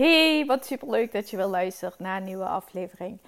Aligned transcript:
Hey, 0.00 0.46
wat 0.46 0.66
super 0.66 0.90
leuk 0.90 1.12
dat 1.12 1.30
je 1.30 1.36
wil 1.36 1.48
luisteren 1.48 1.94
naar 1.98 2.16
een 2.16 2.24
nieuwe 2.24 2.44
aflevering. 2.44 3.18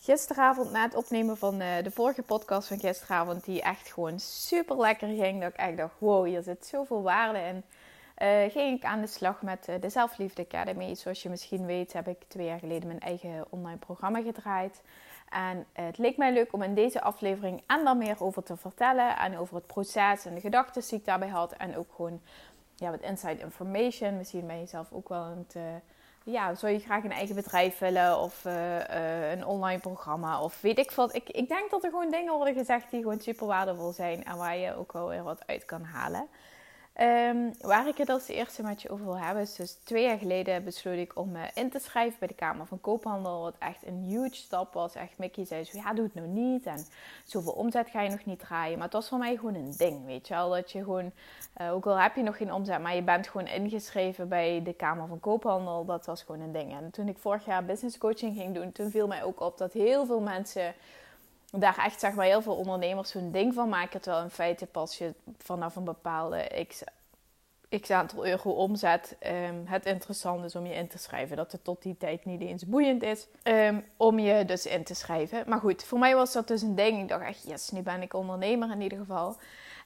Gisteravond 0.00 0.70
na 0.70 0.82
het 0.82 0.94
opnemen 0.94 1.36
van 1.36 1.60
eh, 1.60 1.82
de 1.82 1.90
vorige 1.90 2.22
podcast 2.22 2.68
van 2.68 2.78
gisteravond, 2.78 3.44
die 3.44 3.62
echt 3.62 3.92
gewoon 3.92 4.20
super 4.20 4.76
lekker 4.76 5.08
ging, 5.08 5.40
dat 5.40 5.50
ik 5.50 5.56
echt 5.56 5.76
dacht, 5.76 5.94
wow, 5.98 6.26
hier 6.26 6.42
zit 6.42 6.66
zoveel 6.66 7.02
waarde 7.02 7.38
in. 7.38 7.62
Uh, 8.18 8.50
ging 8.50 8.76
ik 8.76 8.84
aan 8.84 9.00
de 9.00 9.06
slag 9.06 9.42
met 9.42 9.68
uh, 9.68 9.74
de 9.80 9.88
Zelfliefde 9.88 10.42
Academy. 10.42 10.94
Zoals 10.94 11.22
je 11.22 11.28
misschien 11.28 11.66
weet 11.66 11.92
heb 11.92 12.08
ik 12.08 12.24
twee 12.28 12.46
jaar 12.46 12.58
geleden 12.58 12.86
mijn 12.86 13.00
eigen 13.00 13.44
online 13.50 13.78
programma 13.78 14.22
gedraaid. 14.22 14.82
En 15.28 15.66
het 15.72 15.98
leek 15.98 16.16
mij 16.16 16.32
leuk 16.32 16.52
om 16.52 16.62
in 16.62 16.74
deze 16.74 17.02
aflevering 17.02 17.62
en 17.66 17.84
daar 17.84 17.96
meer 17.96 18.16
over 18.18 18.42
te 18.42 18.56
vertellen. 18.56 19.16
En 19.16 19.38
over 19.38 19.54
het 19.54 19.66
proces 19.66 20.24
en 20.24 20.34
de 20.34 20.40
gedachten 20.40 20.82
die 20.82 20.98
ik 20.98 21.04
daarbij 21.04 21.28
had. 21.28 21.52
En 21.52 21.76
ook 21.76 21.92
gewoon 21.94 22.20
ja, 22.76 22.90
wat 22.90 23.00
inside 23.00 23.40
information. 23.40 24.16
Misschien 24.16 24.46
ben 24.46 24.60
je 24.60 24.66
zelf 24.66 24.92
ook 24.92 25.08
wel 25.08 25.22
aan 25.22 25.46
het 25.48 25.56
ja, 26.24 26.54
zou 26.54 26.72
je 26.72 26.78
graag 26.78 27.04
een 27.04 27.12
eigen 27.12 27.34
bedrijf 27.34 27.78
willen 27.78 28.18
of 28.18 28.44
uh, 28.44 28.78
uh, 28.78 29.30
een 29.30 29.46
online 29.46 29.80
programma 29.80 30.40
of 30.40 30.60
weet 30.60 30.78
ik 30.78 30.90
wat. 30.90 31.14
Ik, 31.14 31.28
ik 31.28 31.48
denk 31.48 31.70
dat 31.70 31.84
er 31.84 31.90
gewoon 31.90 32.10
dingen 32.10 32.32
worden 32.32 32.54
gezegd 32.54 32.90
die 32.90 33.02
gewoon 33.02 33.20
super 33.20 33.46
waardevol 33.46 33.92
zijn 33.92 34.24
en 34.24 34.36
waar 34.36 34.56
je 34.56 34.76
ook 34.76 34.92
wel 34.92 35.08
weer 35.08 35.22
wat 35.22 35.46
uit 35.46 35.64
kan 35.64 35.82
halen. 35.82 36.28
Um, 37.00 37.52
waar 37.60 37.88
ik 37.88 37.96
het 37.96 38.08
als 38.08 38.28
eerste 38.28 38.62
met 38.62 38.82
je 38.82 38.90
over 38.90 39.04
wil 39.04 39.18
hebben, 39.18 39.42
is 39.42 39.54
dus 39.54 39.72
twee 39.72 40.02
jaar 40.04 40.18
geleden 40.18 40.64
besloot 40.64 40.96
ik 40.96 41.16
om 41.16 41.30
me 41.30 41.50
in 41.54 41.70
te 41.70 41.78
schrijven 41.78 42.18
bij 42.18 42.28
de 42.28 42.34
Kamer 42.34 42.66
van 42.66 42.80
Koophandel. 42.80 43.40
Wat 43.40 43.54
echt 43.58 43.86
een 43.86 44.02
huge 44.08 44.34
stap 44.34 44.72
was. 44.72 44.94
Echt, 44.94 45.18
Mickey 45.18 45.44
zei 45.44 45.64
zo, 45.64 45.78
ja, 45.78 45.94
doe 45.94 46.04
het 46.04 46.14
nou 46.14 46.26
niet. 46.26 46.66
En 46.66 46.86
zoveel 47.24 47.52
omzet 47.52 47.90
ga 47.90 48.00
je 48.00 48.10
nog 48.10 48.24
niet 48.24 48.38
draaien. 48.38 48.74
Maar 48.74 48.84
het 48.84 48.92
was 48.92 49.08
voor 49.08 49.18
mij 49.18 49.36
gewoon 49.36 49.54
een 49.54 49.74
ding, 49.76 50.04
weet 50.04 50.28
je 50.28 50.34
wel. 50.34 50.50
Dat 50.50 50.72
je 50.72 50.78
gewoon, 50.78 51.12
uh, 51.60 51.72
ook 51.72 51.86
al 51.86 52.00
heb 52.00 52.16
je 52.16 52.22
nog 52.22 52.36
geen 52.36 52.52
omzet, 52.52 52.80
maar 52.80 52.94
je 52.94 53.02
bent 53.02 53.28
gewoon 53.28 53.46
ingeschreven 53.46 54.28
bij 54.28 54.62
de 54.62 54.72
Kamer 54.72 55.08
van 55.08 55.20
Koophandel. 55.20 55.84
Dat 55.84 56.06
was 56.06 56.22
gewoon 56.22 56.40
een 56.40 56.52
ding. 56.52 56.72
En 56.72 56.90
toen 56.90 57.08
ik 57.08 57.18
vorig 57.18 57.44
jaar 57.44 57.64
business 57.64 57.98
coaching 57.98 58.36
ging 58.36 58.54
doen, 58.54 58.72
toen 58.72 58.90
viel 58.90 59.06
mij 59.06 59.22
ook 59.22 59.40
op 59.40 59.58
dat 59.58 59.72
heel 59.72 60.06
veel 60.06 60.20
mensen 60.20 60.74
daar 61.60 61.78
echt 61.78 62.00
zeg 62.00 62.14
maar 62.14 62.26
heel 62.26 62.42
veel 62.42 62.54
ondernemers 62.54 63.10
zo'n 63.10 63.30
ding 63.30 63.54
van 63.54 63.68
maken. 63.68 64.00
Terwijl 64.00 64.24
in 64.24 64.30
feite 64.30 64.66
pas 64.66 64.98
je 64.98 65.14
vanaf 65.38 65.76
een 65.76 65.84
bepaalde 65.84 66.66
x, 66.68 67.90
aantal 67.90 68.26
euro 68.26 68.50
omzet 68.50 69.16
um, 69.26 69.62
het 69.66 69.86
interessant 69.86 70.44
is 70.44 70.56
om 70.56 70.66
je 70.66 70.74
in 70.74 70.88
te 70.88 70.98
schrijven. 70.98 71.36
Dat 71.36 71.52
het 71.52 71.64
tot 71.64 71.82
die 71.82 71.96
tijd 71.96 72.24
niet 72.24 72.40
eens 72.40 72.66
boeiend 72.66 73.02
is 73.02 73.26
um, 73.42 73.84
om 73.96 74.18
je 74.18 74.44
dus 74.44 74.66
in 74.66 74.84
te 74.84 74.94
schrijven. 74.94 75.44
Maar 75.46 75.60
goed, 75.60 75.84
voor 75.84 75.98
mij 75.98 76.14
was 76.14 76.32
dat 76.32 76.48
dus 76.48 76.62
een 76.62 76.74
ding. 76.74 77.00
Ik 77.00 77.08
dacht 77.08 77.24
echt, 77.24 77.44
yes, 77.46 77.70
nu 77.70 77.80
ben 77.80 78.02
ik 78.02 78.14
ondernemer 78.14 78.70
in 78.70 78.80
ieder 78.80 78.98
geval. 78.98 79.36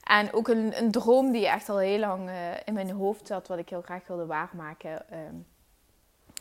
En 0.03 0.33
ook 0.33 0.47
een, 0.47 0.77
een 0.77 0.91
droom 0.91 1.31
die 1.31 1.47
echt 1.47 1.69
al 1.69 1.77
heel 1.77 1.99
lang 1.99 2.29
uh, 2.29 2.35
in 2.65 2.73
mijn 2.73 2.91
hoofd 2.91 3.27
zat, 3.27 3.47
wat 3.47 3.57
ik 3.57 3.69
heel 3.69 3.81
graag 3.81 4.07
wilde 4.07 4.25
waarmaken. 4.25 5.05
Um, 5.13 5.45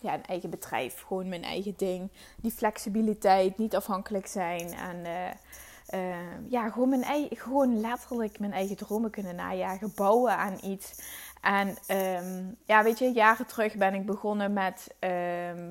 ja, 0.02 0.14
een 0.14 0.26
eigen 0.26 0.50
bedrijf, 0.50 1.02
gewoon 1.06 1.28
mijn 1.28 1.44
eigen 1.44 1.74
ding. 1.76 2.10
Die 2.36 2.50
flexibiliteit, 2.50 3.58
niet 3.58 3.76
afhankelijk 3.76 4.26
zijn. 4.26 4.72
En 4.72 4.96
uh, 5.04 6.00
uh, 6.00 6.50
ja, 6.50 6.70
gewoon, 6.70 6.88
mijn 6.88 7.04
eigen, 7.04 7.36
gewoon 7.36 7.80
letterlijk 7.80 8.38
mijn 8.38 8.52
eigen 8.52 8.76
dromen 8.76 9.10
kunnen 9.10 9.36
najagen, 9.36 9.92
bouwen 9.94 10.36
aan 10.36 10.58
iets. 10.62 10.94
En 11.40 11.68
um, 11.68 12.56
ja, 12.64 12.82
weet 12.82 12.98
je, 12.98 13.12
jaren 13.12 13.46
terug 13.46 13.74
ben 13.74 13.94
ik 13.94 14.06
begonnen 14.06 14.52
met 14.52 14.94
uh, 15.00 15.10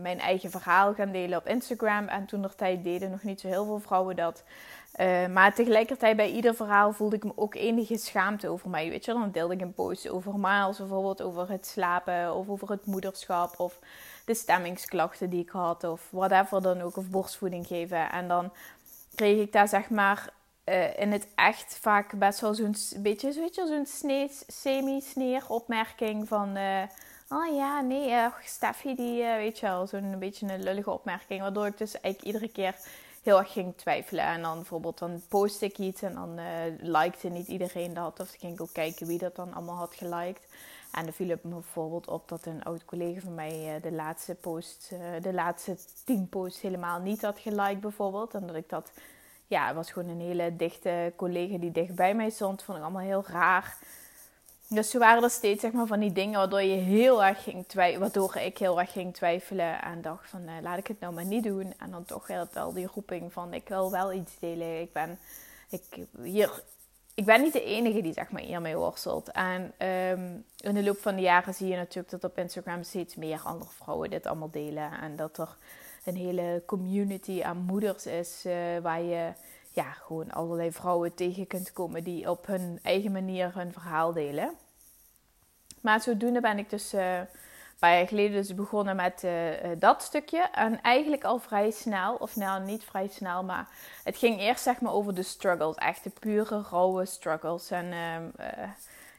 mijn 0.01 0.19
eigen 0.19 0.51
verhaal 0.51 0.93
gaan 0.93 1.11
delen 1.11 1.37
op 1.37 1.47
Instagram. 1.47 2.07
En 2.07 2.25
toen 2.25 2.43
er 2.43 2.55
tijd 2.55 2.83
deden 2.83 3.11
nog 3.11 3.23
niet 3.23 3.39
zo 3.39 3.47
heel 3.47 3.65
veel 3.65 3.79
vrouwen 3.79 4.15
dat. 4.15 4.43
Uh, 4.99 5.27
maar 5.27 5.53
tegelijkertijd 5.53 6.15
bij 6.15 6.31
ieder 6.31 6.55
verhaal 6.55 6.93
voelde 6.93 7.15
ik 7.15 7.23
me 7.23 7.31
ook 7.35 7.55
enige 7.55 7.97
schaamte 7.97 8.49
over 8.49 8.69
mij. 8.69 8.89
Weet 8.89 9.05
je, 9.05 9.13
dan 9.13 9.31
deelde 9.31 9.53
ik 9.53 9.61
een 9.61 9.73
post 9.73 10.09
over 10.09 10.39
Miles, 10.39 10.77
bijvoorbeeld 10.77 11.21
over 11.21 11.49
het 11.49 11.65
slapen 11.65 12.35
of 12.35 12.49
over 12.49 12.69
het 12.69 12.85
moederschap 12.85 13.59
of 13.59 13.79
de 14.25 14.33
stemmingsklachten 14.33 15.29
die 15.29 15.41
ik 15.41 15.49
had 15.49 15.83
of 15.83 16.07
whatever 16.11 16.61
dan 16.61 16.81
ook, 16.81 16.97
of 16.97 17.09
borstvoeding 17.09 17.67
geven. 17.67 18.11
En 18.11 18.27
dan 18.27 18.53
kreeg 19.15 19.41
ik 19.41 19.51
daar 19.51 19.67
zeg 19.67 19.89
maar 19.89 20.33
uh, 20.65 20.99
in 20.99 21.11
het 21.11 21.27
echt 21.35 21.77
vaak 21.81 22.19
best 22.19 22.39
wel 22.39 22.53
zo'n 22.53 22.75
beetje, 22.97 23.51
zo'n 23.51 23.85
semi-sneer 24.47 25.43
opmerking 25.47 26.27
van... 26.27 26.57
Uh, 26.57 26.81
oh 27.29 27.55
ja, 27.55 27.81
nee, 27.81 28.09
uh, 28.09 28.25
Steffi, 28.43 28.95
die, 28.95 29.23
weet 29.23 29.59
je 29.59 29.65
wel, 29.65 29.87
zo'n 29.87 30.19
beetje 30.19 30.47
een 30.47 30.63
lullige 30.63 30.91
opmerking. 30.91 31.41
Waardoor 31.41 31.65
ik 31.67 31.77
dus 31.77 32.01
eigenlijk 32.01 32.35
iedere 32.35 32.51
keer 32.51 32.75
heel 33.23 33.37
erg 33.37 33.51
ging 33.51 33.77
twijfelen. 33.77 34.25
En 34.25 34.41
dan 34.41 34.55
bijvoorbeeld, 34.55 34.97
dan 34.97 35.21
post 35.27 35.61
ik 35.61 35.77
iets 35.77 36.01
en 36.01 36.13
dan 36.13 36.39
likte 36.79 37.27
niet 37.29 37.47
iedereen 37.47 37.93
dat. 37.93 38.19
Of 38.19 38.27
dan 38.27 38.39
ging 38.39 38.53
ik 38.53 38.61
ook 38.61 38.73
kijken 38.73 39.07
wie 39.07 39.17
dat 39.17 39.35
dan 39.35 39.53
allemaal 39.53 39.77
had 39.77 39.95
geliked. 39.95 40.47
En 40.95 41.07
er 41.07 41.13
viel 41.13 41.29
het 41.29 41.43
me 41.43 41.49
bijvoorbeeld 41.49 42.07
op 42.07 42.27
dat 42.29 42.45
een 42.45 42.63
oud 42.63 42.85
collega 42.85 43.19
van 43.19 43.35
mij 43.35 43.79
de 43.81 43.91
laatste 43.91 44.35
post, 44.35 44.91
de 45.21 45.33
laatste 45.33 45.77
tien 46.03 46.29
posts 46.29 46.61
helemaal 46.61 46.99
niet 46.99 47.21
had 47.21 47.39
geliked 47.39 47.81
bijvoorbeeld. 47.81 48.33
En 48.33 48.47
dat 48.47 48.55
ik 48.55 48.69
dat 48.69 48.91
ja, 49.47 49.67
het 49.67 49.75
was 49.75 49.91
gewoon 49.91 50.09
een 50.09 50.19
hele 50.19 50.55
dichte 50.55 51.13
collega 51.15 51.57
die 51.57 51.71
dicht 51.71 51.95
bij 51.95 52.15
mij 52.15 52.29
stond. 52.29 52.63
Vond 52.63 52.77
ik 52.77 52.83
allemaal 52.83 53.01
heel 53.01 53.23
raar. 53.27 53.77
Dus 54.67 54.89
zo 54.89 54.99
waren 54.99 55.23
er 55.23 55.29
steeds 55.29 55.61
zeg 55.61 55.71
maar, 55.71 55.85
van 55.85 55.99
die 55.99 56.11
dingen 56.11 56.39
waardoor, 56.39 56.61
je 56.61 56.75
heel 56.75 57.23
erg 57.23 57.43
ging 57.43 57.67
twijfelen, 57.67 57.99
waardoor 58.01 58.35
ik 58.35 58.57
heel 58.57 58.79
erg 58.79 58.91
ging 58.91 59.13
twijfelen. 59.13 59.81
En 59.81 60.01
dacht 60.01 60.29
van, 60.29 60.41
uh, 60.41 60.51
laat 60.61 60.77
ik 60.77 60.87
het 60.87 60.99
nou 60.99 61.13
maar 61.13 61.25
niet 61.25 61.43
doen. 61.43 61.73
En 61.77 61.91
dan 61.91 62.05
toch 62.05 62.27
wel 62.53 62.73
die 62.73 62.87
roeping 62.93 63.33
van, 63.33 63.53
ik 63.53 63.67
wil 63.67 63.91
wel 63.91 64.13
iets 64.13 64.39
delen. 64.39 64.81
Ik 64.81 64.93
ben, 64.93 65.19
ik, 65.69 65.83
hier, 66.21 66.63
ik 67.15 67.25
ben 67.25 67.41
niet 67.41 67.53
de 67.53 67.63
enige 67.63 68.01
die 68.01 68.13
zeg 68.13 68.31
maar, 68.31 68.41
hiermee 68.41 68.75
worstelt. 68.75 69.31
En 69.31 69.61
um, 69.61 70.45
in 70.57 70.73
de 70.73 70.83
loop 70.83 70.97
van 70.97 71.15
de 71.15 71.21
jaren 71.21 71.53
zie 71.53 71.67
je 71.67 71.75
natuurlijk 71.75 72.09
dat 72.09 72.31
op 72.31 72.37
Instagram 72.37 72.83
steeds 72.83 73.15
meer 73.15 73.41
andere 73.43 73.71
vrouwen 73.71 74.09
dit 74.09 74.25
allemaal 74.25 74.51
delen. 74.51 74.91
En 74.91 75.15
dat 75.15 75.37
er 75.37 75.57
een 76.05 76.15
hele 76.15 76.63
community 76.65 77.41
aan 77.43 77.57
moeders 77.57 78.05
is. 78.05 78.43
Uh, 78.45 78.53
waar 78.81 79.01
je 79.01 79.33
ja, 79.71 79.91
gewoon 79.91 80.31
allerlei 80.31 80.71
vrouwen 80.71 81.13
tegen 81.13 81.47
kunt 81.47 81.73
komen 81.73 82.03
die 82.03 82.29
op 82.29 82.45
hun 82.45 82.79
eigen 82.83 83.11
manier 83.11 83.51
hun 83.53 83.73
verhaal 83.73 84.13
delen. 84.13 84.53
Maar 85.81 86.01
zodoende 86.01 86.41
ben 86.41 86.57
ik 86.57 86.69
dus 86.69 86.93
een 86.93 87.27
paar 87.79 87.97
jaar 87.97 88.07
geleden 88.07 88.31
dus 88.31 88.55
begonnen 88.55 88.95
met 88.95 89.23
uh, 89.23 89.31
dat 89.77 90.03
stukje. 90.03 90.39
En 90.51 90.81
eigenlijk 90.81 91.23
al 91.23 91.39
vrij 91.39 91.71
snel, 91.71 92.15
of 92.15 92.35
nou 92.35 92.63
niet 92.63 92.83
vrij 92.83 93.07
snel, 93.07 93.43
maar 93.43 93.67
het 94.03 94.17
ging 94.17 94.39
eerst 94.39 94.63
zeg 94.63 94.81
maar 94.81 94.93
over 94.93 95.15
de 95.15 95.23
struggles. 95.23 95.75
Echt 95.75 96.03
de 96.03 96.11
pure, 96.19 96.63
rauwe 96.69 97.05
struggles. 97.05 97.71
En 97.71 97.93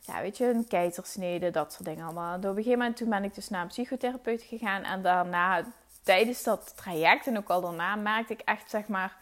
ja, 0.00 0.20
weet 0.20 0.36
je, 0.36 0.48
een 0.48 0.68
keizersnede, 0.68 1.50
dat 1.50 1.72
soort 1.72 1.84
dingen 1.84 2.04
allemaal. 2.04 2.32
En 2.32 2.38
op 2.38 2.44
een 2.44 2.54
gegeven 2.54 2.78
moment 2.78 2.96
toen 2.96 3.08
ben 3.08 3.24
ik 3.24 3.34
dus 3.34 3.48
naar 3.48 3.62
een 3.62 3.68
psychotherapeut 3.68 4.42
gegaan. 4.42 4.82
En 4.82 5.02
daarna 5.02 5.64
tijdens 6.02 6.42
dat 6.42 6.76
traject 6.76 7.26
en 7.26 7.38
ook 7.38 7.48
al 7.48 7.60
daarna 7.60 7.96
merkte 7.96 8.32
ik 8.32 8.40
echt, 8.44 8.70
zeg 8.70 8.86
maar, 8.88 9.16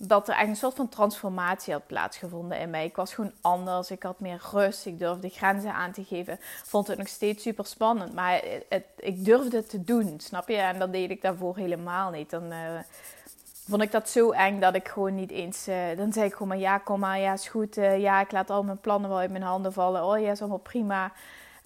dat 0.00 0.28
er 0.28 0.34
echt 0.34 0.48
een 0.48 0.56
soort 0.56 0.74
van 0.74 0.88
transformatie 0.88 1.72
had 1.72 1.86
plaatsgevonden 1.86 2.58
in 2.58 2.70
mij. 2.70 2.84
Ik 2.84 2.96
was 2.96 3.14
gewoon 3.14 3.32
anders, 3.40 3.90
ik 3.90 4.02
had 4.02 4.20
meer 4.20 4.42
rust, 4.52 4.86
ik 4.86 4.98
durfde 4.98 5.28
grenzen 5.28 5.74
aan 5.74 5.92
te 5.92 6.04
geven. 6.04 6.38
Vond 6.64 6.86
het 6.86 6.98
nog 6.98 7.08
steeds 7.08 7.42
super 7.42 7.66
spannend, 7.66 8.14
maar 8.14 8.42
het, 8.68 8.84
ik 8.96 9.24
durfde 9.24 9.56
het 9.56 9.68
te 9.68 9.84
doen, 9.84 10.20
snap 10.20 10.48
je? 10.48 10.56
En 10.56 10.78
dat 10.78 10.92
deed 10.92 11.10
ik 11.10 11.22
daarvoor 11.22 11.56
helemaal 11.56 12.10
niet. 12.10 12.30
Dan 12.30 12.52
uh, 12.52 12.58
vond 13.68 13.82
ik 13.82 13.92
dat 13.92 14.08
zo 14.08 14.30
eng 14.30 14.60
dat 14.60 14.74
ik 14.74 14.88
gewoon 14.88 15.14
niet 15.14 15.30
eens... 15.30 15.68
Uh, 15.68 15.76
dan 15.96 16.12
zei 16.12 16.26
ik 16.26 16.32
gewoon 16.32 16.48
maar 16.48 16.58
ja, 16.58 16.78
kom 16.78 17.00
maar, 17.00 17.18
ja, 17.18 17.32
is 17.32 17.48
goed. 17.48 17.78
Uh, 17.78 17.98
ja, 17.98 18.20
ik 18.20 18.32
laat 18.32 18.50
al 18.50 18.62
mijn 18.62 18.80
plannen 18.80 19.10
wel 19.10 19.18
uit 19.18 19.30
mijn 19.30 19.42
handen 19.42 19.72
vallen. 19.72 20.04
Oh 20.04 20.20
ja, 20.20 20.30
is 20.30 20.40
allemaal 20.40 20.58
prima. 20.58 21.12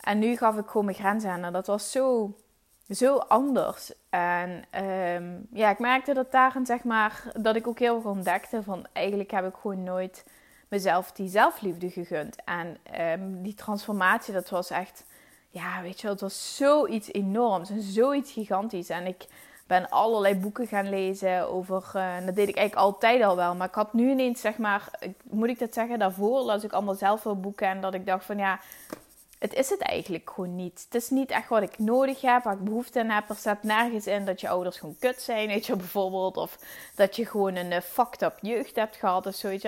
En 0.00 0.18
nu 0.18 0.36
gaf 0.36 0.56
ik 0.56 0.66
gewoon 0.66 0.84
mijn 0.84 0.96
grenzen 0.96 1.30
aan 1.30 1.44
en 1.44 1.52
dat 1.52 1.66
was 1.66 1.90
zo 1.90 2.34
zo 2.88 3.16
anders. 3.16 3.92
En 4.12 4.64
um, 4.84 5.46
ja, 5.52 5.70
ik 5.70 5.78
merkte 5.78 6.14
dat 6.14 6.32
daarin, 6.32 6.66
zeg 6.66 6.84
maar, 6.84 7.22
dat 7.36 7.56
ik 7.56 7.66
ook 7.66 7.78
heel 7.78 8.00
veel 8.00 8.10
ontdekte 8.10 8.62
van 8.62 8.86
eigenlijk 8.92 9.30
heb 9.30 9.46
ik 9.46 9.54
gewoon 9.60 9.82
nooit 9.82 10.24
mezelf 10.68 11.12
die 11.12 11.28
zelfliefde 11.28 11.90
gegund. 11.90 12.36
En 12.44 12.76
um, 13.00 13.42
die 13.42 13.54
transformatie, 13.54 14.34
dat 14.34 14.48
was 14.48 14.70
echt, 14.70 15.04
ja, 15.50 15.82
weet 15.82 16.00
je 16.00 16.08
het 16.08 16.20
was 16.20 16.56
zoiets 16.56 17.12
enorms 17.12 17.70
en 17.70 17.82
zoiets 17.82 18.32
gigantisch. 18.32 18.88
En 18.88 19.06
ik 19.06 19.26
ben 19.66 19.88
allerlei 19.88 20.34
boeken 20.34 20.66
gaan 20.66 20.88
lezen 20.88 21.48
over, 21.48 21.92
uh, 21.96 22.26
dat 22.26 22.34
deed 22.34 22.48
ik 22.48 22.56
eigenlijk 22.56 22.86
altijd 22.86 23.22
al 23.22 23.36
wel. 23.36 23.54
Maar 23.54 23.68
ik 23.68 23.74
had 23.74 23.92
nu 23.92 24.10
ineens, 24.10 24.40
zeg 24.40 24.58
maar, 24.58 24.90
moet 25.22 25.48
ik 25.48 25.58
dat 25.58 25.74
zeggen, 25.74 25.98
daarvoor 25.98 26.40
las 26.40 26.64
ik 26.64 26.72
allemaal 26.72 26.94
zelf 26.94 27.22
wel 27.22 27.40
boeken. 27.40 27.66
En 27.66 27.80
dat 27.80 27.94
ik 27.94 28.06
dacht 28.06 28.24
van, 28.24 28.38
ja, 28.38 28.60
het 29.42 29.54
is 29.54 29.70
het 29.70 29.80
eigenlijk 29.80 30.30
gewoon 30.30 30.56
niet. 30.56 30.84
Het 30.84 31.02
is 31.02 31.10
niet 31.10 31.30
echt 31.30 31.48
wat 31.48 31.62
ik 31.62 31.78
nodig 31.78 32.20
heb, 32.20 32.42
waar 32.42 32.54
ik 32.54 32.64
behoefte 32.64 33.00
aan 33.00 33.08
heb. 33.08 33.28
Er 33.28 33.36
staat 33.36 33.62
nergens 33.62 34.06
in 34.06 34.24
dat 34.24 34.40
je 34.40 34.48
ouders 34.48 34.78
gewoon 34.78 34.96
kut 34.98 35.22
zijn, 35.22 35.48
weet 35.48 35.66
je 35.66 35.76
bijvoorbeeld. 35.76 36.36
Of 36.36 36.58
dat 36.94 37.16
je 37.16 37.26
gewoon 37.26 37.56
een 37.56 37.70
uh, 37.70 37.80
fucked 37.80 38.22
up 38.22 38.38
jeugd 38.40 38.76
hebt 38.76 38.96
gehad 38.96 39.26
of 39.26 39.34
zoiets. 39.34 39.64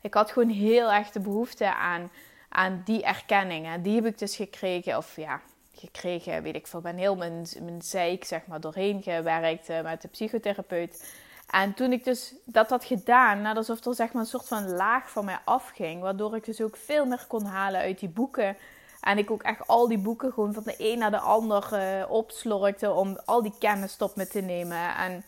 Ik 0.00 0.14
had 0.14 0.30
gewoon 0.30 0.48
heel 0.48 0.92
erg 0.92 1.10
de 1.10 1.20
behoefte 1.20 1.74
aan, 1.74 2.10
aan 2.48 2.82
die 2.84 3.02
erkenning. 3.02 3.66
En 3.66 3.82
die 3.82 3.94
heb 3.94 4.06
ik 4.06 4.18
dus 4.18 4.36
gekregen, 4.36 4.96
of 4.96 5.16
ja, 5.16 5.40
gekregen, 5.74 6.42
weet 6.42 6.54
ik 6.54 6.66
veel. 6.66 6.80
ben 6.80 6.96
heel 6.96 7.16
mijn, 7.16 7.46
mijn 7.60 7.82
zeik, 7.82 8.24
zeg 8.24 8.46
maar, 8.46 8.60
doorheen 8.60 9.02
gewerkt 9.02 9.70
uh, 9.70 9.80
met 9.80 10.02
de 10.02 10.08
psychotherapeut. 10.08 11.14
En 11.50 11.74
toen 11.74 11.92
ik 11.92 12.04
dus 12.04 12.34
dat 12.44 12.70
had 12.70 12.84
gedaan, 12.84 13.42
nou, 13.42 13.56
alsof 13.56 13.84
er 13.84 13.94
zeg 13.94 14.12
maar 14.12 14.22
een 14.22 14.28
soort 14.28 14.48
van 14.48 14.70
laag 14.70 15.10
van 15.10 15.24
mij 15.24 15.38
afging. 15.44 16.00
Waardoor 16.02 16.36
ik 16.36 16.44
dus 16.44 16.60
ook 16.60 16.76
veel 16.76 17.06
meer 17.06 17.24
kon 17.28 17.44
halen 17.44 17.80
uit 17.80 17.98
die 17.98 18.08
boeken 18.08 18.56
en 19.00 19.18
ik 19.18 19.30
ook 19.30 19.42
echt 19.42 19.66
al 19.66 19.88
die 19.88 19.98
boeken 19.98 20.32
gewoon 20.32 20.54
van 20.54 20.62
de 20.62 20.74
een 20.78 20.98
naar 20.98 21.10
de 21.10 21.18
ander 21.18 21.68
uh, 21.72 22.10
opslorkte 22.10 22.92
om 22.92 23.18
al 23.24 23.42
die 23.42 23.54
kennis 23.58 23.96
tot 23.96 24.16
me 24.16 24.26
te 24.26 24.40
nemen. 24.40 24.96
En 24.96 25.24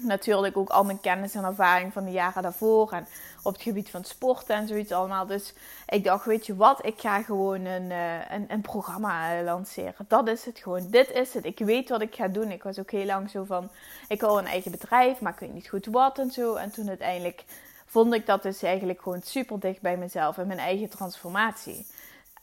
natuurlijk 0.00 0.56
ook 0.56 0.68
al 0.68 0.84
mijn 0.84 1.00
kennis 1.00 1.34
en 1.34 1.44
ervaring 1.44 1.92
van 1.92 2.04
de 2.04 2.10
jaren 2.10 2.42
daarvoor. 2.42 2.92
En 2.92 3.06
op 3.42 3.52
het 3.52 3.62
gebied 3.62 3.90
van 3.90 4.04
sport 4.04 4.46
en 4.46 4.68
zoiets 4.68 4.92
allemaal. 4.92 5.26
Dus 5.26 5.54
ik 5.86 6.04
dacht, 6.04 6.24
weet 6.24 6.46
je 6.46 6.56
wat, 6.56 6.86
ik 6.86 7.00
ga 7.00 7.22
gewoon 7.22 7.64
een, 7.64 7.90
uh, 7.90 8.30
een, 8.30 8.44
een, 8.48 8.60
programma 8.60 9.42
lanceren. 9.42 10.04
Dat 10.08 10.28
is 10.28 10.44
het 10.44 10.58
gewoon. 10.58 10.90
Dit 10.90 11.10
is 11.10 11.34
het. 11.34 11.44
Ik 11.44 11.58
weet 11.58 11.88
wat 11.88 12.02
ik 12.02 12.14
ga 12.14 12.28
doen. 12.28 12.50
Ik 12.50 12.62
was 12.62 12.78
ook 12.78 12.90
heel 12.90 13.06
lang 13.06 13.30
zo 13.30 13.44
van, 13.44 13.70
ik 14.08 14.20
wil 14.20 14.38
een 14.38 14.46
eigen 14.46 14.70
bedrijf, 14.70 15.20
maar 15.20 15.32
ik 15.32 15.38
weet 15.38 15.54
niet 15.54 15.68
goed 15.68 15.86
wat 15.86 16.18
en 16.18 16.30
zo. 16.30 16.54
En 16.54 16.70
toen 16.70 16.88
uiteindelijk 16.88 17.44
vond 17.86 18.14
ik 18.14 18.26
dat 18.26 18.42
dus 18.42 18.62
eigenlijk 18.62 19.02
gewoon 19.02 19.22
super 19.22 19.60
dicht 19.60 19.80
bij 19.80 19.96
mezelf 19.96 20.38
en 20.38 20.46
mijn 20.46 20.58
eigen 20.58 20.88
transformatie. 20.88 21.86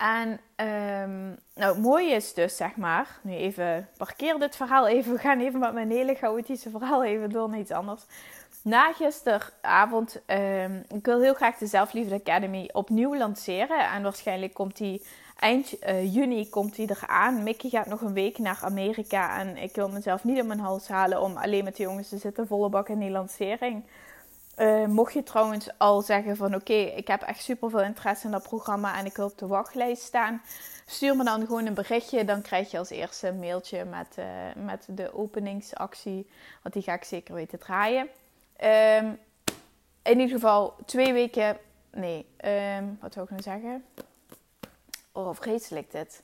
En 0.01 0.30
um, 0.30 1.38
nou, 1.56 1.74
het 1.74 1.81
mooie 1.81 2.12
is 2.12 2.33
dus, 2.33 2.56
zeg 2.56 2.75
maar, 2.75 3.19
nu 3.21 3.33
even 3.33 3.88
parkeer 3.98 4.39
dit 4.39 4.56
verhaal 4.56 4.88
even. 4.88 5.13
We 5.13 5.19
gaan 5.19 5.39
even 5.39 5.59
met 5.59 5.74
mijn 5.74 5.92
hele 5.92 6.15
chaotische 6.15 6.69
verhaal 6.69 7.03
even 7.03 7.30
door 7.30 7.50
naar 7.50 7.59
iets 7.59 7.71
anders. 7.71 8.01
Na 8.63 8.94
gisteravond, 8.94 10.21
um, 10.27 10.83
ik 10.88 11.06
wil 11.06 11.21
heel 11.21 11.33
graag 11.33 11.57
de 11.57 11.65
Zelfliefde 11.65 12.15
Academy 12.15 12.69
opnieuw 12.71 13.15
lanceren. 13.15 13.92
En 13.92 14.03
waarschijnlijk 14.03 14.53
komt 14.53 14.77
die 14.77 15.01
eind 15.39 15.83
uh, 15.83 16.13
juni 16.13 16.50
komt 16.50 16.75
die 16.75 16.89
eraan. 16.89 17.44
Mickey 17.44 17.69
gaat 17.69 17.88
nog 17.88 18.01
een 18.01 18.13
week 18.13 18.38
naar 18.38 18.59
Amerika. 18.62 19.39
En 19.39 19.57
ik 19.57 19.75
wil 19.75 19.89
mezelf 19.89 20.24
niet 20.24 20.42
op 20.42 20.48
mijn 20.48 20.59
hals 20.59 20.88
halen 20.88 21.21
om 21.21 21.38
alleen 21.38 21.63
met 21.63 21.75
de 21.75 21.83
jongens 21.83 22.09
te 22.09 22.18
zitten, 22.18 22.48
volle 22.48 22.69
bak 22.69 22.89
in 22.89 23.00
die 23.00 23.09
lancering. 23.09 23.83
Uh, 24.62 24.86
mocht 24.86 25.13
je 25.13 25.24
trouwens 25.24 25.69
al 25.78 26.02
zeggen 26.02 26.36
van 26.38 26.56
oké, 26.56 26.74
ik 26.74 27.08
heb 27.08 27.22
echt 27.22 27.44
super 27.44 27.69
veel 27.69 27.81
interesse 27.81 28.25
in 28.25 28.31
dat 28.31 28.44
programma 28.44 28.98
en 28.98 29.06
ik 29.06 29.16
wil 29.16 29.25
op 29.25 29.38
de 29.38 29.48
wachtlijst 29.48 30.02
staan. 30.02 30.42
Stuur 30.86 31.16
me 31.16 31.24
dan 31.24 31.46
gewoon 31.46 31.66
een 31.66 31.74
berichtje. 31.74 32.25
Dan 32.25 32.42
krijg 32.42 32.72
je 32.72 32.78
als 32.78 32.90
eerste 32.90 33.28
een 33.28 33.40
mailtje 33.40 33.86
met, 33.86 34.16
uh, 34.19 34.25
met 34.63 34.86
de 34.90 35.13
openingsactie. 35.13 36.30
Want 36.62 36.74
die 36.74 36.84
ga 36.84 36.94
ik 36.94 37.04
zeker 37.04 37.34
weten 37.34 37.60
draaien. 37.60 38.08
Um, 39.00 39.19
in 40.04 40.19
ieder 40.19 40.30
geval 40.30 40.75
twee 40.86 41.13
weken. 41.13 41.58
Nee, 41.92 42.25
um, 42.78 42.98
wat 43.02 43.16
wil 43.16 43.24
ik 43.24 43.30
nou 43.30 43.42
zeggen? 43.42 43.86
Oh, 45.12 45.36
vreselijk 45.36 45.92
dit 45.92 46.24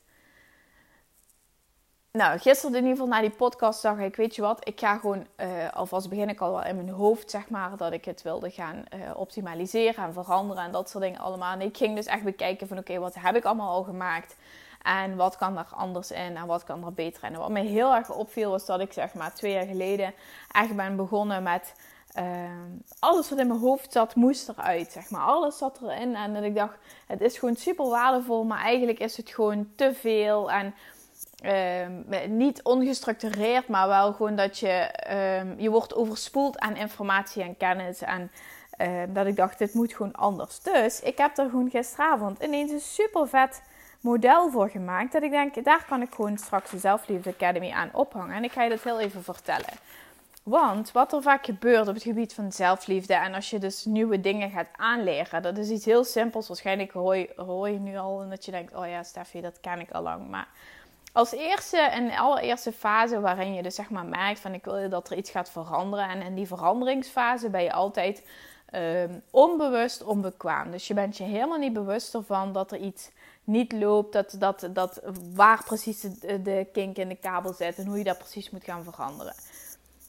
nou, 2.18 2.40
gisteren 2.40 2.75
in 2.75 2.81
ieder 2.84 2.98
geval 2.98 3.08
na 3.08 3.22
die 3.22 3.30
podcast 3.30 3.80
zag 3.80 3.98
ik, 3.98 4.16
weet 4.16 4.36
je 4.36 4.42
wat, 4.42 4.68
ik 4.68 4.80
ga 4.80 4.98
gewoon, 4.98 5.25
uh, 5.38 5.48
alvast 5.74 6.10
begin 6.10 6.30
ik 6.30 6.42
al 6.42 6.52
wel 6.52 6.64
in 6.64 6.75
mijn 6.75 6.90
hoofd, 6.90 7.31
zeg 7.31 7.50
maar, 7.50 7.78
dat 7.78 7.92
ik 7.92 8.06
het 8.06 8.22
wilde 8.22 8.50
gaan 8.50 8.84
uh, 8.94 9.00
optimaliseren 9.16 10.04
en 10.04 10.14
veranderen 10.14 10.64
en 10.64 10.72
dat 10.72 10.90
soort 10.90 11.04
dingen 11.04 11.19
allemaal. 11.19 11.54
En 11.54 11.62
ik 11.62 11.78
ging 11.78 11.96
dus 11.96 12.06
echt 12.06 12.24
bekijken 12.24 12.68
van, 12.68 12.78
oké, 12.78 13.00
wat 13.00 13.16
heb 13.19 13.36
ik 13.36 13.46
allemaal 13.46 13.69
al 13.69 13.84
gemaakt? 13.84 14.36
En 14.81 15.16
wat 15.16 15.38
kan 15.38 15.58
er 15.58 15.68
anders 15.75 16.12
in 16.12 16.38
en 16.38 16.46
wat 16.46 16.64
kan 16.64 16.86
er 16.86 16.94
beter 16.94 17.24
in? 17.24 17.34
En 17.34 17.40
wat 17.40 17.50
me 17.50 17.60
heel 17.60 17.96
erg 17.96 18.10
opviel 18.10 18.52
was 18.52 18.66
dat 18.66 18.80
ik, 18.80 18.94
zeg 18.94 19.13
maar, 19.13 19.34
twee 19.34 19.54
jaar 19.54 19.66
geleden 19.66 20.13
echt 20.52 20.75
ben 20.75 20.96
begonnen 20.96 21.44
met... 21.44 21.74
Uh, 22.20 22.24
alles 23.00 23.30
wat 23.30 23.40
in 23.40 23.48
mijn 23.48 23.60
hoofd 23.60 23.92
zat, 23.92 24.16
moest 24.16 24.50
eruit. 24.50 24.92
Zeg 24.92 25.10
maar. 25.10 25.22
Alles 25.22 25.58
zat 25.58 25.80
erin. 25.81 26.16
En 26.16 26.34
dat 26.34 26.44
ik 26.44 26.56
dacht, 26.56 26.78
het 27.08 27.22
is 27.22 27.38
gewoon 27.38 27.56
super 27.56 27.90
waardevol, 27.90 28.44
maar 28.44 28.62
eigenlijk 28.62 29.00
is 29.00 29.18
het 29.18 29.30
gewoon 29.30 29.70
te 29.75 29.94
veel. 29.94 30.52
En 30.52 30.74
Ehm, 31.38 31.91
niet 32.38 32.63
ongestructureerd, 32.63 33.68
maar 33.68 33.88
wel 33.88 34.13
gewoon 34.13 34.35
dat 34.35 34.59
je, 34.59 34.89
um, 35.41 35.59
je 35.59 35.69
wordt 35.69 35.95
overspoeld 35.95 36.59
aan 36.59 36.75
informatie 36.75 37.44
en 37.44 37.57
kennis. 37.57 38.01
En 38.01 38.31
ehm, 38.77 39.13
dat 39.13 39.25
ik 39.25 39.35
dacht, 39.35 39.57
dit 39.57 39.74
moet 39.74 39.94
gewoon 39.94 40.13
anders. 40.13 40.59
Dus 40.59 41.01
ik 41.01 41.18
heb 41.18 41.38
er 41.38 41.50
gewoon 41.50 41.69
gisteravond 41.69 42.44
ineens 42.44 42.71
een 42.71 42.79
super 42.79 43.27
vet 43.27 43.62
model 44.01 44.51
voor 44.51 44.69
gemaakt. 44.69 45.12
Dat 45.12 45.24
ik 45.24 45.31
denk, 45.31 45.63
daar 45.63 45.85
kan 45.88 46.01
ik 46.01 46.13
gewoon 46.13 46.38
straks 46.38 46.69
de 46.71 46.77
Zelfliefde 46.77 47.29
Academy 47.29 47.71
aan 47.71 47.89
ophangen. 47.94 48.35
En 48.35 48.44
ik 48.44 48.51
ga 48.51 48.63
je 48.63 48.69
dat 48.69 48.83
heel 48.83 49.00
even 49.00 49.24
vertellen. 49.24 49.74
Want 50.44 50.91
wat 50.91 51.13
er 51.13 51.21
vaak 51.21 51.45
gebeurt 51.45 51.88
op 51.88 51.94
het 51.94 52.03
gebied 52.03 52.33
van 52.33 52.51
zelfliefde 52.51 53.13
en 53.13 53.33
als 53.33 53.50
je 53.50 53.59
dus 53.59 53.85
nieuwe 53.85 54.21
dingen 54.21 54.50
gaat 54.50 54.69
aanleren, 54.75 55.41
dat 55.41 55.57
is 55.57 55.69
iets 55.69 55.85
heel 55.85 56.03
simpels. 56.03 56.47
Waarschijnlijk 56.47 56.91
hoor 56.91 57.15
je, 57.15 57.33
hoor 57.35 57.69
je 57.69 57.79
nu 57.79 57.97
al 57.97 58.21
en 58.21 58.29
dat 58.29 58.45
je 58.45 58.51
denkt, 58.51 58.75
oh 58.75 58.88
ja 58.88 59.03
Steffi, 59.03 59.41
dat 59.41 59.59
ken 59.59 59.79
ik 59.79 59.91
al 59.91 60.01
lang. 60.01 60.29
Maar 60.29 60.47
als 61.18 61.31
eerste 61.31 61.78
en 61.78 62.12
allereerste 62.12 62.72
fase 62.72 63.19
waarin 63.19 63.54
je 63.54 63.64
dus 63.64 63.75
zeg 63.75 63.90
maar 63.90 64.06
merkt 64.06 64.40
van 64.40 64.54
ik 64.54 64.66
wil 64.66 64.90
dat 64.90 65.10
er 65.10 65.18
iets 65.18 65.30
gaat 65.30 65.50
veranderen. 65.50 66.10
En 66.10 66.22
in 66.22 66.36
die 66.36 66.48
veranderingsfase 66.48 67.50
ben 67.50 67.64
je 67.64 67.74
altijd 67.74 68.24
ehm, 68.69 69.19
onbewust 69.30 70.04
onbekwaam. 70.04 70.72
Dus 70.72 70.88
je 70.88 70.94
bent 70.94 71.18
je 71.18 71.24
helemaal 71.24 71.58
niet 71.58 71.74
bewust 71.74 72.14
ervan 72.14 72.54
dat 72.54 72.72
er 72.72 72.78
iets 72.78 73.10
niet 73.44 73.72
loopt. 73.72 74.14
Dat, 74.14 74.36
dat, 74.40 74.69
dat 74.74 75.02
waar 75.34 75.64
precies 75.64 76.02
de, 76.42 76.68
kink 76.74 76.98
in 76.98 77.08
de 77.08 77.16
kabel 77.16 77.54
zit 77.54 77.78
en 77.78 77.86
hoe 77.86 77.98
je 77.98 78.04
dat 78.04 78.18
precies 78.18 78.50
moet 78.50 78.63
gaan 78.63 78.84
veranderen. 78.84 79.34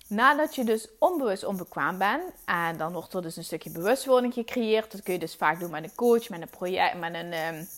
Nadat 0.08 0.54
je 0.54 0.64
dus 0.64 0.88
onbewust 0.99 1.44
onbekwaam 1.44 1.99
bent, 1.99 2.22
en 2.44 2.76
dan 2.76 2.93
wordt 2.93 3.14
er 3.14 3.22
dus 3.22 3.37
een 3.37 3.44
stukje 3.44 3.70
bewustwording 3.70 4.34
gecreëerd. 4.34 4.93
Dat 4.93 5.02
kun 5.02 5.12
je 5.12 5.19
dus 5.19 5.37
vaak 5.37 5.61
doen 5.61 5.70
met 5.70 5.84
een 5.84 5.94
coach, 5.94 6.28
met 6.28 6.40
een 6.40 6.50
project, 6.50 6.99
met 6.99 7.14
een... 7.14 7.32
Um, 7.54 7.69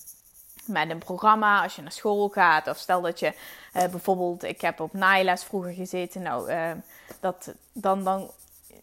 met 0.70 0.90
een 0.90 0.98
programma 0.98 1.62
als 1.62 1.76
je 1.76 1.82
naar 1.82 1.92
school 1.92 2.28
gaat. 2.28 2.68
Of 2.68 2.76
stel 2.76 3.00
dat 3.00 3.18
je 3.18 3.32
uh, 3.76 3.84
bijvoorbeeld, 3.86 4.42
ik 4.42 4.60
heb 4.60 4.80
op 4.80 4.92
naailes 4.92 5.44
vroeger 5.44 5.72
gezeten. 5.72 6.22
Nou, 6.22 6.50
uh, 6.50 6.70
dat, 7.20 7.54
dan, 7.72 8.04
dan, 8.04 8.30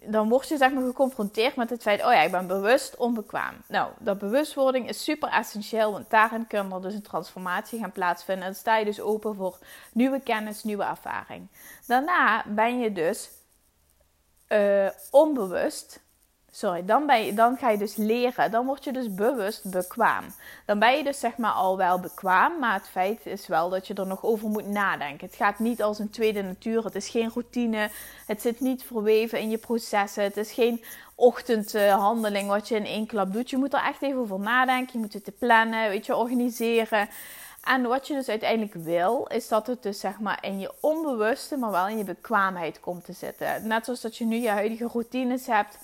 dan 0.03 0.29
word 0.29 0.47
je 0.47 0.57
zeg 0.57 0.71
maar 0.71 0.83
geconfronteerd 0.83 1.55
met 1.55 1.69
het 1.69 1.81
feit, 1.81 2.05
oh 2.05 2.11
ja, 2.11 2.21
ik 2.21 2.31
ben 2.31 2.47
bewust 2.47 2.95
onbekwaam. 2.95 3.55
Nou, 3.67 3.91
dat 3.99 4.17
bewustwording 4.17 4.89
is 4.89 5.03
super 5.03 5.29
essentieel, 5.29 5.91
want 5.91 6.09
daarin 6.09 6.47
kan 6.47 6.73
er 6.73 6.81
dus 6.81 6.93
een 6.93 7.01
transformatie 7.01 7.79
gaan 7.79 7.91
plaatsvinden. 7.91 8.45
En 8.45 8.51
dan 8.51 8.59
sta 8.59 8.77
je 8.77 8.85
dus 8.85 9.01
open 9.01 9.35
voor 9.35 9.57
nieuwe 9.91 10.19
kennis, 10.19 10.63
nieuwe 10.63 10.83
ervaring. 10.83 11.47
Daarna 11.85 12.43
ben 12.47 12.79
je 12.79 12.91
dus 12.91 13.29
uh, 14.49 14.89
onbewust 15.11 16.05
Sorry, 16.57 16.85
dan, 16.85 17.05
ben 17.05 17.35
dan 17.35 17.57
ga 17.57 17.69
je 17.69 17.77
dus 17.77 17.95
leren. 17.95 18.51
Dan 18.51 18.65
word 18.65 18.83
je 18.83 18.91
dus 18.91 19.13
bewust 19.13 19.71
bekwaam. 19.71 20.25
Dan 20.65 20.79
ben 20.79 20.97
je 20.97 21.03
dus 21.03 21.19
zeg 21.19 21.37
maar 21.37 21.51
al 21.51 21.77
wel 21.77 21.99
bekwaam. 21.99 22.59
Maar 22.59 22.73
het 22.73 22.87
feit 22.87 23.25
is 23.25 23.47
wel 23.47 23.69
dat 23.69 23.87
je 23.87 23.93
er 23.93 24.07
nog 24.07 24.23
over 24.23 24.49
moet 24.49 24.67
nadenken. 24.67 25.27
Het 25.27 25.35
gaat 25.35 25.59
niet 25.59 25.81
als 25.81 25.99
een 25.99 26.09
tweede 26.09 26.41
natuur. 26.41 26.83
Het 26.83 26.95
is 26.95 27.09
geen 27.09 27.29
routine. 27.33 27.89
Het 28.25 28.41
zit 28.41 28.59
niet 28.59 28.83
verweven 28.83 29.39
in 29.39 29.49
je 29.49 29.57
processen. 29.57 30.23
Het 30.23 30.37
is 30.37 30.51
geen 30.51 30.83
ochtendhandeling 31.15 32.47
wat 32.47 32.67
je 32.67 32.75
in 32.75 32.85
één 32.85 33.07
klap 33.07 33.33
doet. 33.33 33.49
Je 33.49 33.57
moet 33.57 33.73
er 33.73 33.83
echt 33.83 34.01
even 34.01 34.19
over 34.19 34.39
nadenken. 34.39 34.93
Je 34.93 34.99
moet 34.99 35.13
het 35.13 35.23
te 35.23 35.31
plannen, 35.31 35.89
weet 35.89 36.05
je, 36.05 36.15
organiseren. 36.15 37.09
En 37.63 37.81
wat 37.81 38.07
je 38.07 38.13
dus 38.13 38.29
uiteindelijk 38.29 38.73
wil, 38.73 39.27
is 39.27 39.47
dat 39.47 39.67
het 39.67 39.83
dus 39.83 39.99
zeg 39.99 40.19
maar 40.19 40.37
in 40.41 40.59
je 40.59 40.73
onbewuste, 40.79 41.57
maar 41.57 41.71
wel 41.71 41.87
in 41.87 41.97
je 41.97 42.03
bekwaamheid 42.03 42.79
komt 42.79 43.05
te 43.05 43.13
zitten. 43.13 43.67
Net 43.67 43.85
zoals 43.85 44.01
dat 44.01 44.17
je 44.17 44.25
nu 44.25 44.35
je 44.35 44.49
huidige 44.49 44.87
routines 44.87 45.47
hebt 45.47 45.77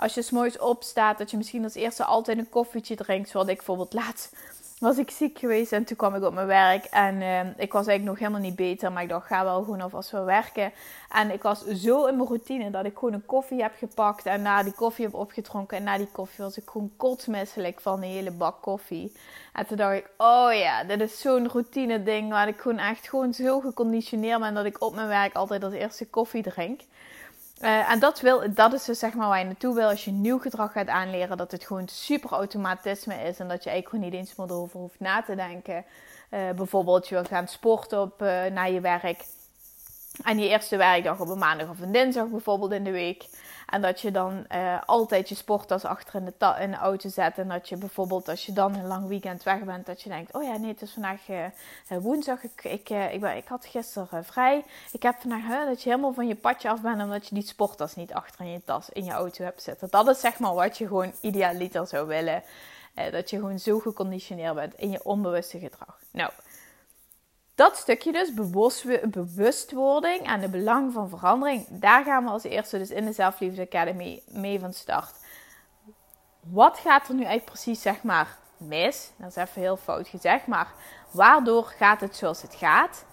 als 0.00 0.14
je 0.14 0.22
s'morgens 0.22 0.58
opstaat, 0.58 1.18
dat 1.18 1.30
je 1.30 1.36
misschien 1.36 1.64
als 1.64 1.74
eerste 1.74 2.04
altijd 2.04 2.38
een 2.38 2.48
koffietje 2.48 2.96
drinkt. 2.96 3.28
Zoals 3.28 3.48
ik 3.48 3.56
bijvoorbeeld 3.56 3.92
laatst 3.92 4.32
was 4.80 4.98
ik 4.98 5.10
ziek 5.10 5.38
geweest 5.38 5.72
en 5.72 5.84
toen 5.84 5.96
kwam 5.96 6.14
ik 6.14 6.22
op 6.22 6.34
mijn 6.34 6.46
werk. 6.46 6.84
En 6.84 7.14
uh, 7.14 7.40
ik 7.40 7.72
was 7.72 7.86
eigenlijk 7.86 8.04
nog 8.04 8.18
helemaal 8.18 8.40
niet 8.40 8.56
beter, 8.56 8.92
maar 8.92 9.02
ik 9.02 9.08
dacht, 9.08 9.26
ga 9.26 9.44
wel 9.44 9.62
gewoon 9.62 9.80
alvast 9.80 10.10
wel 10.10 10.24
werken. 10.24 10.72
En 11.08 11.30
ik 11.30 11.42
was 11.42 11.66
zo 11.66 12.06
in 12.06 12.16
mijn 12.16 12.28
routine 12.28 12.70
dat 12.70 12.84
ik 12.84 12.94
gewoon 12.94 13.14
een 13.14 13.26
koffie 13.26 13.62
heb 13.62 13.72
gepakt 13.78 14.26
en 14.26 14.42
na 14.42 14.62
die 14.62 14.72
koffie 14.72 15.04
heb 15.04 15.14
opgedronken. 15.14 15.76
En 15.76 15.82
na 15.82 15.96
die 15.96 16.08
koffie 16.12 16.44
was 16.44 16.56
ik 16.56 16.68
gewoon 16.70 16.92
kotsmisselijk 16.96 17.80
van 17.80 18.02
een 18.02 18.08
hele 18.08 18.30
bak 18.30 18.62
koffie. 18.62 19.12
En 19.52 19.66
toen 19.66 19.76
dacht 19.76 19.96
ik, 19.96 20.10
oh 20.16 20.52
ja, 20.52 20.84
dit 20.84 21.00
is 21.00 21.20
zo'n 21.20 21.48
routine 21.48 22.02
ding 22.02 22.30
waar 22.30 22.48
ik 22.48 22.60
gewoon 22.60 22.78
echt 22.78 23.08
gewoon 23.08 23.34
zo 23.34 23.60
geconditioneerd 23.60 24.40
ben 24.40 24.54
dat 24.54 24.64
ik 24.64 24.82
op 24.82 24.94
mijn 24.94 25.08
werk 25.08 25.34
altijd 25.34 25.64
als 25.64 25.74
eerste 25.74 26.06
koffie 26.06 26.42
drink. 26.42 26.80
Uh, 27.60 27.90
en 27.90 27.98
dat, 27.98 28.20
wil, 28.20 28.54
dat 28.54 28.72
is 28.72 28.84
dus 28.84 28.98
zeg 28.98 29.14
maar 29.14 29.28
waar 29.28 29.38
je 29.38 29.44
naartoe 29.44 29.74
wil 29.74 29.88
als 29.88 30.04
je 30.04 30.10
nieuw 30.10 30.38
gedrag 30.38 30.72
gaat 30.72 30.88
aanleren. 30.88 31.36
Dat 31.36 31.50
het 31.50 31.64
gewoon 31.64 31.88
super 31.88 32.30
automatisme 32.30 33.14
is 33.14 33.38
en 33.38 33.48
dat 33.48 33.64
je 33.64 33.70
eigenlijk 33.70 33.88
gewoon 33.88 34.04
niet 34.04 34.14
eens 34.14 34.36
meer 34.36 34.46
erover 34.46 34.80
hoeft 34.80 35.00
na 35.00 35.22
te 35.22 35.34
denken. 35.34 35.84
Uh, 36.30 36.50
bijvoorbeeld 36.50 37.08
je 37.08 37.14
wil 37.14 37.24
gaan 37.24 37.48
sporten 37.48 38.00
op, 38.00 38.22
uh, 38.22 38.44
naar 38.44 38.70
je 38.70 38.80
werk. 38.80 39.24
En 40.24 40.36
die 40.36 40.48
eerste 40.48 40.76
werkdag 40.76 41.20
op 41.20 41.28
een 41.28 41.38
maandag 41.38 41.68
of 41.68 41.80
een 41.80 41.92
dinsdag 41.92 42.28
bijvoorbeeld 42.28 42.72
in 42.72 42.84
de 42.84 42.90
week. 42.90 43.28
En 43.66 43.80
dat 43.80 44.00
je 44.00 44.10
dan 44.10 44.46
uh, 44.52 44.78
altijd 44.86 45.28
je 45.28 45.34
sporttas 45.34 45.84
achter 45.84 46.14
in 46.14 46.24
de, 46.38 46.56
in 46.60 46.70
de, 46.70 46.76
auto 46.76 47.08
zet. 47.08 47.38
En 47.38 47.48
dat 47.48 47.68
je 47.68 47.76
bijvoorbeeld 47.76 48.28
als 48.28 48.46
je 48.46 48.52
dan 48.52 48.74
een 48.74 48.86
lang 48.86 49.06
weekend 49.06 49.42
weg 49.42 49.64
bent, 49.64 49.86
dat 49.86 50.02
je 50.02 50.08
denkt: 50.08 50.34
Oh 50.34 50.42
ja, 50.42 50.56
nee, 50.56 50.70
het 50.70 50.82
is 50.82 50.92
vandaag 50.92 51.28
uh, 51.28 51.44
woensdag. 51.88 52.42
Ik, 52.42 52.64
ik, 52.64 52.90
ik, 52.90 53.22
ik, 53.22 53.48
had 53.48 53.66
gisteren 53.66 54.24
vrij. 54.24 54.64
Ik 54.92 55.02
heb 55.02 55.20
vandaag 55.20 55.66
dat 55.66 55.82
je 55.82 55.88
helemaal 55.90 56.12
van 56.12 56.28
je 56.28 56.34
padje 56.34 56.70
af 56.70 56.80
bent 56.80 57.02
omdat 57.02 57.26
je 57.26 57.34
die 57.34 57.46
sporttas 57.46 57.94
niet 57.94 58.12
achter 58.12 58.40
in 58.40 58.50
je 58.50 58.64
tas 58.64 58.88
in 58.90 59.04
je 59.04 59.10
auto 59.10 59.44
hebt 59.44 59.62
zitten. 59.62 59.88
Dat 59.90 60.08
is 60.08 60.20
zeg 60.20 60.38
maar 60.38 60.54
wat 60.54 60.78
je 60.78 60.86
gewoon 60.86 61.12
idealiter 61.20 61.86
zou 61.86 62.06
willen. 62.06 62.42
dat 63.10 63.30
je 63.30 63.36
gewoon 63.36 63.58
zo 63.58 63.78
geconditioneerd 63.78 64.54
bent 64.54 64.74
in 64.74 64.90
je 64.90 65.04
onbewuste 65.04 65.58
gedrag. 65.58 65.98
Nou 66.10 66.30
dat 67.54 67.76
stukje 67.76 68.12
dus, 68.12 68.34
bewustwording 69.10 70.26
en 70.26 70.40
de 70.40 70.48
belang 70.48 70.92
van 70.92 71.08
verandering, 71.08 71.66
daar 71.70 72.04
gaan 72.04 72.24
we 72.24 72.30
als 72.30 72.44
eerste 72.44 72.78
dus 72.78 72.90
in 72.90 73.04
de 73.04 73.12
Zelfliefde 73.12 73.62
Academy 73.62 74.22
mee 74.26 74.60
van 74.60 74.72
start. 74.72 75.14
Wat 76.40 76.78
gaat 76.78 77.08
er 77.08 77.14
nu 77.14 77.24
eigenlijk 77.24 77.52
precies, 77.52 77.82
zeg 77.82 78.02
maar, 78.02 78.38
mis? 78.56 79.10
Dat 79.16 79.28
is 79.28 79.36
even 79.36 79.60
heel 79.60 79.76
fout 79.76 80.08
gezegd, 80.08 80.46
maar 80.46 80.72
waardoor 81.10 81.64
gaat 81.64 82.00
het 82.00 82.16
zoals 82.16 82.42
het 82.42 82.54
gaat? 82.54 83.04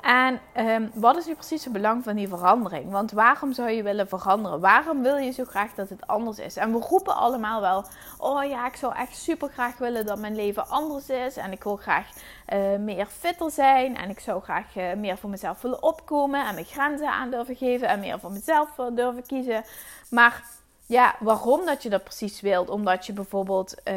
En 0.00 0.40
um, 0.56 0.90
wat 0.94 1.16
is 1.16 1.26
nu 1.26 1.34
precies 1.34 1.64
het 1.64 1.72
belang 1.72 2.04
van 2.04 2.16
die 2.16 2.28
verandering? 2.28 2.90
Want 2.90 3.12
waarom 3.12 3.52
zou 3.52 3.70
je 3.70 3.82
willen 3.82 4.08
veranderen? 4.08 4.60
Waarom 4.60 5.02
wil 5.02 5.16
je 5.16 5.30
zo 5.30 5.44
graag 5.44 5.74
dat 5.74 5.88
het 5.88 6.06
anders 6.06 6.38
is? 6.38 6.56
En 6.56 6.72
we 6.72 6.78
roepen 6.78 7.16
allemaal 7.16 7.60
wel: 7.60 7.84
Oh 8.18 8.44
ja, 8.44 8.66
ik 8.66 8.76
zou 8.76 8.94
echt 8.94 9.16
super 9.16 9.48
graag 9.48 9.78
willen 9.78 10.06
dat 10.06 10.18
mijn 10.18 10.34
leven 10.34 10.68
anders 10.68 11.08
is. 11.08 11.36
En 11.36 11.52
ik 11.52 11.64
wil 11.64 11.76
graag 11.76 12.06
uh, 12.54 12.76
meer 12.78 13.06
fitter 13.06 13.50
zijn. 13.50 13.96
En 13.96 14.10
ik 14.10 14.20
zou 14.20 14.42
graag 14.42 14.76
uh, 14.76 14.92
meer 14.92 15.18
voor 15.18 15.30
mezelf 15.30 15.62
willen 15.62 15.82
opkomen. 15.82 16.46
En 16.46 16.54
mijn 16.54 16.66
grenzen 16.66 17.08
aan 17.08 17.30
durven 17.30 17.56
geven. 17.56 17.88
En 17.88 18.00
meer 18.00 18.20
voor 18.20 18.32
mezelf 18.32 18.68
durven 18.94 19.26
kiezen. 19.26 19.64
Maar 20.10 20.42
ja, 20.86 21.14
waarom 21.20 21.64
dat 21.64 21.82
je 21.82 21.88
dat 21.88 22.04
precies 22.04 22.40
wilt? 22.40 22.68
Omdat 22.68 23.06
je 23.06 23.12
bijvoorbeeld. 23.12 23.82
Eh, 23.82 23.94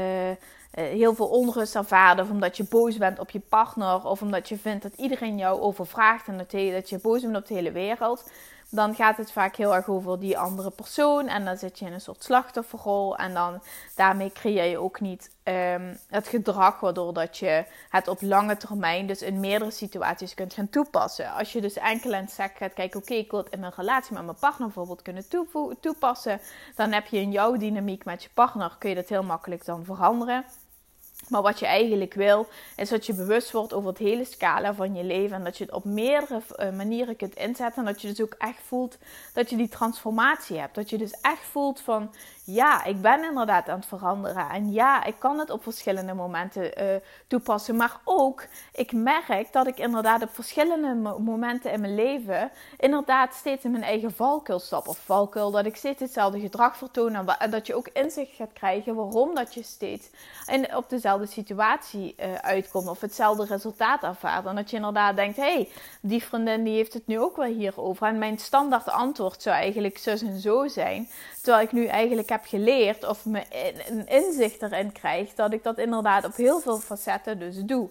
heel 0.72 1.16
veel 1.16 1.28
onrust 1.28 1.76
ervaren. 1.76 2.24
Of 2.24 2.30
omdat 2.30 2.58
je 2.58 2.66
boos 2.70 2.98
bent 2.98 3.20
op 3.20 3.30
je 3.30 3.42
partner. 3.50 4.06
Of 4.06 4.22
omdat 4.22 4.50
je 4.50 4.58
vindt 4.58 4.84
dat 4.84 4.94
iedereen 4.96 5.38
jou 5.38 5.60
overvraagt. 5.60 6.28
En 6.28 6.38
dat, 6.38 6.52
dat 6.52 6.90
je 6.90 7.00
boos 7.02 7.22
bent 7.22 7.36
op 7.36 7.48
de 7.48 7.54
hele 7.54 7.72
wereld. 7.72 8.32
Dan 8.72 8.96
gaat 8.96 9.18
het 9.18 9.32
vaak 9.32 9.56
heel 9.56 9.76
erg 9.76 9.88
over 9.88 10.20
die 10.20 10.38
andere 10.38 10.70
persoon. 10.70 11.28
En 11.28 11.46
dan 11.46 11.58
zit 11.58 11.80
je 11.80 11.86
in 11.86 11.94
een 11.94 12.02
soort 12.02 12.24
slachtofferrol. 12.24 13.18
En 13.18 13.34
dan 13.34 13.62
daarmee 13.96 14.32
creëer 14.32 14.66
je 14.66 14.78
ook 14.78 15.00
niet 15.00 15.32
um, 15.44 16.00
het 16.08 16.28
gedrag 16.28 16.80
waardoor 16.80 17.14
dat 17.14 17.38
je 17.38 17.66
het 17.90 18.08
op 18.08 18.22
lange 18.22 18.58
termijn, 18.58 19.08
dus 19.08 19.22
in 19.22 19.40
meerdere 19.40 19.72
situaties 19.72 20.34
kunt 20.34 20.54
gaan 20.54 20.70
toepassen. 20.70 21.32
Als 21.32 21.52
je 21.52 21.62
dus 21.62 21.78
enkel 21.78 22.14
en 22.14 22.28
sec 22.28 22.58
gaat 22.58 22.74
kijken, 22.74 23.00
oké, 23.00 23.14
ik 23.14 23.32
wil 23.32 23.44
het 23.44 23.54
in 23.54 23.60
mijn 23.60 23.74
relatie 23.76 24.14
met 24.14 24.26
mijn 24.26 24.38
partner 24.40 24.68
bijvoorbeeld 24.68 25.02
kunnen 25.02 25.26
toepassen. 25.80 26.42
Dan 26.76 26.92
heb 26.92 27.08
je 27.08 27.20
in 27.20 27.32
jouw 27.32 27.58
dynamiek 27.58 28.06
met 28.06 28.24
je 28.24 28.30
partner, 28.34 28.76
kun 28.80 28.90
je 28.90 28.96
dat 28.96 29.10
heel 29.10 29.24
makkelijk 29.24 29.66
dan 29.66 29.86
veranderen. 29.86 30.46
Maar 31.30 31.42
wat 31.42 31.60
je 31.60 31.66
eigenlijk 31.66 32.14
wil, 32.14 32.48
is 32.76 32.90
dat 32.90 33.06
je 33.06 33.14
bewust 33.14 33.52
wordt 33.52 33.74
over 33.74 33.90
het 33.90 33.98
hele 33.98 34.26
scala 34.26 34.74
van 34.74 34.96
je 34.96 35.04
leven. 35.04 35.36
En 35.36 35.44
dat 35.44 35.58
je 35.58 35.64
het 35.64 35.74
op 35.74 35.84
meerdere 35.84 36.42
eh, 36.56 36.72
manieren 36.72 37.16
kunt 37.16 37.36
inzetten. 37.36 37.86
En 37.86 37.94
dat 37.94 38.02
je 38.02 38.08
dus 38.08 38.22
ook 38.22 38.36
echt 38.38 38.62
voelt 38.68 38.98
dat 39.34 39.50
je 39.50 39.56
die 39.56 39.70
transformatie 39.70 40.60
hebt. 40.60 40.76
Dat 40.76 40.90
je 40.90 40.98
dus 40.98 41.14
echt 41.22 41.46
voelt 41.52 41.82
van, 41.82 42.12
ja, 42.54 42.84
ik 42.84 43.02
ben 43.02 43.24
inderdaad 43.24 43.70
aan 43.70 43.80
het 43.80 43.86
veranderen. 43.86 44.50
En 44.50 44.72
ja, 44.72 45.04
ik 45.04 45.16
kan 45.20 45.40
het 45.40 45.50
op 45.50 45.64
verschillende 45.64 46.14
momenten 46.14 46.84
uh, 46.84 46.96
toepassen. 47.28 47.76
Maar 47.76 48.00
ook, 48.04 48.46
ik 48.74 48.92
merk 48.92 49.48
dat 49.52 49.68
ik 49.68 49.78
inderdaad 49.78 50.22
op 50.22 50.30
verschillende 50.34 50.94
momenten 51.20 51.72
in 51.72 51.82
mijn 51.82 51.96
leven... 51.96 52.52
inderdaad 52.78 53.34
steeds 53.34 53.64
in 53.64 53.72
mijn 53.72 53.84
eigen 53.84 54.12
valkuil 54.12 54.60
stap. 54.60 54.88
Of 54.88 54.98
valkuil, 54.98 55.52
dat 55.52 55.66
ik 55.66 55.76
steeds 55.76 56.00
hetzelfde 56.00 56.40
gedrag 56.40 56.78
vertoon. 56.78 57.16
En 57.16 57.50
dat 57.50 57.68
je 57.68 57.76
ook 57.76 57.88
inzicht 57.88 58.36
gaat 58.36 58.54
krijgen 58.54 58.96
waarom 58.96 59.36
dat 59.36 59.54
je 59.54 59.64
steeds 59.64 60.10
in, 60.48 60.76
op 60.76 60.90
dezelfde 60.90 61.26
situatie 61.26 62.16
uh, 62.20 62.36
uitkomt. 62.36 62.88
Of 62.88 63.02
hetzelfde 63.02 63.46
resultaat 63.46 64.04
ervaart. 64.04 64.46
En 64.46 64.56
dat 64.56 64.70
je 64.70 64.76
inderdaad 64.76 65.16
denkt, 65.16 65.38
hé, 65.38 65.54
hey, 65.54 65.70
die 66.02 66.24
vriendin 66.24 66.64
die 66.64 66.76
heeft 66.76 66.94
het 66.94 67.08
nu 67.08 67.20
ook 67.20 67.36
wel 67.36 67.46
hierover. 67.46 68.08
En 68.08 68.18
mijn 68.18 68.40
standaard 68.40 68.90
antwoord 68.90 69.42
zou 69.42 69.56
eigenlijk 69.56 69.98
zus 69.98 70.22
en 70.22 70.40
zo 70.40 70.68
zijn. 70.68 71.10
Terwijl 71.42 71.64
ik 71.64 71.72
nu 71.72 71.86
eigenlijk 71.86 72.30
heb 72.30 72.39
geleerd 72.46 73.08
of 73.08 73.26
me 73.26 73.44
een 73.90 74.08
inzicht 74.08 74.62
erin 74.62 74.92
krijg 74.92 75.34
dat 75.34 75.54
ik 75.54 75.64
dat 75.64 75.78
inderdaad 75.78 76.26
op 76.26 76.36
heel 76.36 76.60
veel 76.60 76.80
facetten 76.80 77.40
dus 77.40 77.56
doe. 77.56 77.90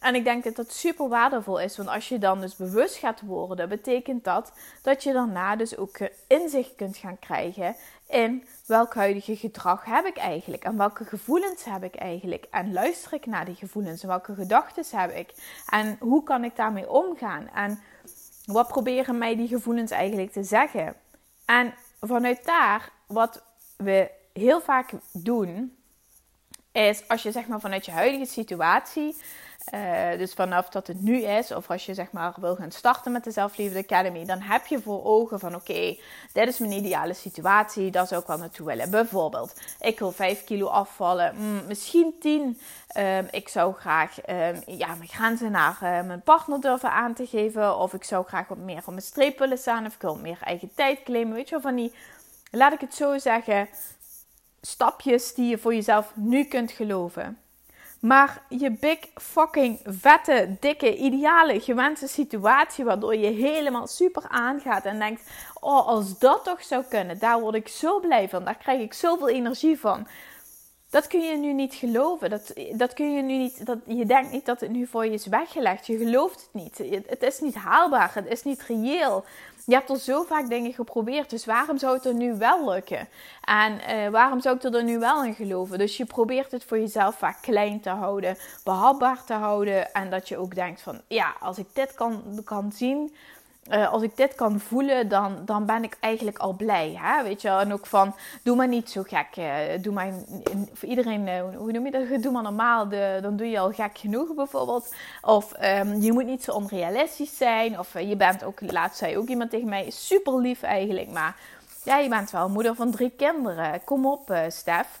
En 0.00 0.14
ik 0.14 0.24
denk 0.24 0.44
dat 0.44 0.56
dat 0.56 0.72
super 0.72 1.08
waardevol 1.08 1.60
is, 1.60 1.76
want 1.76 1.88
als 1.88 2.08
je 2.08 2.18
dan 2.18 2.40
dus 2.40 2.56
bewust 2.56 2.96
gaat 2.96 3.20
worden, 3.20 3.68
betekent 3.68 4.24
dat 4.24 4.52
dat 4.82 5.02
je 5.02 5.12
daarna 5.12 5.56
dus 5.56 5.76
ook 5.76 5.98
inzicht 6.26 6.74
kunt 6.74 6.96
gaan 6.96 7.18
krijgen 7.18 7.76
in 8.10 8.44
welk 8.66 8.94
huidige 8.94 9.36
gedrag 9.36 9.84
heb 9.84 10.04
ik 10.04 10.16
eigenlijk 10.16 10.64
en 10.64 10.76
welke 10.76 11.04
gevoelens 11.04 11.64
heb 11.64 11.84
ik 11.84 11.94
eigenlijk 11.94 12.46
en 12.50 12.72
luister 12.72 13.12
ik 13.12 13.26
naar 13.26 13.44
die 13.44 13.54
gevoelens 13.54 14.02
en 14.02 14.08
welke 14.08 14.34
gedachten 14.34 14.98
heb 14.98 15.14
ik 15.14 15.34
en 15.66 15.96
hoe 16.00 16.22
kan 16.22 16.44
ik 16.44 16.56
daarmee 16.56 16.90
omgaan 16.90 17.48
en 17.48 17.80
wat 18.44 18.68
proberen 18.68 19.18
mij 19.18 19.36
die 19.36 19.48
gevoelens 19.48 19.90
eigenlijk 19.90 20.32
te 20.32 20.42
zeggen. 20.42 20.94
En 21.44 21.74
vanuit 22.00 22.44
daar, 22.44 22.90
wat 23.06 23.42
we 23.82 24.10
heel 24.32 24.60
vaak 24.60 24.90
doen, 25.12 25.76
is 26.72 27.08
als 27.08 27.22
je 27.22 27.32
zeg 27.32 27.46
maar 27.46 27.60
vanuit 27.60 27.84
je 27.84 27.90
huidige 27.90 28.32
situatie, 28.32 29.16
uh, 29.74 30.18
dus 30.18 30.32
vanaf 30.32 30.68
dat 30.68 30.86
het 30.86 31.02
nu 31.02 31.22
is, 31.22 31.52
of 31.52 31.70
als 31.70 31.86
je 31.86 31.94
zeg 31.94 32.12
maar 32.12 32.34
wil 32.40 32.56
gaan 32.56 32.70
starten 32.70 33.12
met 33.12 33.24
de 33.24 33.30
Zelfliefde 33.30 33.78
Academy, 33.78 34.24
dan 34.24 34.40
heb 34.40 34.66
je 34.66 34.80
voor 34.80 35.04
ogen 35.04 35.38
van 35.38 35.54
oké, 35.54 35.96
dit 36.32 36.48
is 36.48 36.58
mijn 36.58 36.72
ideale 36.72 37.14
situatie, 37.14 37.90
daar 37.90 38.06
zou 38.06 38.20
ik 38.20 38.26
wel 38.26 38.38
naartoe 38.38 38.66
willen. 38.66 38.90
Bijvoorbeeld, 38.90 39.60
ik 39.80 39.98
wil 39.98 40.12
5 40.12 40.44
kilo 40.44 40.66
afvallen, 40.66 41.34
mm, 41.36 41.66
misschien 41.66 42.14
10. 42.20 42.42
Um, 42.42 42.56
ehm, 42.88 43.24
ik 43.30 43.48
zou 43.48 43.74
graag 43.74 44.28
um, 44.28 44.62
ja, 44.66 44.94
mijn 44.94 45.08
grenzen 45.08 45.50
naar 45.50 45.72
uh, 45.74 45.80
mijn 45.80 46.22
partner 46.22 46.60
durven 46.60 46.92
aan 46.92 47.14
te 47.14 47.26
geven, 47.26 47.78
of 47.78 47.94
ik 47.94 48.04
zou 48.04 48.26
graag 48.26 48.48
wat 48.48 48.58
meer 48.58 48.78
op 48.78 48.86
mijn 48.86 49.02
streep 49.02 49.38
willen 49.38 49.58
staan, 49.58 49.86
of 49.86 49.94
ik 49.94 50.00
wil 50.00 50.16
meer 50.16 50.38
eigen 50.44 50.70
tijd 50.74 51.02
claimen. 51.02 51.34
Weet 51.34 51.48
je 51.48 51.54
wel, 51.54 51.60
van 51.60 51.74
die 51.74 51.92
laat 52.50 52.72
ik 52.72 52.80
het 52.80 52.94
zo 52.94 53.18
zeggen, 53.18 53.68
stapjes 54.60 55.34
die 55.34 55.48
je 55.48 55.58
voor 55.58 55.74
jezelf 55.74 56.12
nu 56.14 56.44
kunt 56.44 56.70
geloven. 56.70 57.38
Maar 58.00 58.42
je 58.48 58.70
big 58.70 58.98
fucking 59.14 59.80
vette, 59.84 60.56
dikke, 60.60 60.96
ideale, 60.96 61.60
gewenste 61.60 62.08
situatie 62.08 62.84
waardoor 62.84 63.16
je 63.16 63.30
helemaal 63.30 63.86
super 63.86 64.22
aangaat 64.28 64.84
en 64.84 64.98
denkt: 64.98 65.30
"Oh, 65.60 65.86
als 65.86 66.18
dat 66.18 66.44
toch 66.44 66.62
zou 66.62 66.84
kunnen, 66.88 67.18
daar 67.18 67.40
word 67.40 67.54
ik 67.54 67.68
zo 67.68 68.00
blij 68.00 68.28
van. 68.28 68.44
Daar 68.44 68.56
krijg 68.56 68.80
ik 68.80 68.92
zoveel 68.92 69.28
energie 69.28 69.80
van." 69.80 70.06
Dat 70.90 71.06
kun 71.06 71.20
je 71.20 71.36
nu 71.36 71.52
niet 71.52 71.74
geloven. 71.74 72.30
Dat, 72.30 72.52
dat 72.72 72.94
kun 72.94 73.14
je 73.14 73.22
nu 73.22 73.36
niet. 73.36 73.66
Dat, 73.66 73.78
je 73.86 74.06
denkt 74.06 74.32
niet 74.32 74.46
dat 74.46 74.60
het 74.60 74.70
nu 74.70 74.86
voor 74.86 75.04
je 75.04 75.12
is 75.12 75.26
weggelegd. 75.26 75.86
Je 75.86 75.96
gelooft 75.96 76.40
het 76.40 76.62
niet. 76.62 76.78
Het 77.06 77.22
is 77.22 77.40
niet 77.40 77.54
haalbaar. 77.54 78.10
Het 78.14 78.26
is 78.26 78.42
niet 78.42 78.62
reëel. 78.62 79.24
Je 79.70 79.74
hebt 79.76 79.90
al 79.90 79.96
zo 79.96 80.22
vaak 80.22 80.48
dingen 80.48 80.72
geprobeerd, 80.72 81.30
dus 81.30 81.44
waarom 81.44 81.78
zou 81.78 81.94
het 81.94 82.04
er 82.04 82.14
nu 82.14 82.34
wel 82.38 82.70
lukken? 82.70 83.08
En 83.44 83.72
uh, 83.72 84.08
waarom 84.08 84.40
zou 84.40 84.56
ik 84.56 84.62
er 84.62 84.84
nu 84.84 84.98
wel 84.98 85.24
in 85.24 85.34
geloven? 85.34 85.78
Dus 85.78 85.96
je 85.96 86.04
probeert 86.04 86.52
het 86.52 86.64
voor 86.64 86.78
jezelf 86.78 87.18
vaak 87.18 87.42
klein 87.42 87.80
te 87.80 87.90
houden, 87.90 88.36
behapbaar 88.64 89.24
te 89.24 89.32
houden. 89.32 89.92
En 89.92 90.10
dat 90.10 90.28
je 90.28 90.36
ook 90.36 90.54
denkt 90.54 90.82
van, 90.82 91.00
ja, 91.06 91.34
als 91.40 91.58
ik 91.58 91.66
dit 91.72 91.94
kan, 91.94 92.40
kan 92.44 92.72
zien, 92.72 93.14
uh, 93.68 93.92
als 93.92 94.02
ik 94.02 94.16
dit 94.16 94.34
kan 94.34 94.60
voelen, 94.60 95.08
dan, 95.08 95.42
dan 95.44 95.66
ben 95.66 95.84
ik 95.84 95.96
eigenlijk 96.00 96.38
al 96.38 96.52
blij. 96.52 96.98
Hè? 97.00 97.22
Weet 97.22 97.42
je, 97.42 97.48
en 97.48 97.72
ook 97.72 97.86
van, 97.86 98.14
doe 98.42 98.56
maar 98.56 98.68
niet 98.68 98.90
zo 98.90 99.02
gek. 99.02 99.36
Uh, 99.38 99.82
doe 99.82 99.92
maar, 99.92 100.12
voor 100.72 100.88
iedereen, 100.88 101.26
uh, 101.26 101.56
hoe 101.56 101.72
noem 101.72 101.84
je 101.84 101.90
dat? 101.90 102.22
Doe 102.22 102.32
maar 102.32 102.42
normaal, 102.42 102.88
dan 103.20 103.36
doe 103.36 103.50
je 103.50 103.58
al 103.58 103.72
gek 103.72 103.98
genoeg 103.98 104.34
bijvoorbeeld. 104.34 104.94
Of 105.22 105.52
um, 105.62 106.00
je 106.00 106.12
moet 106.12 106.26
niet 106.26 106.44
zo 106.44 106.52
onrealistisch 106.52 107.36
zijn. 107.36 107.78
Of 107.78 107.98
je 107.98 108.16
bent 108.16 108.44
ook, 108.44 108.60
laatst 108.60 108.98
zei 108.98 109.18
ook 109.18 109.28
iemand 109.28 109.50
tegen 109.50 109.68
mij, 109.68 109.90
super 109.90 110.40
lief 110.40 110.62
eigenlijk. 110.62 111.10
Maar 111.10 111.36
ja, 111.84 111.98
je 111.98 112.08
bent 112.08 112.30
wel 112.30 112.48
moeder 112.48 112.74
van 112.74 112.90
drie 112.90 113.12
kinderen. 113.16 113.84
Kom 113.84 114.06
op, 114.06 114.34
Stef. 114.48 115.00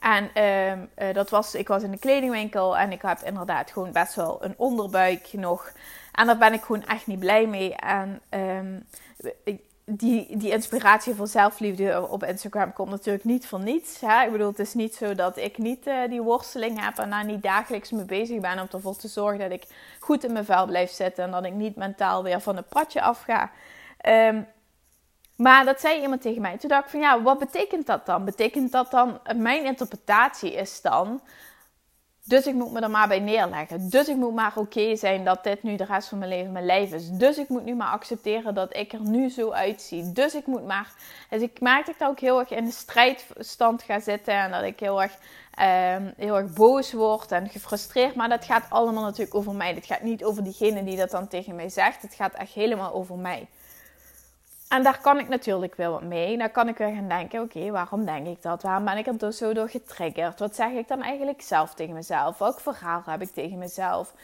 En 0.00 0.30
uh, 0.34 1.14
dat 1.14 1.30
was, 1.30 1.54
ik 1.54 1.68
was 1.68 1.82
in 1.82 1.90
de 1.90 1.98
kledingwinkel 1.98 2.76
en 2.76 2.92
ik 2.92 3.02
heb 3.02 3.18
inderdaad 3.24 3.70
gewoon 3.70 3.92
best 3.92 4.14
wel 4.14 4.44
een 4.44 4.54
onderbuik 4.56 5.32
nog. 5.32 5.72
En 6.20 6.26
daar 6.26 6.38
ben 6.38 6.52
ik 6.52 6.62
gewoon 6.62 6.84
echt 6.84 7.06
niet 7.06 7.18
blij 7.18 7.46
mee. 7.46 7.74
En 7.74 8.20
um, 8.30 8.86
die, 9.84 10.36
die 10.36 10.50
inspiratie 10.50 11.14
voor 11.14 11.26
zelfliefde 11.26 12.08
op 12.08 12.24
Instagram 12.24 12.72
komt 12.72 12.90
natuurlijk 12.90 13.24
niet 13.24 13.46
voor 13.46 13.60
niets. 13.60 14.00
Hè? 14.00 14.24
Ik 14.24 14.32
bedoel, 14.32 14.48
het 14.48 14.58
is 14.58 14.74
niet 14.74 14.94
zo 14.94 15.14
dat 15.14 15.36
ik 15.36 15.58
niet 15.58 15.86
uh, 15.86 16.08
die 16.08 16.22
worsteling 16.22 16.84
heb 16.84 16.98
en 16.98 17.10
daar 17.10 17.24
niet 17.24 17.42
dagelijks 17.42 17.90
mee 17.90 18.04
bezig 18.04 18.40
ben 18.40 18.58
om 18.58 18.66
ervoor 18.72 18.96
te 18.96 19.08
zorgen 19.08 19.38
dat 19.38 19.50
ik 19.50 19.64
goed 19.98 20.24
in 20.24 20.32
mijn 20.32 20.44
vel 20.44 20.66
blijf 20.66 20.90
zitten 20.90 21.24
en 21.24 21.30
dat 21.30 21.44
ik 21.44 21.52
niet 21.52 21.76
mentaal 21.76 22.22
weer 22.22 22.40
van 22.40 22.56
het 22.56 22.68
padje 22.68 23.02
afga. 23.02 23.50
Um, 24.06 24.46
maar 25.36 25.64
dat 25.64 25.80
zei 25.80 26.02
iemand 26.02 26.22
tegen 26.22 26.42
mij. 26.42 26.58
Toen 26.58 26.68
dacht 26.68 26.84
ik 26.84 26.90
van 26.90 27.00
ja, 27.00 27.22
wat 27.22 27.38
betekent 27.38 27.86
dat 27.86 28.06
dan? 28.06 28.24
Betekent 28.24 28.72
dat 28.72 28.90
dan, 28.90 29.20
mijn 29.36 29.64
interpretatie 29.64 30.54
is 30.54 30.80
dan 30.80 31.20
Dus 32.30 32.46
ik 32.46 32.54
moet 32.54 32.72
me 32.72 32.80
er 32.80 32.90
maar 32.90 33.08
bij 33.08 33.20
neerleggen. 33.20 33.88
Dus 33.88 34.08
ik 34.08 34.16
moet 34.16 34.34
maar 34.34 34.52
oké 34.56 34.96
zijn 34.96 35.24
dat 35.24 35.44
dit 35.44 35.62
nu 35.62 35.76
de 35.76 35.84
rest 35.84 36.08
van 36.08 36.18
mijn 36.18 36.30
leven 36.30 36.52
mijn 36.52 36.64
lijf 36.64 36.92
is. 36.92 37.10
Dus 37.10 37.38
ik 37.38 37.48
moet 37.48 37.64
nu 37.64 37.74
maar 37.74 37.88
accepteren 37.88 38.54
dat 38.54 38.76
ik 38.76 38.92
er 38.92 39.00
nu 39.00 39.28
zo 39.28 39.50
uitzie. 39.50 40.12
Dus 40.12 40.34
ik 40.34 40.46
moet 40.46 40.66
maar. 40.66 40.92
Dus 41.30 41.42
ik 41.42 41.60
merk 41.60 41.86
dat 41.86 41.94
ik 41.94 42.06
ook 42.06 42.20
heel 42.20 42.38
erg 42.38 42.50
in 42.50 42.64
de 42.64 42.70
strijdstand 42.70 43.82
ga 43.82 44.00
zitten. 44.00 44.34
En 44.34 44.50
dat 44.50 44.62
ik 44.62 44.80
heel 44.80 45.02
erg, 45.02 45.12
ehm, 45.54 46.10
heel 46.16 46.36
erg 46.36 46.52
boos 46.52 46.92
word 46.92 47.32
en 47.32 47.48
gefrustreerd. 47.48 48.14
Maar 48.14 48.28
dat 48.28 48.44
gaat 48.44 48.66
allemaal 48.68 49.04
natuurlijk 49.04 49.34
over 49.34 49.54
mij. 49.54 49.74
Het 49.74 49.86
gaat 49.86 50.02
niet 50.02 50.24
over 50.24 50.44
diegene 50.44 50.84
die 50.84 50.96
dat 50.96 51.10
dan 51.10 51.28
tegen 51.28 51.54
mij 51.54 51.68
zegt. 51.68 52.02
Het 52.02 52.14
gaat 52.14 52.34
echt 52.34 52.52
helemaal 52.52 52.92
over 52.92 53.16
mij. 53.16 53.48
En 54.70 54.82
daar 54.82 55.00
kan 55.00 55.18
ik 55.18 55.28
natuurlijk 55.28 55.74
wel 55.74 55.92
wat 55.92 56.02
mee. 56.02 56.38
Dan 56.38 56.50
kan 56.50 56.68
ik 56.68 56.76
weer 56.76 56.94
gaan 56.94 57.08
denken: 57.08 57.40
oké, 57.40 57.70
waarom 57.70 58.04
denk 58.04 58.26
ik 58.26 58.42
dat? 58.42 58.62
Waarom 58.62 58.84
ben 58.84 58.96
ik 58.96 59.06
er 59.06 59.18
dus 59.18 59.36
zo 59.36 59.52
door 59.52 59.68
getriggerd? 59.68 60.38
Wat 60.38 60.54
zeg 60.54 60.70
ik 60.70 60.88
dan 60.88 61.02
eigenlijk 61.02 61.42
zelf 61.42 61.74
tegen 61.74 61.94
mezelf? 61.94 62.38
Welk 62.38 62.60
verhaal 62.60 63.02
heb 63.06 63.22
ik 63.22 63.30
tegen 63.30 63.58
mezelf? 63.58 64.14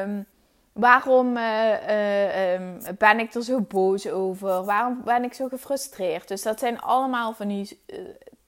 Um, 0.00 0.26
waarom 0.72 1.36
uh, 1.36 1.88
uh, 1.88 2.52
um, 2.52 2.78
ben 2.98 3.18
ik 3.18 3.34
er 3.34 3.44
zo 3.44 3.60
boos 3.60 4.08
over? 4.08 4.64
Waarom 4.64 5.02
ben 5.04 5.24
ik 5.24 5.34
zo 5.34 5.48
gefrustreerd? 5.48 6.28
Dus 6.28 6.42
dat 6.42 6.58
zijn 6.58 6.80
allemaal 6.80 7.32
van 7.32 7.48
die 7.48 7.82
uh, 7.86 7.98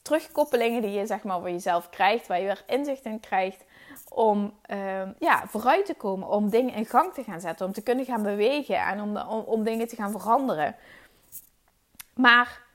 terugkoppelingen 0.02 0.82
die 0.82 0.90
je 0.90 1.06
zeg 1.06 1.22
maar 1.22 1.40
voor 1.40 1.50
jezelf 1.50 1.90
krijgt, 1.90 2.26
waar 2.26 2.40
je 2.40 2.46
weer 2.46 2.62
inzicht 2.66 3.04
in 3.04 3.20
krijgt 3.20 3.64
om 4.08 4.52
ehm, 4.62 5.12
ja, 5.18 5.42
vooruit 5.46 5.86
te 5.86 5.94
komen, 5.94 6.28
om 6.28 6.50
dingen 6.50 6.74
in 6.74 6.86
gang 6.86 7.14
te 7.14 7.22
gaan 7.22 7.40
zetten, 7.40 7.66
om 7.66 7.72
te 7.72 7.82
kunnen 7.82 8.04
gaan 8.04 8.22
bewegen 8.22 8.76
en 8.76 9.00
om, 9.00 9.16
om 9.46 9.64
dingen 9.64 9.88
te 9.88 9.96
gaan 9.96 10.10
veranderen. 10.10 10.76
Maar 12.14 12.68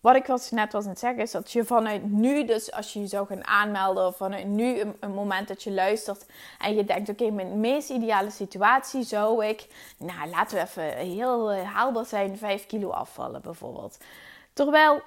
wat 0.00 0.16
ik 0.16 0.50
net 0.50 0.72
was 0.72 0.84
aan 0.84 0.90
het 0.90 0.98
zeggen, 0.98 1.22
is 1.22 1.30
dat 1.30 1.52
je 1.52 1.64
vanuit 1.64 2.10
nu, 2.10 2.44
dus 2.44 2.72
als 2.72 2.92
je 2.92 3.00
je 3.00 3.06
zou 3.06 3.26
gaan 3.26 3.46
aanmelden, 3.46 4.06
of 4.06 4.16
vanuit 4.16 4.46
nu 4.46 4.80
een, 5.00 5.14
moment 5.14 5.48
dat 5.48 5.62
je 5.62 5.72
luistert 5.72 6.26
en 6.58 6.74
je 6.74 6.84
denkt: 6.84 7.08
oké, 7.08 7.30
mijn 7.30 7.60
meest 7.60 7.90
ideale 7.90 8.30
situatie 8.30 9.02
zou 9.02 9.46
ik, 9.46 9.66
nou 9.98 10.28
laten 10.28 10.56
we 10.56 10.62
even 10.62 10.96
heel 10.96 11.52
haalbaar 11.52 12.04
zijn, 12.04 12.38
5 12.38 12.66
kilo 12.66 12.90
afvallen 12.90 13.42
bijvoorbeeld. 13.42 13.98
Terwijl 14.52 15.02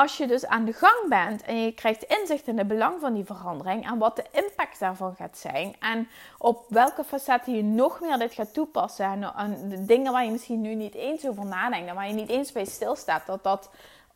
als 0.00 0.16
je 0.16 0.26
dus 0.26 0.46
aan 0.46 0.64
de 0.64 0.72
gang 0.72 1.08
bent 1.08 1.42
en 1.42 1.62
je 1.62 1.72
krijgt 1.72 2.02
inzicht 2.02 2.46
in 2.46 2.58
het 2.58 2.68
belang 2.68 3.00
van 3.00 3.14
die 3.14 3.24
verandering 3.24 3.86
en 3.86 3.98
wat 3.98 4.16
de 4.16 4.24
impact 4.32 4.78
daarvan 4.78 5.14
gaat 5.14 5.38
zijn 5.38 5.76
en 5.78 6.08
op 6.38 6.64
welke 6.68 7.04
facetten 7.04 7.54
je 7.54 7.62
nog 7.62 8.00
meer 8.00 8.18
dit 8.18 8.32
gaat 8.32 8.54
toepassen 8.54 9.34
en, 9.36 9.68
de 9.68 9.84
dingen 9.84 10.12
waar 10.12 10.24
je 10.24 10.30
misschien 10.30 10.60
nu 10.60 10.74
niet 10.74 10.94
eens 10.94 11.26
over 11.26 11.46
nadenkt 11.46 11.88
en 11.88 11.94
waar 11.94 12.08
je 12.08 12.14
niet 12.14 12.28
eens 12.28 12.52
bij 12.52 12.64
stilstaat, 12.64 13.26
dat 13.26 13.42
dat 13.42 13.70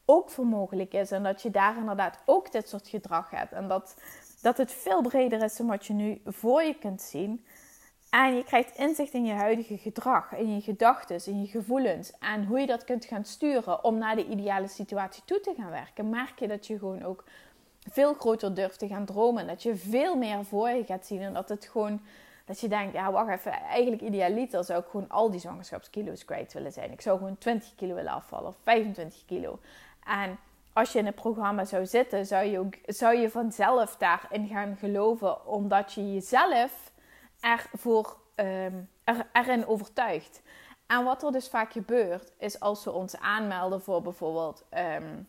ook 0.04 0.30
voor 0.30 0.46
mogelijk 0.46 0.92
is 0.92 1.10
en 1.10 1.22
dat 1.22 1.42
je 1.42 1.50
daar 1.50 1.76
inderdaad 1.76 2.18
ook 2.24 2.52
dit 2.52 2.68
soort 2.68 2.88
gedrag 2.88 3.30
hebt 3.30 3.52
en 3.52 3.68
dat, 3.68 3.94
dat 4.42 4.56
het 4.56 4.72
veel 4.72 5.02
breder 5.02 5.42
is 5.42 5.56
dan 5.56 5.66
wat 5.66 5.86
je 5.86 5.92
nu 5.92 6.20
voor 6.26 6.62
je 6.62 6.74
kunt 6.74 7.02
zien. 7.02 7.44
En 8.12 8.36
je 8.36 8.44
krijgt 8.44 8.76
inzicht 8.76 9.12
in 9.12 9.24
je 9.24 9.32
huidige 9.32 9.78
gedrag, 9.78 10.34
in 10.34 10.54
je 10.54 10.60
gedachten, 10.60 11.26
in 11.26 11.40
je 11.40 11.46
gevoelens. 11.46 12.12
En 12.18 12.44
hoe 12.44 12.60
je 12.60 12.66
dat 12.66 12.84
kunt 12.84 13.04
gaan 13.04 13.24
sturen 13.24 13.84
om 13.84 13.98
naar 13.98 14.16
de 14.16 14.26
ideale 14.26 14.68
situatie 14.68 15.22
toe 15.24 15.40
te 15.40 15.54
gaan 15.56 15.70
werken. 15.70 16.10
Merk 16.10 16.38
je 16.38 16.48
dat 16.48 16.66
je 16.66 16.78
gewoon 16.78 17.02
ook 17.02 17.24
veel 17.90 18.14
groter 18.14 18.54
durft 18.54 18.78
te 18.78 18.86
gaan 18.86 19.04
dromen. 19.04 19.46
Dat 19.46 19.62
je 19.62 19.76
veel 19.76 20.16
meer 20.16 20.44
voor 20.44 20.68
je 20.68 20.84
gaat 20.84 21.06
zien. 21.06 21.20
En 21.20 21.32
dat 21.32 21.48
het 21.48 21.64
gewoon, 21.64 22.00
dat 22.44 22.60
je 22.60 22.68
denkt, 22.68 22.94
ja 22.94 23.12
wacht 23.12 23.30
even, 23.30 23.52
eigenlijk 23.52 24.02
idealiter 24.02 24.64
zou 24.64 24.80
ik 24.80 24.86
gewoon 24.90 25.08
al 25.08 25.30
die 25.30 25.40
zwangerschapskilo's 25.40 26.24
kwijt 26.24 26.52
willen 26.52 26.72
zijn. 26.72 26.92
Ik 26.92 27.00
zou 27.00 27.18
gewoon 27.18 27.38
20 27.38 27.74
kilo 27.74 27.94
willen 27.94 28.12
afvallen 28.12 28.48
of 28.48 28.56
25 28.62 29.24
kilo. 29.24 29.58
En 30.04 30.38
als 30.72 30.92
je 30.92 30.98
in 30.98 31.06
het 31.06 31.14
programma 31.14 31.64
zou 31.64 31.86
zitten, 31.86 32.26
zou 32.26 32.44
je, 32.44 32.58
ook, 32.58 32.74
zou 32.86 33.16
je 33.16 33.30
vanzelf 33.30 33.96
daarin 33.96 34.48
gaan 34.48 34.76
geloven. 34.76 35.46
Omdat 35.46 35.92
je 35.92 36.12
jezelf 36.12 36.91
ervoor, 37.42 38.16
um, 38.36 38.88
er, 39.04 39.26
erin 39.32 39.66
overtuigd. 39.66 40.42
En 40.86 41.04
wat 41.04 41.22
er 41.22 41.32
dus 41.32 41.48
vaak 41.48 41.72
gebeurt, 41.72 42.32
is 42.38 42.60
als 42.60 42.84
we 42.84 42.90
ons 42.90 43.16
aanmelden 43.16 43.82
voor 43.82 44.02
bijvoorbeeld, 44.02 44.64
um, 44.70 45.28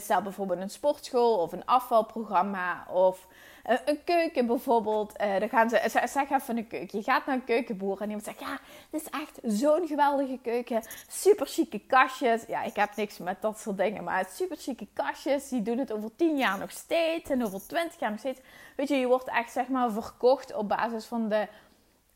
stel 0.00 0.22
bijvoorbeeld 0.22 0.60
een 0.60 0.70
sportschool 0.70 1.38
of 1.38 1.52
een 1.52 1.66
afvalprogramma 1.66 2.86
of 2.90 3.26
een 3.62 4.04
keuken 4.04 4.46
bijvoorbeeld. 4.46 5.20
Uh, 5.20 5.38
dan 5.38 5.48
gaan 5.48 5.68
ze, 5.68 5.80
zeg 6.04 6.30
even 6.30 6.56
een 6.56 6.66
keuken. 6.66 6.98
Je 6.98 7.04
gaat 7.04 7.26
naar 7.26 7.34
een 7.34 7.44
keukenboer 7.44 8.00
en 8.00 8.06
iemand 8.06 8.24
zegt, 8.24 8.40
ja, 8.40 8.58
dit 8.90 9.00
is 9.00 9.10
echt 9.10 9.38
zo'n 9.42 9.86
geweldige 9.86 10.38
keuken. 10.42 10.82
Super 11.08 11.46
chique 11.46 11.80
kastjes. 11.86 12.44
Ja, 12.46 12.62
ik 12.62 12.76
heb 12.76 12.96
niks 12.96 13.18
met 13.18 13.42
dat 13.42 13.58
soort 13.58 13.76
dingen, 13.76 14.04
maar 14.04 14.26
super 14.30 14.56
chique 14.56 14.86
kastjes. 14.92 15.48
Die 15.48 15.62
doen 15.62 15.78
het 15.78 15.92
over 15.92 16.10
10 16.16 16.36
jaar 16.36 16.58
nog 16.58 16.70
steeds 16.70 17.30
en 17.30 17.44
over 17.44 17.66
20 17.66 18.00
jaar 18.00 18.10
nog 18.10 18.18
steeds. 18.18 18.40
Weet 18.76 18.88
je, 18.88 18.96
je 18.96 19.06
wordt 19.06 19.28
echt 19.28 19.52
zeg 19.52 19.68
maar 19.68 19.92
verkocht 19.92 20.54
op 20.54 20.68
basis 20.68 21.04
van 21.04 21.28
de 21.28 21.48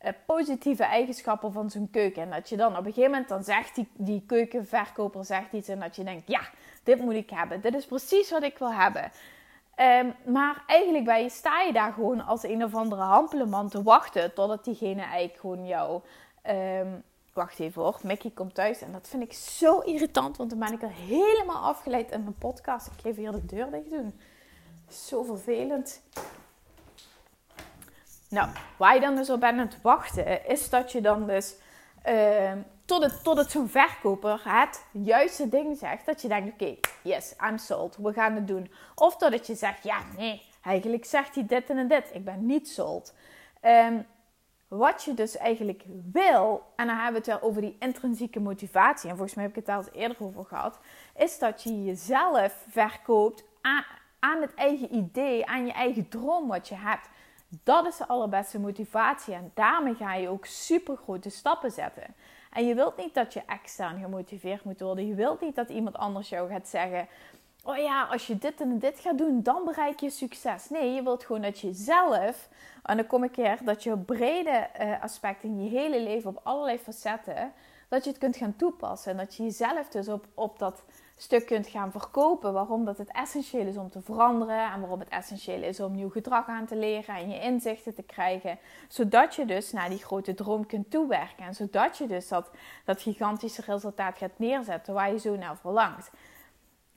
uh, 0.01 0.09
positieve 0.25 0.83
eigenschappen 0.83 1.51
van 1.51 1.69
zo'n 1.69 1.89
keuken. 1.91 2.21
En 2.21 2.29
dat 2.29 2.49
je 2.49 2.57
dan 2.57 2.71
op 2.71 2.77
een 2.77 2.93
gegeven 2.93 3.11
moment 3.11 3.29
dan 3.29 3.43
zegt 3.43 3.75
die, 3.75 3.87
die 3.93 4.23
keukenverkoper 4.27 5.25
zegt 5.25 5.53
iets 5.53 5.67
en 5.67 5.79
dat 5.79 5.95
je 5.95 6.03
denkt, 6.03 6.27
ja, 6.27 6.41
dit 6.87 6.99
moet 6.99 7.13
ik 7.13 7.29
hebben. 7.29 7.61
Dit 7.61 7.73
is 7.73 7.85
precies 7.85 8.31
wat 8.31 8.43
ik 8.43 8.57
wil 8.57 8.73
hebben. 8.73 9.11
Um, 9.79 10.15
maar 10.33 10.63
eigenlijk 10.67 11.05
bij 11.05 11.23
je, 11.23 11.29
sta 11.29 11.61
je 11.61 11.73
daar 11.73 11.93
gewoon 11.93 12.25
als 12.25 12.43
een 12.43 12.63
of 12.63 12.75
andere 12.75 13.01
hampeleman 13.01 13.69
te 13.69 13.83
wachten 13.83 14.33
totdat 14.33 14.63
diegene 14.63 15.01
eigenlijk 15.01 15.39
gewoon 15.39 15.67
jou. 15.67 16.01
Um, 16.49 17.03
wacht 17.33 17.59
even 17.59 17.81
hoor, 17.81 17.99
Mickey 18.03 18.31
komt 18.31 18.55
thuis 18.55 18.81
en 18.81 18.91
dat 18.91 19.07
vind 19.07 19.23
ik 19.23 19.33
zo 19.33 19.79
irritant, 19.79 20.37
want 20.37 20.49
dan 20.49 20.59
ben 20.59 20.73
ik 20.73 20.81
er 20.81 20.91
helemaal 20.91 21.63
afgeleid 21.63 22.11
in 22.11 22.23
mijn 22.23 22.37
podcast. 22.37 22.87
Ik 22.87 23.01
geef 23.01 23.15
hier 23.15 23.31
de 23.31 23.45
deur 23.45 23.71
dicht 23.71 23.89
doen. 23.89 24.19
Zo 24.89 25.23
vervelend. 25.23 26.01
Nou, 28.29 28.49
waar 28.77 28.93
je 28.93 29.01
dan 29.01 29.15
dus 29.15 29.29
op 29.29 29.39
bent 29.39 29.59
aan 29.59 29.67
het 29.67 29.81
wachten, 29.81 30.47
is 30.47 30.69
dat 30.69 30.91
je 30.91 31.01
dan 31.01 31.27
dus 31.27 31.55
uh, 32.07 32.51
tot 32.87 33.03
het, 33.03 33.23
tot 33.23 33.37
het 33.37 33.51
zo'n 33.51 33.69
verkoper 33.69 34.41
het 34.43 34.85
juiste 34.91 35.49
ding 35.49 35.77
zegt. 35.77 36.05
Dat 36.05 36.21
je 36.21 36.27
denkt, 36.27 36.53
oké, 36.53 36.75
yes, 37.03 37.33
I'm 37.49 37.57
sold. 37.57 37.97
We 37.97 38.13
gaan 38.13 38.33
het 38.33 38.47
doen. 38.47 38.71
Of 38.95 39.17
dat 39.17 39.47
je 39.47 39.55
zegt, 39.55 39.83
ja, 39.83 39.99
nee, 40.17 40.41
eigenlijk 40.61 41.05
zegt 41.05 41.35
hij 41.35 41.45
dit 41.45 41.69
en 41.69 41.87
dit. 41.87 42.09
Ik 42.13 42.25
ben 42.25 42.45
niet 42.45 42.69
sold. 42.69 43.13
Um, 43.61 44.05
wat 44.67 45.03
je 45.03 45.13
dus 45.13 45.37
eigenlijk 45.37 45.83
wil, 46.11 46.63
en 46.75 46.87
dan 46.87 46.95
hebben 46.95 47.21
we 47.21 47.31
het 47.31 47.39
wel 47.39 47.49
over 47.49 47.61
die 47.61 47.75
intrinsieke 47.79 48.39
motivatie, 48.39 49.09
en 49.09 49.15
volgens 49.15 49.35
mij 49.35 49.45
heb 49.45 49.57
ik 49.57 49.65
het 49.65 49.75
daar 49.75 49.77
al 49.77 49.99
eerder 50.01 50.17
over 50.19 50.45
gehad, 50.45 50.79
is 51.15 51.39
dat 51.39 51.63
je 51.63 51.83
jezelf 51.83 52.65
verkoopt 52.69 53.43
aan, 53.61 53.85
aan 54.19 54.41
het 54.41 54.53
eigen 54.53 54.95
idee, 54.95 55.45
aan 55.45 55.65
je 55.65 55.71
eigen 55.71 56.09
droom 56.09 56.47
wat 56.47 56.67
je 56.67 56.75
hebt. 56.75 57.09
Dat 57.63 57.85
is 57.85 57.97
de 57.97 58.07
allerbeste 58.07 58.59
motivatie 58.59 59.33
en 59.33 59.51
daarmee 59.53 59.95
ga 59.95 60.13
je 60.13 60.29
ook 60.29 60.45
super 60.45 60.97
grote 60.97 61.29
stappen 61.29 61.71
zetten. 61.71 62.15
En 62.57 62.65
je 62.65 62.75
wilt 62.75 62.97
niet 62.97 63.13
dat 63.13 63.33
je 63.33 63.41
extern 63.45 63.99
gemotiveerd 63.99 64.63
moet 64.63 64.79
worden. 64.79 65.07
Je 65.07 65.13
wilt 65.13 65.41
niet 65.41 65.55
dat 65.55 65.69
iemand 65.69 65.97
anders 65.97 66.29
jou 66.29 66.49
gaat 66.49 66.67
zeggen: 66.67 67.07
Oh 67.63 67.77
ja, 67.77 68.03
als 68.03 68.27
je 68.27 68.37
dit 68.37 68.61
en 68.61 68.79
dit 68.79 68.99
gaat 68.99 69.17
doen, 69.17 69.43
dan 69.43 69.65
bereik 69.65 69.99
je 69.99 70.09
succes. 70.09 70.69
Nee, 70.69 70.93
je 70.93 71.03
wilt 71.03 71.23
gewoon 71.25 71.41
dat 71.41 71.59
je 71.59 71.73
zelf, 71.73 72.49
en 72.83 72.97
dan 72.97 73.07
kom 73.07 73.23
ik 73.23 73.35
hier, 73.35 73.57
dat 73.63 73.83
je 73.83 73.97
brede 73.97 74.69
uh, 74.81 75.03
aspecten 75.03 75.49
in 75.49 75.63
je 75.63 75.69
hele 75.69 76.01
leven, 76.01 76.29
op 76.29 76.39
allerlei 76.43 76.77
facetten, 76.77 77.51
dat 77.87 78.03
je 78.03 78.09
het 78.09 78.19
kunt 78.19 78.37
gaan 78.37 78.55
toepassen. 78.55 79.11
En 79.11 79.17
dat 79.17 79.35
je 79.35 79.43
jezelf 79.43 79.89
dus 79.89 80.07
op, 80.07 80.25
op 80.33 80.59
dat 80.59 80.83
stuk 81.17 81.45
kunt 81.45 81.67
gaan 81.67 81.91
verkopen. 81.91 82.53
Waarom 82.53 82.85
dat 82.85 82.97
het 82.97 83.11
essentieel 83.11 83.67
is 83.67 83.77
om 83.77 83.89
te 83.89 84.01
veranderen 84.01 84.71
en 84.71 84.79
waarom 84.79 84.99
het 84.99 85.09
essentieel 85.09 85.63
is 85.63 85.79
om 85.79 85.95
nieuw 85.95 86.09
gedrag 86.09 86.47
aan 86.47 86.65
te 86.65 86.75
leren 86.75 87.15
en 87.15 87.29
je 87.29 87.41
inzichten 87.41 87.95
te 87.95 88.03
krijgen. 88.03 88.59
Zodat 88.87 89.35
je 89.35 89.45
dus 89.45 89.71
naar 89.71 89.89
die 89.89 90.03
grote 90.03 90.33
droom 90.33 90.65
kunt 90.65 90.91
toewerken 90.91 91.45
en 91.45 91.55
zodat 91.55 91.97
je 91.97 92.07
dus 92.07 92.27
dat, 92.27 92.49
dat 92.85 93.01
gigantische 93.01 93.61
resultaat 93.61 94.17
gaat 94.17 94.39
neerzetten 94.39 94.93
waar 94.93 95.11
je 95.11 95.19
zo 95.19 95.35
naar 95.35 95.57
verlangt. 95.57 96.11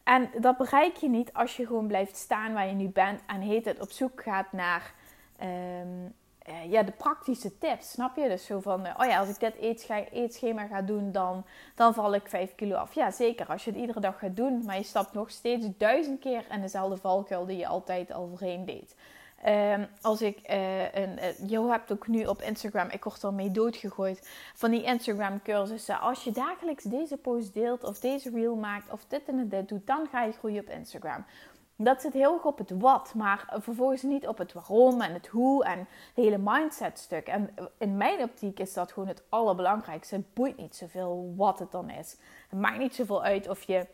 En 0.03 0.31
dat 0.41 0.57
bereik 0.57 0.97
je 0.97 1.09
niet 1.09 1.33
als 1.33 1.57
je 1.57 1.67
gewoon 1.67 1.87
blijft 1.87 2.17
staan 2.17 2.53
waar 2.53 2.67
je 2.67 2.75
nu 2.75 2.89
bent 2.89 3.21
en 3.27 3.41
heet 3.41 3.65
het 3.65 3.81
op 3.81 3.91
zoek 3.91 4.23
gaat 4.23 4.53
naar 4.53 4.95
um, 5.43 6.15
uh, 6.51 6.71
ja, 6.71 6.83
de 6.83 6.93
praktische 6.93 7.59
tips, 7.59 7.91
snap 7.91 8.17
je? 8.17 8.29
Dus 8.29 8.45
zo 8.45 8.61
van, 8.61 8.87
uh, 8.87 8.95
oh 8.99 9.07
ja, 9.07 9.19
als 9.19 9.29
ik 9.29 9.41
dit 9.41 9.55
eetschema 10.11 10.67
ga 10.67 10.83
doen, 10.83 11.13
dan, 11.13 11.45
dan 11.75 11.95
val 11.95 12.15
ik 12.15 12.29
5 12.29 12.55
kilo 12.55 12.77
af. 12.77 12.95
Ja, 12.95 13.11
zeker. 13.11 13.47
Als 13.47 13.65
je 13.65 13.71
het 13.71 13.81
iedere 13.81 14.01
dag 14.01 14.19
gaat 14.19 14.37
doen, 14.37 14.65
maar 14.65 14.77
je 14.77 14.83
stapt 14.83 15.13
nog 15.13 15.31
steeds 15.31 15.67
duizend 15.77 16.21
keer 16.21 16.45
in 16.51 16.61
dezelfde 16.61 16.97
valkuil 16.97 17.47
die 17.47 17.57
je 17.57 17.67
altijd 17.67 18.13
al 18.13 18.29
voorheen 18.29 18.65
deed. 18.65 18.95
Um, 19.47 19.87
als 20.01 20.23
ik, 20.23 20.51
uh, 20.51 20.95
een, 20.95 21.19
je 21.47 21.61
hebt 21.61 21.93
ook 21.93 22.07
nu 22.09 22.25
op 22.25 22.43
Instagram, 22.43 22.89
ik 22.91 23.05
word 23.05 23.25
ermee 23.25 23.51
doodgegooid, 23.51 24.29
van 24.55 24.71
die 24.71 24.83
Instagram 24.83 25.43
cursussen. 25.43 26.01
Als 26.01 26.25
je 26.25 26.31
dagelijks 26.31 26.85
deze 26.85 27.17
post 27.17 27.55
deelt 27.55 27.85
of 27.85 27.99
deze 27.99 28.31
reel 28.31 28.57
maakt 28.57 28.93
of 28.93 29.05
dit 29.09 29.23
en 29.27 29.49
dit 29.49 29.69
doet, 29.69 29.87
dan 29.87 30.09
ga 30.11 30.23
je 30.23 30.33
groeien 30.33 30.61
op 30.61 30.69
Instagram. 30.69 31.25
Dat 31.83 32.01
zit 32.01 32.13
heel 32.13 32.35
erg 32.35 32.45
op 32.45 32.59
het 32.59 32.71
wat, 32.79 33.15
maar 33.15 33.55
vervolgens 33.57 34.03
niet 34.03 34.27
op 34.27 34.39
het 34.39 34.53
waarom 34.53 35.01
en 35.01 35.13
het 35.13 35.27
hoe 35.27 35.65
en 35.65 35.79
het 35.79 35.89
hele 36.15 36.39
mindset 36.39 36.99
stuk. 36.99 37.27
En 37.27 37.55
in 37.79 37.97
mijn 37.97 38.23
optiek 38.23 38.59
is 38.59 38.73
dat 38.73 38.93
gewoon 38.93 39.09
het 39.09 39.23
allerbelangrijkste. 39.29 40.15
Het 40.15 40.35
boeit 40.35 40.57
niet 40.57 40.77
zoveel 40.77 41.35
wat 41.37 41.59
het 41.59 41.71
dan 41.71 41.91
is. 41.91 42.17
Het 42.49 42.61
maakt 42.61 42.79
niet 42.79 42.95
zoveel 42.95 43.23
uit 43.23 43.49
of 43.49 43.63
je, 43.63 43.87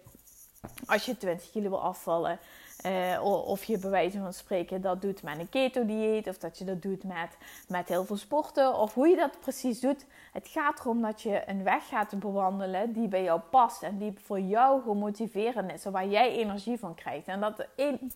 als 0.86 1.06
je 1.06 1.16
20 1.16 1.50
kilo 1.50 1.68
wil 1.68 1.82
afvallen, 1.82 2.38
Uh, 2.84 3.24
of 3.46 3.64
je 3.64 3.78
bij 3.78 3.90
wijze 3.90 4.18
van 4.18 4.32
spreken 4.32 4.80
dat 4.80 5.02
doet 5.02 5.22
met 5.22 5.38
een 5.38 5.48
keto-dieet. 5.48 6.28
Of 6.28 6.38
dat 6.38 6.58
je 6.58 6.64
dat 6.64 6.82
doet 6.82 7.04
met, 7.04 7.36
met 7.68 7.88
heel 7.88 8.04
veel 8.04 8.16
sporten. 8.16 8.74
Of 8.74 8.94
hoe 8.94 9.08
je 9.08 9.16
dat 9.16 9.40
precies 9.40 9.80
doet. 9.80 10.06
Het 10.32 10.48
gaat 10.48 10.80
erom 10.80 11.02
dat 11.02 11.22
je 11.22 11.42
een 11.46 11.62
weg 11.62 11.88
gaat 11.88 12.18
bewandelen 12.18 12.92
die 12.92 13.08
bij 13.08 13.22
jou 13.22 13.40
past. 13.40 13.82
En 13.82 13.98
die 13.98 14.18
voor 14.22 14.40
jou 14.40 14.80
gewoon 14.80 14.98
motiverend 14.98 15.72
is. 15.72 15.84
Waar 15.84 16.06
jij 16.06 16.30
energie 16.32 16.78
van 16.78 16.94
krijgt. 16.94 17.26
En 17.26 17.40
dat 17.40 17.66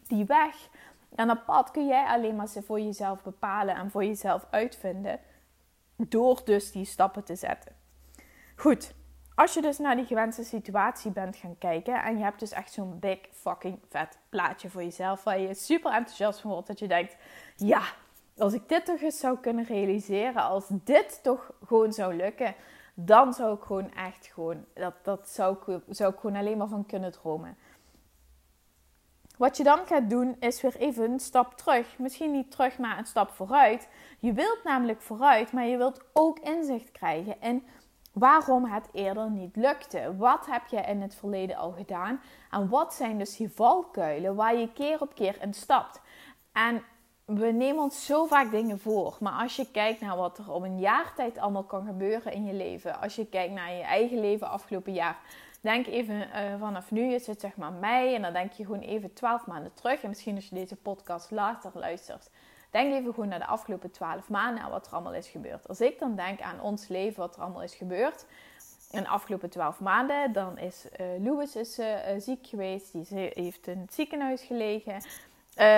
die 0.07 0.25
weg 0.25 0.69
en 1.15 1.27
dat 1.27 1.45
pad 1.45 1.71
kun 1.71 1.87
jij 1.87 2.05
alleen 2.05 2.37
maar 2.37 2.49
voor 2.49 2.81
jezelf 2.81 3.23
bepalen. 3.23 3.75
En 3.75 3.91
voor 3.91 4.05
jezelf 4.05 4.47
uitvinden. 4.51 5.21
Door 5.97 6.41
dus 6.45 6.73
die 6.73 6.85
stappen 6.85 7.25
te 7.25 7.37
zetten. 7.37 7.73
Goed, 8.57 8.95
als 9.41 9.55
je 9.55 9.61
dus 9.61 9.79
naar 9.79 9.97
die 9.97 10.05
gewenste 10.05 10.45
situatie 10.45 11.11
bent 11.11 11.37
gaan 11.37 11.59
kijken 11.59 12.03
en 12.03 12.17
je 12.17 12.23
hebt 12.23 12.41
dus 12.41 12.51
echt 12.51 12.73
zo'n 12.73 12.99
big 12.99 13.19
fucking 13.33 13.79
vet 13.89 14.19
plaatje 14.29 14.71
voor 14.71 14.83
jezelf 14.83 15.25
waar 15.25 15.41
je 15.41 15.55
super 15.55 15.93
enthousiast 15.93 16.41
van 16.41 16.51
wordt, 16.51 16.67
dat 16.67 16.79
je 16.79 16.89
denkt, 16.89 17.17
ja, 17.57 17.83
als 18.39 18.53
ik 18.53 18.69
dit 18.69 18.85
toch 18.85 19.01
eens 19.01 19.19
zou 19.19 19.39
kunnen 19.39 19.65
realiseren, 19.65 20.43
als 20.43 20.67
dit 20.69 21.21
toch 21.23 21.53
gewoon 21.67 21.93
zou 21.93 22.15
lukken, 22.15 22.55
dan 22.95 23.33
zou 23.33 23.55
ik 23.55 23.63
gewoon 23.63 23.95
echt 23.95 24.27
gewoon, 24.27 24.65
dat, 24.75 24.95
dat 25.03 25.29
zou, 25.29 25.57
ik, 25.67 25.83
zou 25.89 26.13
ik 26.13 26.21
gewoon 26.21 26.37
alleen 26.37 26.59
maar 26.59 26.69
van 26.69 26.87
kunnen 26.87 27.13
dromen. 27.13 27.57
Wat 29.37 29.57
je 29.57 29.63
dan 29.63 29.87
gaat 29.87 30.11
doen 30.11 30.37
is 30.41 30.61
weer 30.61 30.77
even 30.77 31.11
een 31.11 31.21
stap 31.21 31.57
terug. 31.57 31.99
Misschien 31.99 32.31
niet 32.31 32.51
terug, 32.51 32.79
maar 32.79 32.99
een 32.99 33.07
stap 33.07 33.31
vooruit. 33.31 33.89
Je 34.19 34.33
wilt 34.33 34.61
namelijk 34.65 35.01
vooruit, 35.01 35.53
maar 35.53 35.67
je 35.67 35.77
wilt 35.77 36.01
ook 36.13 36.39
inzicht 36.39 36.93
krijgen 36.93 37.41
in 37.41 37.67
waarom 38.21 38.65
het 38.65 38.89
eerder 38.93 39.31
niet 39.31 39.57
lukte. 39.57 40.17
Wat 40.17 40.47
heb 40.47 40.67
je 40.67 40.81
in 40.81 41.01
het 41.01 41.15
verleden 41.15 41.57
al 41.57 41.71
gedaan? 41.73 42.21
En 42.51 42.69
wat 42.69 42.95
zijn 42.95 43.19
dus 43.19 43.37
die 43.37 43.51
valkuilen 43.51 44.35
waar 44.35 44.57
je 44.57 44.73
keer 44.73 45.01
op 45.01 45.15
keer 45.15 45.37
in 45.41 45.55
stapt? 45.55 46.01
En 46.53 46.83
we 47.25 47.47
nemen 47.47 47.83
ons 47.83 48.07
zo 48.07 48.27
vaak 48.27 48.51
dingen 48.51 48.81
voor. 48.81 49.17
Maar 49.21 49.33
als 49.33 49.57
je 49.57 49.71
kijkt 49.71 50.01
naar 50.01 50.17
wat 50.17 50.39
er 50.39 50.53
op 50.53 50.63
een 50.63 50.79
jaar 50.79 51.15
tijd 51.15 51.39
allemaal 51.39 51.65
kan 51.65 51.87
gebeuren 51.87 52.33
in 52.33 52.45
je 52.45 52.53
leven. 52.53 53.01
Als 53.01 53.17
je 53.17 53.27
kijkt 53.27 53.55
naar 53.55 53.73
je 53.73 53.83
eigen 53.83 54.21
leven 54.21 54.49
afgelopen 54.49 54.93
jaar. 54.93 55.19
Denk 55.61 55.87
even 55.87 56.15
uh, 56.15 56.59
vanaf 56.59 56.91
nu 56.91 57.13
het 57.13 57.41
zeg 57.41 57.57
maar 57.57 57.73
mei. 57.73 58.15
En 58.15 58.23
dan 58.23 58.33
denk 58.33 58.53
je 58.53 58.65
gewoon 58.65 58.81
even 58.81 59.13
twaalf 59.13 59.47
maanden 59.47 59.75
terug. 59.75 60.03
En 60.03 60.09
misschien 60.09 60.35
als 60.35 60.49
je 60.49 60.55
deze 60.55 60.77
podcast 60.77 61.31
later 61.31 61.71
luistert 61.75 62.31
Denk 62.71 62.93
even 62.93 63.15
gewoon 63.15 63.29
naar 63.29 63.39
de 63.39 63.47
afgelopen 63.47 63.91
twaalf 63.91 64.29
maanden 64.29 64.65
en 64.65 64.71
wat 64.71 64.87
er 64.87 64.93
allemaal 64.93 65.15
is 65.15 65.29
gebeurd. 65.29 65.69
Als 65.69 65.81
ik 65.81 65.99
dan 65.99 66.17
denk 66.17 66.41
aan 66.41 66.61
ons 66.61 66.89
leven, 66.89 67.21
wat 67.21 67.37
er 67.37 67.43
allemaal 67.43 67.63
is 67.63 67.75
gebeurd. 67.75 68.27
In 68.91 69.03
de 69.03 69.09
afgelopen 69.09 69.51
twaalf 69.51 69.81
maanden, 69.81 70.33
dan 70.33 70.59
is 70.59 70.85
uh, 71.01 71.25
Louis 71.25 71.57
is, 71.57 71.79
uh, 71.79 71.87
ziek 72.19 72.47
geweest. 72.47 72.93
Die 72.93 73.31
heeft 73.35 73.67
in 73.67 73.79
het 73.79 73.95
ziekenhuis 73.95 74.43
gelegen. 74.43 75.03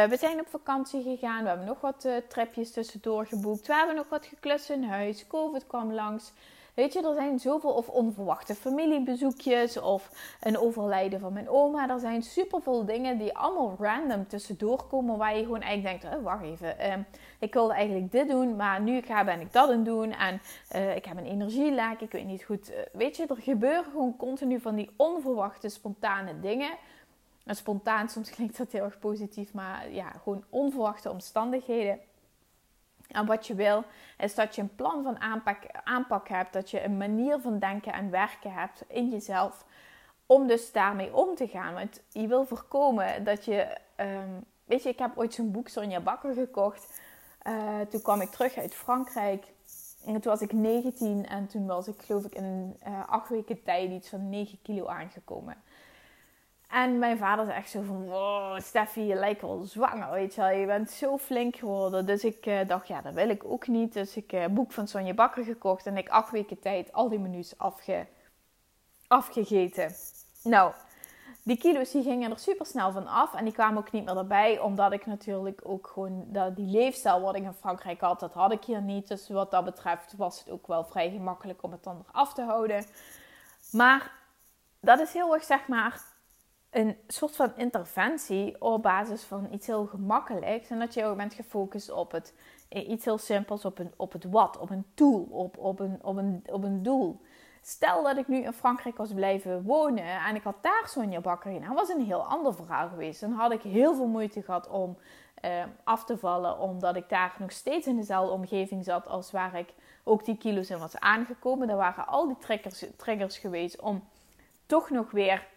We 0.09 0.17
zijn 0.19 0.41
op 0.41 0.49
vakantie 0.49 1.03
gegaan. 1.03 1.43
We 1.43 1.49
hebben 1.49 1.67
nog 1.67 1.81
wat 1.81 2.09
tripjes 2.29 2.73
tussendoor 2.73 3.27
geboekt. 3.27 3.67
We 3.67 3.75
hebben 3.75 3.97
nog 3.97 4.09
wat 4.09 4.27
geklust 4.27 4.71
in 4.71 4.85
huis. 4.85 5.27
Covid 5.27 5.67
kwam 5.67 5.93
langs. 5.93 6.33
Weet 6.75 6.93
je, 6.93 7.03
er 7.03 7.15
zijn 7.15 7.39
zoveel 7.39 7.71
of 7.71 7.89
onverwachte 7.89 8.55
familiebezoekjes 8.55 9.81
of 9.81 10.11
een 10.41 10.59
overlijden 10.59 11.21
van 11.21 11.33
mijn 11.33 11.49
oma. 11.49 11.89
Er 11.89 11.99
zijn 11.99 12.23
superveel 12.23 12.85
dingen 12.85 13.19
die 13.19 13.37
allemaal 13.37 13.77
random 13.79 14.27
tussendoor 14.27 14.87
komen 14.87 15.17
waar 15.17 15.37
je 15.37 15.43
gewoon 15.43 15.61
eigenlijk 15.61 16.01
denkt, 16.01 16.17
oh, 16.17 16.23
wacht 16.23 16.43
even, 16.43 16.77
uh, 16.81 16.95
ik 17.39 17.55
wilde 17.55 17.73
eigenlijk 17.73 18.13
dit 18.13 18.29
doen, 18.29 18.57
maar 18.57 18.81
nu 18.81 19.01
ga 19.01 19.25
ben 19.25 19.41
ik 19.41 19.53
dat 19.53 19.71
aan 19.71 19.85
doen 19.85 20.13
en 20.13 20.41
uh, 20.77 20.97
ik 20.97 21.05
heb 21.05 21.17
een 21.17 21.27
energielek, 21.27 22.01
ik 22.01 22.13
weet 22.13 22.27
niet 22.27 22.45
goed. 22.45 22.71
Uh, 22.71 22.77
weet 22.93 23.17
je, 23.17 23.27
er 23.27 23.37
gebeuren 23.37 23.85
gewoon 23.85 24.17
continu 24.17 24.61
van 24.61 24.75
die 24.75 24.91
onverwachte, 24.97 25.69
spontane 25.69 26.41
dingen. 26.41 26.71
En 27.45 27.57
spontaan, 27.57 28.09
soms 28.09 28.31
klinkt 28.31 28.59
dat 28.59 28.73
heel 28.73 28.85
erg 28.85 28.99
positief, 28.99 29.53
maar 29.53 29.91
ja, 29.91 30.11
gewoon 30.11 30.45
onverwachte 30.49 31.11
omstandigheden 31.11 32.01
en 33.13 33.27
wat 33.27 33.47
je 33.47 33.55
wil, 33.55 33.85
is 34.19 34.35
dat 34.35 34.55
je 34.55 34.63
een 34.63 34.75
plan 34.75 35.03
van 35.03 35.21
aanpak, 35.21 35.59
aanpak 35.85 36.29
hebt. 36.29 36.53
Dat 36.53 36.71
je 36.71 36.85
een 36.85 36.97
manier 36.97 37.41
van 37.41 37.59
denken 37.59 37.93
en 37.93 38.11
werken 38.11 38.53
hebt 38.53 38.85
in 38.89 39.09
jezelf. 39.09 39.65
Om 40.27 40.47
dus 40.47 40.73
daarmee 40.73 41.15
om 41.15 41.35
te 41.35 41.49
gaan. 41.49 41.75
Want 41.75 42.01
je 42.09 42.27
wil 42.27 42.45
voorkomen 42.45 43.25
dat 43.25 43.45
je. 43.45 43.79
Um, 43.97 44.45
weet 44.65 44.83
je, 44.83 44.89
ik 44.89 44.99
heb 44.99 45.19
ooit 45.19 45.35
zo'n 45.35 45.51
boek 45.51 45.69
Sonja 45.69 46.01
Bakker 46.01 46.35
gekocht. 46.35 47.01
Uh, 47.47 47.81
toen 47.81 48.03
kwam 48.03 48.21
ik 48.21 48.31
terug 48.31 48.57
uit 48.57 48.75
Frankrijk. 48.75 49.53
En 50.07 50.13
toen 50.13 50.33
was 50.33 50.41
ik 50.41 50.53
19 50.53 51.27
en 51.27 51.47
toen 51.47 51.67
was 51.67 51.89
ik, 51.89 52.03
geloof 52.03 52.25
ik, 52.25 52.35
in 52.35 52.77
uh, 52.87 53.09
acht 53.09 53.29
weken 53.29 53.63
tijd 53.63 53.91
iets 53.91 54.09
van 54.09 54.29
9 54.29 54.59
kilo 54.63 54.87
aangekomen. 54.87 55.57
En 56.73 56.99
mijn 56.99 57.19
vader 57.19 57.45
zei 57.45 57.57
echt 57.57 57.71
zo 57.71 57.83
van, 57.83 58.05
wow, 58.05 58.61
Steffi, 58.61 59.03
je 59.03 59.15
lijkt 59.15 59.41
wel 59.41 59.63
zwanger, 59.65 60.11
weet 60.11 60.35
je 60.35 60.41
wel. 60.41 60.51
Je 60.51 60.67
bent 60.67 60.91
zo 60.91 61.19
flink 61.19 61.57
geworden. 61.57 62.07
Dus 62.07 62.25
ik 62.25 62.47
uh, 62.47 62.69
dacht, 62.69 62.89
ja, 62.89 63.01
dat 63.01 63.15
wil 63.15 63.29
ik 63.29 63.45
ook 63.45 63.67
niet. 63.67 63.93
Dus 63.93 64.17
ik 64.17 64.33
uh, 64.33 64.47
boek 64.47 64.73
van 64.73 64.89
Sonja 64.89 65.15
Bakker 65.15 65.45
gekocht. 65.45 65.87
En 65.87 65.97
ik 65.97 66.09
acht 66.09 66.31
weken 66.31 66.59
tijd 66.59 66.93
al 66.93 67.09
die 67.09 67.19
menus 67.19 67.59
afge, 67.59 68.07
afgegeten. 69.07 69.95
Nou, 70.43 70.73
die 71.43 71.59
kilo's 71.59 71.91
die 71.91 72.03
gingen 72.03 72.31
er 72.31 72.39
super 72.39 72.67
snel 72.67 72.93
van 72.93 73.07
af. 73.07 73.35
En 73.35 73.45
die 73.45 73.55
kwamen 73.55 73.79
ook 73.79 73.93
niet 73.93 74.05
meer 74.05 74.17
erbij. 74.17 74.59
Omdat 74.59 74.93
ik 74.93 75.07
natuurlijk 75.07 75.61
ook 75.65 75.87
gewoon 75.87 76.25
dat, 76.27 76.57
die 76.57 76.67
leefstijl 76.67 77.21
wat 77.21 77.37
ik 77.37 77.43
in 77.43 77.53
Frankrijk 77.53 78.01
had, 78.01 78.21
dat 78.21 78.35
had 78.35 78.53
ik 78.53 78.65
hier 78.65 78.83
niet. 78.83 79.09
Dus 79.09 79.29
wat 79.29 79.51
dat 79.51 79.65
betreft 79.65 80.15
was 80.17 80.39
het 80.39 80.51
ook 80.51 80.67
wel 80.67 80.85
vrij 80.85 81.11
gemakkelijk 81.11 81.63
om 81.63 81.73
het 81.73 81.85
dan 81.85 82.05
eraf 82.09 82.35
te 82.35 82.43
houden. 82.43 82.85
Maar 83.73 84.13
dat 84.81 85.01
is 85.01 85.13
heel 85.13 85.35
erg, 85.35 85.45
zeg 85.45 85.69
maar 85.69 86.12
een 86.73 86.97
soort 87.07 87.37
van 87.37 87.53
interventie 87.57 88.61
op 88.61 88.83
basis 88.83 89.23
van 89.23 89.49
iets 89.51 89.67
heel 89.67 89.87
gemakkelijks. 89.87 90.71
En 90.71 90.79
dat 90.79 90.95
je 90.95 91.05
ook 91.05 91.17
bent 91.17 91.35
gefocust 91.35 91.91
op 91.91 92.13
het, 92.13 92.35
iets 92.69 93.05
heel 93.05 93.19
simpels, 93.19 93.65
op, 93.65 93.79
een, 93.79 93.93
op 93.97 94.13
het 94.13 94.25
wat, 94.31 94.59
op 94.59 94.71
een 94.71 94.85
tool, 94.95 95.27
op, 95.31 95.59
op, 95.59 95.81
een, 95.81 95.99
op, 96.03 96.17
een, 96.17 96.43
op 96.47 96.65
een 96.65 96.83
doel. 96.83 97.21
Stel 97.63 98.03
dat 98.03 98.17
ik 98.17 98.29
nu 98.29 98.37
in 98.37 98.53
Frankrijk 98.53 98.97
was 98.97 99.13
blijven 99.13 99.63
wonen 99.63 100.05
en 100.05 100.35
ik 100.35 100.43
had 100.43 100.57
daar 100.61 100.83
Sonja 100.87 101.21
Bakker 101.21 101.53
gedaan, 101.53 101.75
was 101.75 101.89
een 101.89 102.05
heel 102.05 102.25
ander 102.25 102.55
verhaal 102.55 102.89
geweest. 102.89 103.21
Dan 103.21 103.33
had 103.33 103.53
ik 103.53 103.63
heel 103.63 103.95
veel 103.95 104.07
moeite 104.07 104.43
gehad 104.43 104.69
om 104.69 104.97
eh, 105.35 105.65
af 105.85 106.05
te 106.05 106.19
vallen, 106.19 106.59
omdat 106.59 106.97
ik 106.97 107.09
daar 107.09 107.35
nog 107.39 107.53
steeds 107.53 107.87
in 107.87 107.97
dezelfde 107.97 108.33
omgeving 108.33 108.85
zat 108.85 109.09
als 109.09 109.31
waar 109.31 109.59
ik 109.59 109.75
ook 110.05 110.25
die 110.25 110.37
kilo's 110.37 110.71
in 110.71 110.79
was 110.79 110.99
aangekomen. 110.99 111.69
Er 111.69 111.77
waren 111.77 112.07
al 112.07 112.27
die 112.27 112.39
triggers, 112.39 112.85
triggers 112.97 113.39
geweest 113.39 113.81
om 113.81 114.05
toch 114.67 114.91
nog 114.91 115.11
weer 115.11 115.51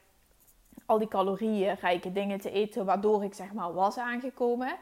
al 0.85 0.97
die 0.97 1.07
calorieën, 1.07 1.75
rijke 1.81 2.11
dingen 2.11 2.41
te 2.41 2.51
eten, 2.51 2.85
waardoor 2.85 3.23
ik 3.23 3.33
zeg 3.33 3.53
maar 3.53 3.73
was 3.73 3.97
aangekomen. 3.97 4.75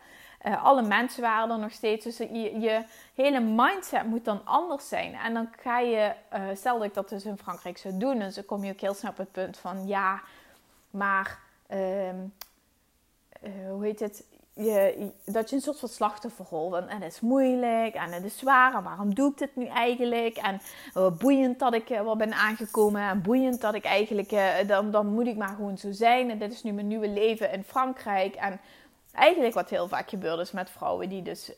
Uh, 0.45 0.63
alle 0.63 0.81
mensen 0.81 1.21
waren 1.21 1.49
er 1.49 1.59
nog 1.59 1.71
steeds. 1.71 2.03
Dus 2.03 2.17
je, 2.17 2.83
hele 3.15 3.39
mindset 3.39 4.03
moet 4.05 4.25
dan 4.25 4.41
anders 4.45 4.87
zijn. 4.87 5.13
En 5.13 5.33
dan 5.33 5.49
ga 5.59 5.79
je, 5.79 6.13
uh, 6.33 6.41
stel 6.53 6.77
dat 6.77 6.87
ik 6.87 6.93
dat 6.93 7.09
dus 7.09 7.25
in 7.25 7.37
Frankrijk 7.37 7.77
zou 7.77 7.97
doen, 7.97 8.19
dus 8.19 8.35
dan 8.35 8.45
kom 8.45 8.63
je 8.63 8.71
ook 8.71 8.79
heel 8.79 8.93
snel 8.93 9.11
op 9.11 9.17
het 9.17 9.31
punt 9.31 9.57
van 9.57 9.87
ja, 9.87 10.21
maar 10.89 11.39
uh, 11.69 12.09
hoe 13.69 13.83
heet 13.83 13.99
het? 13.99 14.23
Je, 14.53 15.09
dat 15.25 15.49
je 15.49 15.55
een 15.55 15.61
soort 15.61 15.79
van 15.79 15.89
slachtofferrol. 15.89 16.77
En, 16.77 16.87
en 16.87 17.01
het 17.01 17.13
is 17.13 17.19
moeilijk 17.19 17.95
en 17.95 18.11
het 18.11 18.23
is 18.23 18.37
zwaar. 18.37 18.75
En 18.75 18.83
waarom 18.83 19.13
doe 19.13 19.31
ik 19.31 19.37
dit 19.37 19.55
nu 19.55 19.65
eigenlijk? 19.65 20.37
En 20.37 20.61
uh, 20.97 21.11
boeiend 21.11 21.59
dat 21.59 21.73
ik 21.73 21.89
uh, 21.89 22.01
wel 22.01 22.15
ben 22.15 22.33
aangekomen. 22.33 23.01
En 23.01 23.21
boeiend 23.21 23.61
dat 23.61 23.73
ik 23.73 23.85
eigenlijk, 23.85 24.31
uh, 24.31 24.49
dan, 24.67 24.91
dan 24.91 25.07
moet 25.07 25.27
ik 25.27 25.37
maar 25.37 25.55
gewoon 25.55 25.77
zo 25.77 25.91
zijn. 25.91 26.29
En 26.29 26.37
dit 26.37 26.51
is 26.51 26.63
nu 26.63 26.71
mijn 26.71 26.87
nieuwe 26.87 27.09
leven 27.09 27.51
in 27.51 27.63
Frankrijk. 27.63 28.35
En 28.35 28.59
eigenlijk 29.13 29.53
wat 29.53 29.69
heel 29.69 29.87
vaak 29.87 30.09
gebeurt 30.09 30.39
is 30.39 30.51
met 30.51 30.69
vrouwen 30.69 31.09
die 31.09 31.21
dus 31.21 31.51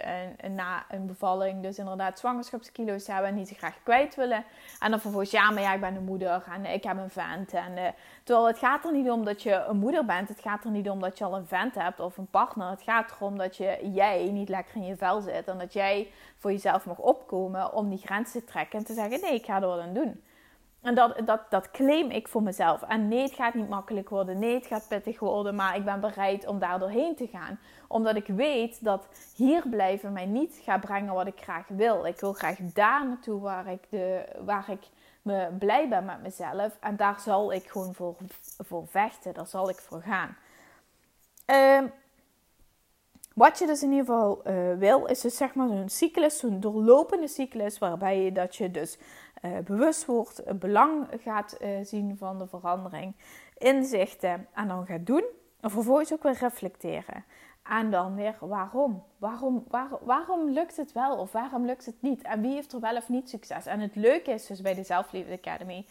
na 0.51 0.85
een 0.89 1.05
bevalling 1.05 1.61
dus 1.61 1.77
inderdaad 1.77 2.19
zwangerschapskilo's 2.19 3.07
hebben 3.07 3.29
en 3.29 3.35
niet 3.35 3.47
zo 3.47 3.55
graag 3.57 3.83
kwijt 3.83 4.15
willen. 4.15 4.43
En 4.79 4.91
dan 4.91 4.99
vervolgens, 4.99 5.31
ja, 5.31 5.51
maar 5.51 5.61
ja, 5.61 5.73
ik 5.73 5.79
ben 5.79 5.95
een 5.95 6.03
moeder 6.03 6.43
en 6.51 6.65
ik 6.65 6.83
heb 6.83 6.97
een 6.97 7.09
vent. 7.09 7.53
En, 7.53 7.71
uh, 7.77 7.87
terwijl 8.23 8.47
het 8.47 8.57
gaat 8.57 8.85
er 8.85 8.91
niet 8.91 9.09
om 9.09 9.25
dat 9.25 9.43
je 9.43 9.53
een 9.53 9.77
moeder 9.77 10.05
bent. 10.05 10.29
Het 10.29 10.39
gaat 10.39 10.63
er 10.65 10.71
niet 10.71 10.89
om 10.89 10.99
dat 10.99 11.17
je 11.17 11.23
al 11.23 11.35
een 11.35 11.47
vent 11.47 11.75
hebt 11.75 11.99
of 11.99 12.17
een 12.17 12.29
partner. 12.29 12.69
Het 12.69 12.81
gaat 12.81 13.11
erom 13.11 13.37
dat 13.37 13.57
je, 13.57 13.89
jij 13.93 14.29
niet 14.31 14.49
lekker 14.49 14.75
in 14.75 14.85
je 14.85 14.95
vel 14.95 15.21
zit. 15.21 15.47
En 15.47 15.57
dat 15.57 15.73
jij 15.73 16.11
voor 16.37 16.51
jezelf 16.51 16.85
mag 16.85 16.97
opkomen 16.97 17.73
om 17.73 17.89
die 17.89 18.01
grenzen 18.05 18.39
te 18.39 18.51
trekken 18.51 18.79
en 18.79 18.85
te 18.85 18.93
zeggen, 18.93 19.21
nee, 19.21 19.33
ik 19.33 19.45
ga 19.45 19.61
er 19.61 19.67
wat 19.67 19.79
aan 19.79 19.93
doen. 19.93 20.23
En 20.85 20.95
dat, 20.95 21.21
dat, 21.25 21.41
dat 21.49 21.71
claim 21.71 22.09
ik 22.09 22.27
voor 22.27 22.43
mezelf. 22.43 22.81
En 22.81 23.07
nee, 23.07 23.21
het 23.21 23.33
gaat 23.33 23.53
niet 23.53 23.69
makkelijk 23.69 24.09
worden. 24.09 24.39
Nee, 24.39 24.53
het 24.53 24.65
gaat 24.65 24.87
pittig 24.87 25.19
worden. 25.19 25.55
Maar 25.55 25.75
ik 25.75 25.85
ben 25.85 25.99
bereid 25.99 26.47
om 26.47 26.59
daar 26.59 26.79
doorheen 26.79 27.15
te 27.15 27.27
gaan. 27.27 27.59
Omdat 27.87 28.15
ik 28.15 28.27
weet 28.27 28.83
dat 28.83 29.07
hier 29.35 29.63
blijven 29.69 30.13
mij 30.13 30.25
niet 30.25 30.59
gaat 30.63 30.81
brengen 30.81 31.13
wat 31.13 31.27
ik 31.27 31.41
graag 31.41 31.67
wil. 31.67 32.05
Ik 32.05 32.19
wil 32.19 32.33
graag 32.33 32.57
daar 32.59 33.07
naartoe 33.07 33.41
waar 33.41 33.67
ik, 33.67 33.83
de, 33.89 34.25
waar 34.45 34.69
ik 34.69 34.87
me 35.21 35.47
blij 35.59 35.89
ben 35.89 36.05
met 36.05 36.21
mezelf. 36.21 36.77
En 36.79 36.95
daar 36.95 37.19
zal 37.19 37.53
ik 37.53 37.67
gewoon 37.67 37.93
voor, 37.93 38.15
voor 38.57 38.87
vechten. 38.87 39.33
Daar 39.33 39.47
zal 39.47 39.69
ik 39.69 39.77
voor 39.77 40.01
gaan. 40.01 40.37
Uh, 41.47 41.89
wat 43.33 43.59
je 43.59 43.65
dus 43.65 43.83
in 43.83 43.91
ieder 43.91 44.05
geval 44.05 44.41
uh, 44.47 44.77
wil, 44.77 45.05
is 45.05 45.21
dus 45.21 45.37
zeg 45.37 45.53
maar 45.53 45.67
zo'n 45.67 45.89
cyclus, 45.89 46.39
zo'n 46.39 46.59
doorlopende 46.59 47.27
cyclus, 47.27 47.77
waarbij 47.77 48.21
je 48.21 48.31
dat 48.31 48.55
je 48.55 48.71
dus 48.71 48.97
uh, 49.45 49.57
bewust 49.59 50.05
wordt, 50.05 50.41
het 50.45 50.59
belang 50.59 51.07
gaat 51.23 51.57
uh, 51.61 51.69
zien 51.83 52.17
van 52.17 52.37
de 52.37 52.47
verandering, 52.47 53.15
inzichten 53.57 54.47
en 54.53 54.67
dan 54.67 54.85
gaat 54.85 55.05
doen. 55.05 55.23
vervolgens 55.61 56.13
ook 56.13 56.23
weer 56.23 56.37
reflecteren. 56.39 57.25
En 57.63 57.91
dan 57.91 58.15
weer 58.15 58.35
waarom? 58.39 59.03
Waarom, 59.17 59.65
waarom? 60.01 60.49
lukt 60.49 60.77
het 60.77 60.91
wel 60.91 61.17
of 61.17 61.31
waarom 61.31 61.65
lukt 61.65 61.85
het 61.85 62.01
niet? 62.01 62.21
En 62.21 62.41
wie 62.41 62.53
heeft 62.53 62.73
er 62.73 62.79
wel 62.79 62.95
of 62.95 63.09
niet 63.09 63.29
succes? 63.29 63.65
En 63.65 63.79
het 63.79 63.95
leuke 63.95 64.31
is 64.31 64.45
dus 64.45 64.61
bij 64.61 64.73
de 64.73 64.83
Zelfliefde 64.83 65.33
Academy, 65.33 65.85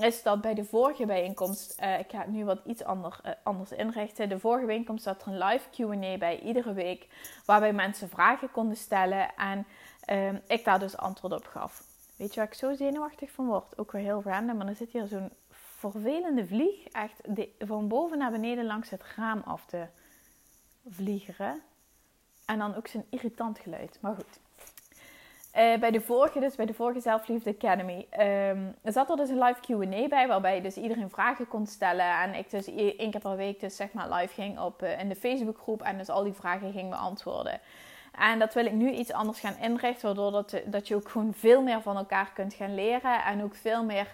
is 0.00 0.22
dat 0.22 0.40
bij 0.40 0.54
de 0.54 0.64
vorige 0.64 1.06
bijeenkomst, 1.06 1.80
uh, 1.82 1.98
ik 1.98 2.10
ga 2.10 2.24
nu 2.26 2.44
wat 2.44 2.60
iets 2.64 2.84
ander, 2.84 3.20
anders 3.42 3.72
inrichten. 3.72 4.28
De 4.28 4.38
vorige 4.38 4.66
bijeenkomst 4.66 5.04
zat 5.04 5.22
er 5.22 5.28
een 5.28 5.38
live 5.38 5.68
QA 5.70 6.18
bij 6.18 6.40
iedere 6.40 6.72
week, 6.72 7.06
waarbij 7.44 7.72
mensen 7.72 8.08
vragen 8.08 8.50
konden 8.50 8.76
stellen 8.76 9.34
en 9.36 9.66
uh, 10.12 10.38
ik 10.46 10.64
daar 10.64 10.78
dus 10.78 10.96
antwoord 10.96 11.32
op 11.32 11.46
gaf. 11.46 11.82
Weet 12.18 12.34
je 12.34 12.40
waar 12.40 12.48
ik 12.48 12.54
zo 12.54 12.74
zenuwachtig 12.74 13.30
van 13.30 13.46
word? 13.46 13.78
Ook 13.78 13.92
weer 13.92 14.02
heel 14.02 14.22
random, 14.24 14.56
maar 14.56 14.66
dan 14.66 14.74
zit 14.74 14.92
hier 14.92 15.06
zo'n 15.06 15.30
vervelende 15.50 16.46
vlieg 16.46 16.84
echt 16.84 17.20
van 17.58 17.88
boven 17.88 18.18
naar 18.18 18.30
beneden 18.30 18.64
langs 18.64 18.90
het 18.90 19.02
raam 19.16 19.42
af 19.44 19.66
te 19.66 19.86
vliegeren. 20.88 21.60
En 22.46 22.58
dan 22.58 22.74
ook 22.74 22.86
zo'n 22.86 23.04
irritant 23.10 23.58
geluid. 23.58 23.98
Maar 24.00 24.14
goed. 24.14 24.40
Uh, 25.56 25.78
bij 25.78 25.90
de 25.90 26.00
vorige, 26.00 26.40
dus 26.40 26.56
bij 26.56 26.66
de 26.66 26.74
vorige 26.74 27.00
Zelfliefde 27.00 27.50
Academy, 27.50 28.06
um, 28.20 28.74
zat 28.82 29.10
er 29.10 29.16
dus 29.16 29.28
een 29.28 29.42
live 29.42 29.60
Q&A 29.60 30.08
bij, 30.08 30.28
waarbij 30.28 30.60
dus 30.60 30.76
iedereen 30.76 31.10
vragen 31.10 31.48
kon 31.48 31.66
stellen. 31.66 32.20
En 32.20 32.34
ik 32.34 32.50
dus 32.50 32.66
één 32.74 33.10
keer 33.10 33.20
per 33.20 33.36
week 33.36 33.60
dus 33.60 33.76
zeg 33.76 33.92
maar 33.92 34.12
live 34.12 34.34
ging 34.34 34.58
op, 34.58 34.82
uh, 34.82 35.00
in 35.00 35.08
de 35.08 35.16
Facebookgroep 35.16 35.82
en 35.82 35.98
dus 35.98 36.08
al 36.08 36.22
die 36.22 36.32
vragen 36.32 36.72
ging 36.72 36.90
beantwoorden. 36.90 37.60
En 38.18 38.38
dat 38.38 38.54
wil 38.54 38.66
ik 38.66 38.72
nu 38.72 38.90
iets 38.90 39.12
anders 39.12 39.40
gaan 39.40 39.56
inrichten, 39.60 40.06
waardoor 40.06 40.30
dat, 40.30 40.62
dat 40.66 40.88
je 40.88 40.94
ook 40.94 41.08
gewoon 41.08 41.34
veel 41.34 41.62
meer 41.62 41.82
van 41.82 41.96
elkaar 41.96 42.32
kunt 42.34 42.54
gaan 42.54 42.74
leren 42.74 43.24
en 43.24 43.42
ook 43.42 43.54
veel 43.54 43.84
meer 43.84 44.06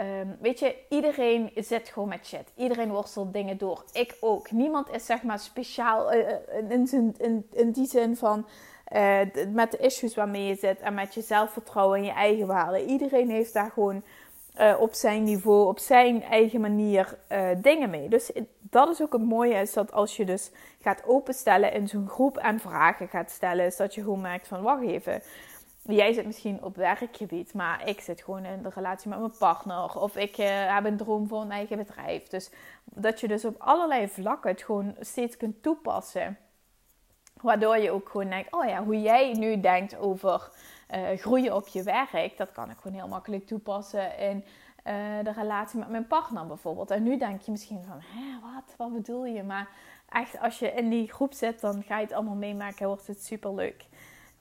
Um, 0.00 0.36
weet 0.40 0.58
je, 0.58 0.76
iedereen 0.88 1.50
zit 1.54 1.88
gewoon 1.88 2.08
met 2.08 2.26
shit. 2.26 2.52
Iedereen 2.54 2.90
worstelt 2.90 3.32
dingen 3.32 3.58
door. 3.58 3.84
Ik 3.92 4.16
ook. 4.20 4.50
Niemand 4.50 4.90
is 4.90 5.06
zeg 5.06 5.22
maar 5.22 5.38
speciaal 5.38 6.14
uh, 6.14 6.28
in, 6.68 7.14
in, 7.18 7.46
in, 7.52 7.70
die 7.70 7.86
zin 7.86 8.16
van 8.16 8.46
uh, 8.92 9.20
met 9.52 9.70
de 9.70 9.76
issues 9.78 10.14
waarmee 10.14 10.46
je 10.46 10.54
zit 10.54 10.80
en 10.80 10.94
met 10.94 11.14
je 11.14 11.20
zelfvertrouwen 11.20 11.98
en 11.98 12.04
je 12.04 12.12
eigen 12.12 12.46
waarde. 12.46 12.84
Iedereen 12.84 13.30
heeft 13.30 13.52
daar 13.52 13.70
gewoon 13.70 14.02
op 14.78 14.94
zijn 14.94 15.22
niveau, 15.22 15.66
op 15.66 15.78
zijn 15.78 16.22
eigen 16.22 16.60
manier 16.60 17.18
dingen 17.56 17.90
mee. 17.90 18.08
Dus 18.08 18.30
dat 18.70 18.88
is 18.88 19.02
ook 19.02 19.12
het 19.12 19.24
mooie, 19.24 19.54
is 19.54 19.72
dat 19.72 19.92
als 19.92 20.16
je 20.16 20.24
dus 20.24 20.50
gaat 20.80 21.02
openstellen 21.06 21.72
in 21.72 21.88
zo'n 21.88 22.08
groep 22.08 22.36
en 22.36 22.60
vragen 22.60 23.08
gaat 23.08 23.30
stellen, 23.30 23.66
is 23.66 23.76
dat 23.76 23.94
je 23.94 24.02
gewoon 24.02 24.20
merkt 24.20 24.48
van 24.48 24.62
wacht 24.62 24.82
even 24.82 25.22
jij 25.94 26.12
zit 26.12 26.26
misschien 26.26 26.62
op 26.62 26.76
werkgebied, 26.76 27.54
maar 27.54 27.88
ik 27.88 28.00
zit 28.00 28.22
gewoon 28.22 28.44
in 28.44 28.62
de 28.62 28.70
relatie 28.74 29.08
met 29.08 29.18
mijn 29.18 29.36
partner. 29.38 30.00
Of 30.00 30.16
ik 30.16 30.38
uh, 30.38 30.74
heb 30.74 30.84
een 30.84 30.96
droom 30.96 31.28
voor 31.28 31.40
een 31.40 31.50
eigen 31.50 31.76
bedrijf. 31.76 32.26
Dus 32.26 32.50
dat 32.84 33.20
je 33.20 33.28
dus 33.28 33.44
op 33.44 33.54
allerlei 33.58 34.08
vlakken 34.08 34.50
het 34.50 34.62
gewoon 34.62 34.94
steeds 35.00 35.36
kunt 35.36 35.62
toepassen. 35.62 36.38
Waardoor 37.40 37.78
je 37.78 37.90
ook 37.90 38.08
gewoon 38.08 38.28
denkt, 38.28 38.52
oh 38.52 38.66
ja, 38.66 38.84
hoe 38.84 39.00
jij 39.00 39.32
nu 39.32 39.60
denkt 39.60 39.96
over 39.96 40.50
uh, 40.94 41.18
groeien 41.18 41.54
op 41.54 41.68
je 41.68 41.82
werk, 41.82 42.36
dat 42.36 42.52
kan 42.52 42.70
ik 42.70 42.76
gewoon 42.80 42.96
heel 42.96 43.08
makkelijk 43.08 43.46
toepassen 43.46 44.18
in 44.18 44.44
uh, 44.88 45.24
de 45.24 45.32
relatie 45.32 45.78
met 45.78 45.88
mijn 45.88 46.06
partner 46.06 46.46
bijvoorbeeld. 46.46 46.90
En 46.90 47.02
nu 47.02 47.16
denk 47.16 47.40
je 47.40 47.50
misschien 47.50 47.84
van, 47.84 48.02
wat, 48.40 48.74
wat 48.76 48.92
bedoel 48.92 49.24
je? 49.24 49.42
Maar 49.42 49.68
echt, 50.08 50.40
als 50.40 50.58
je 50.58 50.72
in 50.72 50.88
die 50.88 51.12
groep 51.12 51.32
zit, 51.32 51.60
dan 51.60 51.82
ga 51.82 51.98
je 51.98 52.04
het 52.04 52.14
allemaal 52.14 52.34
meemaken, 52.34 52.86
wordt 52.86 53.06
het 53.06 53.24
super 53.24 53.54
leuk. 53.54 53.86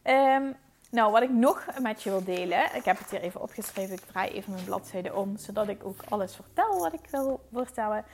Um, 0.03 0.55
nou, 0.89 1.11
wat 1.11 1.21
ik 1.21 1.29
nog 1.29 1.67
met 1.81 2.03
je 2.03 2.09
wil 2.09 2.23
delen. 2.23 2.75
Ik 2.75 2.85
heb 2.85 2.97
het 2.97 3.11
hier 3.11 3.21
even 3.21 3.41
opgeschreven. 3.41 3.95
Ik 3.95 4.01
draai 4.01 4.29
even 4.29 4.53
mijn 4.53 4.65
bladzijde 4.65 5.15
om, 5.15 5.37
zodat 5.37 5.67
ik 5.67 5.85
ook 5.85 6.03
alles 6.09 6.35
vertel 6.35 6.79
wat 6.79 6.93
ik 6.93 7.07
wil 7.11 7.39
vertellen. 7.53 8.05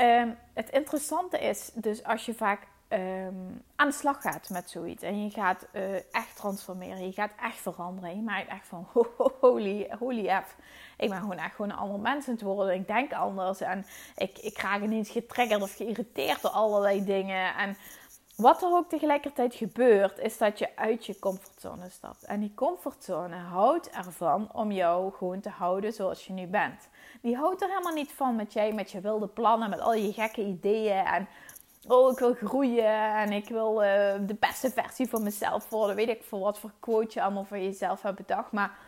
Um, 0.00 0.36
het 0.54 0.70
interessante 0.70 1.38
is 1.38 1.70
dus 1.74 2.04
als 2.04 2.26
je 2.26 2.34
vaak 2.34 2.66
um, 2.88 3.62
aan 3.76 3.88
de 3.88 3.94
slag 3.94 4.20
gaat 4.20 4.48
met 4.50 4.70
zoiets. 4.70 5.02
En 5.02 5.24
je 5.24 5.30
gaat 5.30 5.66
uh, 5.72 5.94
echt 5.94 6.36
transformeren. 6.36 7.06
Je 7.06 7.12
gaat 7.12 7.32
echt 7.40 7.56
veranderen. 7.56 8.16
Je 8.16 8.22
maakt 8.22 8.48
echt 8.48 8.66
van 8.66 8.86
holy, 9.40 9.90
holy 9.98 10.28
F. 10.28 10.56
Ik 10.96 11.08
ben 11.08 11.20
gewoon 11.20 11.38
echt 11.38 11.54
gewoon 11.54 11.70
een 11.70 11.76
ander 11.76 12.00
mens 12.00 12.28
aan 12.28 12.34
het 12.34 12.42
worden. 12.42 12.74
Ik 12.74 12.86
denk 12.86 13.12
anders. 13.12 13.60
En 13.60 13.86
ik, 14.16 14.38
ik 14.38 14.58
raak 14.58 14.82
ineens 14.82 15.10
getriggerd 15.10 15.62
of 15.62 15.76
geïrriteerd 15.76 16.42
door 16.42 16.50
allerlei 16.50 17.04
dingen. 17.04 17.54
En 17.54 17.76
wat 18.38 18.62
er 18.62 18.68
ook 18.68 18.88
tegelijkertijd 18.88 19.54
gebeurt, 19.54 20.18
is 20.18 20.38
dat 20.38 20.58
je 20.58 20.76
uit 20.76 21.06
je 21.06 21.18
comfortzone 21.18 21.88
stapt. 21.90 22.24
En 22.24 22.40
die 22.40 22.54
comfortzone 22.54 23.36
houdt 23.36 23.90
ervan 23.90 24.52
om 24.52 24.72
jou 24.72 25.12
gewoon 25.12 25.40
te 25.40 25.48
houden 25.48 25.92
zoals 25.92 26.26
je 26.26 26.32
nu 26.32 26.46
bent. 26.46 26.88
Die 27.22 27.36
houdt 27.36 27.62
er 27.62 27.68
helemaal 27.68 27.94
niet 27.94 28.12
van 28.12 28.36
met 28.36 28.52
jij, 28.52 28.72
met 28.72 28.90
je 28.90 29.00
wilde 29.00 29.26
plannen, 29.26 29.70
met 29.70 29.80
al 29.80 29.94
je 29.94 30.12
gekke 30.12 30.44
ideeën. 30.44 31.04
En 31.04 31.28
oh, 31.88 32.12
ik 32.12 32.18
wil 32.18 32.34
groeien 32.34 33.14
en 33.14 33.32
ik 33.32 33.48
wil 33.48 33.82
uh, 33.82 33.88
de 34.20 34.36
beste 34.40 34.70
versie 34.70 35.08
van 35.08 35.22
mezelf 35.22 35.68
worden. 35.68 35.96
Weet 35.96 36.08
ik 36.08 36.22
voor 36.22 36.38
wat 36.38 36.58
voor 36.58 36.72
quote 36.80 37.10
je 37.14 37.22
allemaal 37.22 37.44
voor 37.44 37.58
jezelf 37.58 38.02
hebt 38.02 38.16
bedacht. 38.16 38.52
Maar 38.52 38.78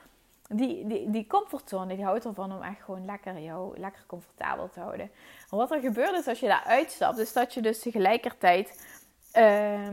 die, 0.49 0.87
die, 0.87 1.11
die 1.11 1.27
comfortzone 1.27 1.97
die 1.97 2.05
houdt 2.05 2.25
ervan 2.25 2.53
om 2.53 2.63
echt 2.63 2.83
gewoon 2.85 3.05
lekker 3.05 3.39
jou 3.39 3.79
lekker 3.79 4.03
comfortabel 4.07 4.69
te 4.69 4.81
houden. 4.81 5.11
En 5.51 5.57
wat 5.57 5.71
er 5.71 5.81
gebeurt 5.81 6.19
is 6.19 6.27
als 6.27 6.41
je 6.41 6.47
daar 6.47 6.65
uitstapt, 6.65 7.19
is 7.19 7.33
dat 7.33 7.55
je 7.55 7.63
dus 7.63 7.81
tegelijkertijd 7.81 8.99
uh, 9.37 9.87
uh, 9.87 9.93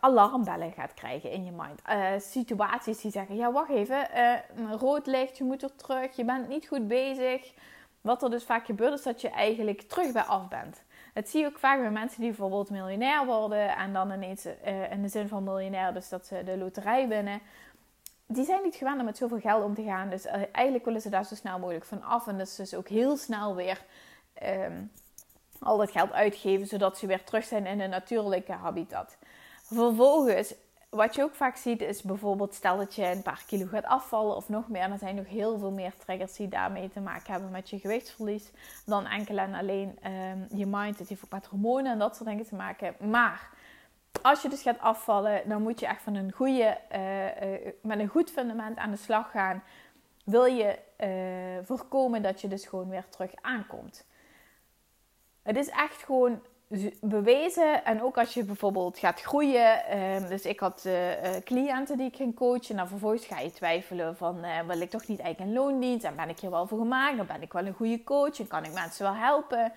alarmbellen 0.00 0.72
gaat 0.72 0.94
krijgen 0.94 1.30
in 1.30 1.44
je 1.44 1.50
mind. 1.50 1.80
Uh, 1.88 2.20
situaties 2.20 3.00
die 3.00 3.10
zeggen: 3.10 3.36
Ja, 3.36 3.52
wacht 3.52 3.70
even, 3.70 4.08
rood 4.78 5.06
licht, 5.06 5.38
je 5.38 5.44
moet 5.44 5.62
er 5.62 5.76
terug, 5.76 6.16
je 6.16 6.24
bent 6.24 6.48
niet 6.48 6.66
goed 6.66 6.88
bezig. 6.88 7.52
Wat 8.00 8.22
er 8.22 8.30
dus 8.30 8.44
vaak 8.44 8.66
gebeurt, 8.66 8.92
is 8.92 9.02
dat 9.02 9.20
je 9.20 9.30
eigenlijk 9.30 9.82
terug 9.82 10.12
bij 10.12 10.22
af 10.22 10.48
bent. 10.48 10.82
Dat 11.16 11.28
zie 11.28 11.40
je 11.40 11.46
ook 11.46 11.58
vaak 11.58 11.80
bij 11.80 11.90
mensen 11.90 12.20
die 12.20 12.28
bijvoorbeeld 12.28 12.70
miljonair 12.70 13.26
worden 13.26 13.76
en 13.76 13.92
dan 13.92 14.12
ineens 14.12 14.46
in 14.90 15.02
de 15.02 15.08
zin 15.08 15.28
van 15.28 15.44
miljonair, 15.44 15.92
dus 15.92 16.08
dat 16.08 16.26
ze 16.26 16.44
de 16.44 16.56
loterij 16.56 17.08
winnen. 17.08 17.40
Die 18.26 18.44
zijn 18.44 18.62
niet 18.62 18.74
gewend 18.74 18.98
om 18.98 19.04
met 19.04 19.16
zoveel 19.16 19.40
geld 19.40 19.64
om 19.64 19.74
te 19.74 19.82
gaan. 19.82 20.10
Dus 20.10 20.24
eigenlijk 20.52 20.84
willen 20.84 21.00
ze 21.00 21.10
daar 21.10 21.24
zo 21.24 21.34
snel 21.34 21.58
mogelijk 21.58 21.84
van 21.84 22.02
af. 22.02 22.26
En 22.26 22.38
dus, 22.38 22.56
dus 22.56 22.74
ook 22.74 22.88
heel 22.88 23.16
snel 23.16 23.54
weer. 23.54 23.84
Um, 24.42 24.92
al 25.58 25.76
dat 25.76 25.90
geld 25.90 26.12
uitgeven, 26.12 26.66
zodat 26.66 26.98
ze 26.98 27.06
weer 27.06 27.24
terug 27.24 27.44
zijn 27.44 27.66
in 27.66 27.80
een 27.80 27.90
natuurlijke 27.90 28.52
habitat. 28.52 29.16
Vervolgens, 29.62 30.54
wat 30.88 31.14
je 31.14 31.22
ook 31.22 31.34
vaak 31.34 31.56
ziet, 31.56 31.80
is 31.80 32.02
bijvoorbeeld 32.02 32.54
stel 32.54 32.76
dat 32.76 32.94
je 32.94 33.10
een 33.10 33.22
paar 33.22 33.44
kilo 33.46 33.66
gaat 33.66 33.84
afvallen 33.84 34.36
of 34.36 34.48
nog 34.48 34.68
meer. 34.68 34.90
Er 34.90 34.98
zijn 34.98 35.14
nog 35.14 35.28
heel 35.28 35.58
veel 35.58 35.70
meer 35.70 35.96
triggers 35.96 36.36
die 36.36 36.48
daarmee 36.48 36.88
te 36.88 37.00
maken 37.00 37.32
hebben 37.32 37.50
met 37.50 37.70
je 37.70 37.78
gewichtsverlies 37.78 38.50
dan 38.84 39.06
enkel 39.06 39.38
en 39.38 39.54
alleen 39.54 39.98
um, 40.06 40.58
je 40.58 40.66
mind. 40.66 40.98
Het 40.98 41.08
heeft 41.08 41.24
ook 41.24 41.30
met 41.30 41.46
hormonen 41.46 41.92
en 41.92 41.98
dat 41.98 42.16
soort 42.16 42.28
dingen 42.28 42.46
te 42.46 42.54
maken. 42.54 42.96
Maar 43.10 43.50
als 44.22 44.42
je 44.42 44.48
dus 44.48 44.62
gaat 44.62 44.80
afvallen, 44.80 45.48
dan 45.48 45.62
moet 45.62 45.80
je 45.80 45.86
echt 45.86 46.02
van 46.02 46.14
een 46.14 46.32
goede, 46.32 46.78
uh, 46.92 47.24
uh, 47.26 47.72
met 47.82 47.98
een 47.98 48.08
goed 48.08 48.30
fundament 48.30 48.78
aan 48.78 48.90
de 48.90 48.96
slag 48.96 49.30
gaan. 49.30 49.62
Wil 50.24 50.44
je 50.44 50.78
uh, 51.00 51.66
voorkomen 51.66 52.22
dat 52.22 52.40
je 52.40 52.48
dus 52.48 52.66
gewoon 52.66 52.88
weer 52.88 53.08
terug 53.08 53.30
aankomt. 53.40 54.06
Het 55.42 55.56
is 55.56 55.68
echt 55.68 56.02
gewoon 56.02 56.42
bewezen. 57.00 57.84
En 57.84 58.02
ook 58.02 58.18
als 58.18 58.34
je 58.34 58.44
bijvoorbeeld 58.44 58.98
gaat 58.98 59.20
groeien. 59.20 59.82
Uh, 59.94 60.28
dus 60.28 60.42
ik 60.42 60.60
had 60.60 60.84
uh, 60.86 60.92
cliënten 61.44 61.96
die 61.96 62.06
ik 62.06 62.16
ging 62.16 62.34
coachen. 62.34 62.70
En 62.70 62.76
dan 62.76 62.88
vervolgens 62.88 63.26
ga 63.26 63.38
je 63.38 63.52
twijfelen 63.52 64.16
van... 64.16 64.44
Uh, 64.44 64.60
wil 64.66 64.80
ik 64.80 64.90
toch 64.90 65.06
niet 65.06 65.20
eigenlijk 65.20 65.50
een 65.50 65.62
loondienst? 65.62 66.04
En 66.04 66.16
ben 66.16 66.28
ik 66.28 66.40
hier 66.40 66.50
wel 66.50 66.66
voor 66.66 66.78
gemaakt? 66.78 67.16
Dan 67.16 67.26
ben 67.26 67.42
ik 67.42 67.52
wel 67.52 67.66
een 67.66 67.74
goede 67.74 68.04
coach? 68.04 68.38
En 68.38 68.46
kan 68.46 68.64
ik 68.64 68.72
mensen 68.72 69.04
wel 69.04 69.14
helpen? 69.14 69.72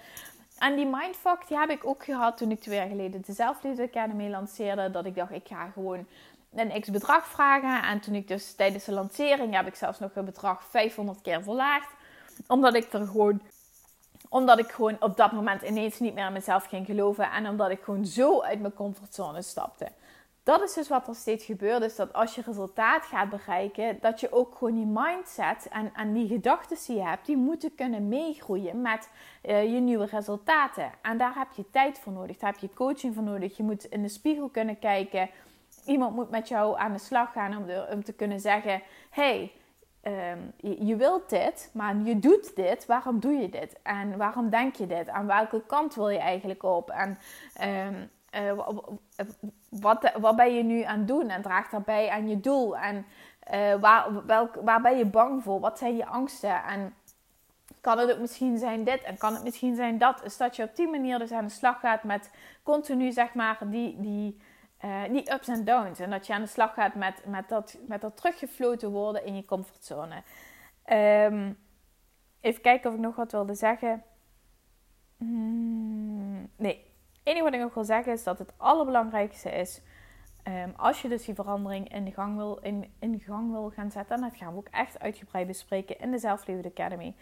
En 0.60 0.76
die 0.76 0.86
mindfuck 0.86 1.48
die 1.48 1.58
heb 1.58 1.70
ik 1.70 1.86
ook 1.86 2.04
gehad 2.04 2.38
toen 2.38 2.52
ik 2.52 2.60
twee 2.60 2.78
jaar 2.78 2.88
geleden 2.88 3.24
de 3.26 3.34
Zelfliefde 3.34 3.84
Academy 3.84 4.30
lanceerde. 4.30 4.92
Dat 4.92 5.06
ik 5.06 5.16
dacht, 5.16 5.32
ik 5.32 5.48
ga 5.48 5.70
gewoon 5.74 6.08
een 6.56 6.82
x 6.82 6.90
bedrag 6.90 7.28
vragen. 7.28 7.90
En 7.90 8.00
toen 8.00 8.16
ik 8.16 8.28
dus 8.28 8.56
tijdens 8.56 8.86
de 8.86 8.92
lancering 8.92 9.56
heb 9.56 9.68
ik 9.68 9.76
zelfs 9.76 10.00
nog 10.00 10.12
een 10.16 10.26
bedrag 10.26 10.64
500 10.70 11.22
keer 11.22 11.44
verlaagd. 11.44 11.90
Omdat 12.48 12.76
ik 12.76 12.94
er 12.94 13.08
gewoon 13.08 13.42
omdat 14.30 14.60
ik 14.60 14.72
gewoon 14.72 14.98
op 15.00 15.18
dat 15.18 15.32
moment 15.32 15.62
ineens 15.62 16.00
niet 16.00 16.14
meer 16.14 16.24
aan 16.24 16.34
mezelf 16.34 16.66
ging 16.66 16.86
geloven. 16.86 17.32
En 17.32 17.48
omdat 17.48 17.70
ik 17.70 17.82
gewoon 17.82 18.06
zo 18.06 18.42
uit 18.42 18.60
mijn 18.60 18.74
comfortzone 18.74 19.42
stapte. 19.42 19.92
Dat 20.44 20.62
is 20.62 20.74
dus 20.74 20.88
wat 20.88 21.08
er 21.08 21.16
steeds 21.16 21.46
gebeurt. 21.46 21.84
Is 21.84 21.96
dat 21.96 22.14
als 22.14 22.36
je 22.36 22.42
resultaat 22.46 23.06
gaat 23.06 23.30
bereiken, 23.30 23.98
dat 24.02 24.20
je 24.20 24.32
ook 24.32 24.56
gewoon 24.56 24.76
die 24.76 24.86
mindset 24.86 25.68
en, 25.72 25.92
en 25.94 26.14
die 26.14 26.28
gedachten 26.28 26.78
die 26.86 26.96
je 26.96 27.04
hebt, 27.04 27.26
die 27.26 27.38
moeten 27.38 27.76
kunnen 27.76 28.08
meegroeien 28.08 28.82
met 28.82 29.10
uh, 29.44 29.74
je 29.74 29.80
nieuwe 29.80 30.06
resultaten. 30.06 30.92
En 31.02 31.18
daar 31.18 31.36
heb 31.36 31.48
je 31.56 31.70
tijd 31.72 32.00
voor 32.00 32.14
nodig. 32.14 32.38
Daar 32.38 32.52
heb 32.52 32.62
je 32.62 32.74
coaching 32.74 33.14
voor 33.14 33.24
nodig. 33.24 33.58
Je 33.58 33.64
moet 33.64 33.84
in 33.84 34.02
de 34.02 34.10
spiegel 34.10 34.50
kunnen 34.50 34.80
kijken. 34.80 35.30
Iemand 35.86 36.16
moet 36.16 36.30
met 36.30 36.48
jou 36.48 36.80
aan 36.80 36.94
de 36.94 37.00
slag 37.00 37.32
gaan 37.32 37.58
om, 37.58 37.66
om 37.94 38.04
te 38.04 38.14
kunnen 38.14 38.40
zeggen: 38.40 38.82
hey, 39.10 39.52
um, 40.12 40.72
je, 40.88 40.96
wilt 40.96 41.30
dit, 41.30 41.70
maar 41.74 41.96
je 41.98 42.20
doet 42.20 42.56
dit. 42.56 42.86
Waarom 42.86 43.20
doe 43.20 43.32
je 43.32 43.50
dit? 43.50 43.76
En 43.84 44.18
waarom 44.18 44.50
denk 44.50 44.76
je 44.76 44.88
dit? 44.88 45.10
Aan 45.10 45.28
welke 45.28 45.64
kant 45.66 45.96
wil 45.96 46.10
je 46.10 46.20
eigenlijk 46.20 46.64
op? 46.64 46.90
En 46.90 47.18
um, 47.88 48.10
uh, 48.44 48.80
wat, 49.70 50.12
wat 50.20 50.36
ben 50.36 50.54
je 50.54 50.64
nu 50.64 50.82
aan 50.82 50.98
het 50.98 51.08
doen? 51.08 51.30
En 51.30 51.42
draagt 51.42 51.72
daarbij 51.72 52.10
aan 52.10 52.30
je 52.30 52.40
doel? 52.40 52.78
En 52.78 53.06
uh, 53.54 53.76
waar, 53.76 54.08
waar 54.64 54.82
ben 54.82 54.98
je 54.98 55.06
bang 55.06 55.44
voor? 55.44 55.60
Wat 55.60 55.78
zijn 55.78 55.96
je 55.96 56.06
angsten? 56.06 56.64
En 56.64 56.94
kan 57.82 57.98
het 57.98 58.12
ook 58.12 58.20
misschien 58.20 58.58
zijn 58.58 58.84
dit 58.84 59.04
en 59.04 59.18
kan 59.18 59.34
het 59.34 59.44
misschien 59.44 59.76
zijn 59.76 59.98
dat. 59.98 60.24
Is 60.24 60.38
dat 60.38 60.56
je 60.56 60.64
op 60.64 60.76
die 60.76 60.88
manier 60.88 61.20
dus 61.20 61.32
aan 61.32 61.46
de 61.46 61.52
slag 61.52 61.80
gaat 61.80 62.04
met 62.04 62.32
continu 62.64 63.12
zeg 63.12 63.34
maar 63.34 63.58
die, 63.66 63.96
die, 64.00 64.42
uh, 64.86 65.04
die 65.10 65.34
ups 65.34 65.48
en 65.48 65.66
downs. 65.66 66.00
En 66.00 66.10
dat 66.10 66.28
je 66.28 66.34
aan 66.34 66.42
de 66.42 66.48
slag 66.48 66.74
gaat 66.74 66.96
met, 66.96 67.26
met, 67.26 67.50
dat, 67.50 67.78
met 67.88 68.02
dat 68.02 68.18
teruggefloten 68.18 68.92
worden 68.92 69.26
in 69.26 69.36
je 69.36 69.46
comfortzone. 69.46 70.24
Um, 70.92 71.58
even 72.42 72.62
kijken 72.62 72.90
of 72.90 72.96
ik 72.96 73.02
nog 73.02 73.16
wat 73.16 73.32
wilde 73.32 73.54
zeggen. 73.54 74.04
Hmm, 75.18 76.50
nee, 76.56 76.94
het 77.14 77.22
enige 77.24 77.44
wat 77.44 77.54
ik 77.54 77.60
nog 77.60 77.74
wil 77.74 77.84
zeggen 77.84 78.14
is 78.14 78.24
dat 78.24 78.40
het 78.40 78.54
allerbelangrijkste 78.58 79.50
is... 79.50 79.82
Um, 80.44 80.74
als 80.76 81.02
je 81.02 81.08
dus 81.08 81.26
die 81.26 81.36
verandering 81.36 81.94
in, 81.94 82.12
gang 82.12 82.36
wil, 82.36 82.58
in, 82.58 82.94
in 83.00 83.20
gang 83.20 83.52
wil 83.52 83.70
gaan 83.70 83.92
zetten... 83.92 84.16
en 84.16 84.22
dat 84.22 84.36
gaan 84.36 84.52
we 84.52 84.58
ook 84.58 84.68
echt 84.68 85.00
uitgebreid 85.00 85.48
bespreken 85.48 86.00
in 86.00 86.12
de 86.12 86.18
Zelfliefde 86.18 86.70
Academy 86.70 87.16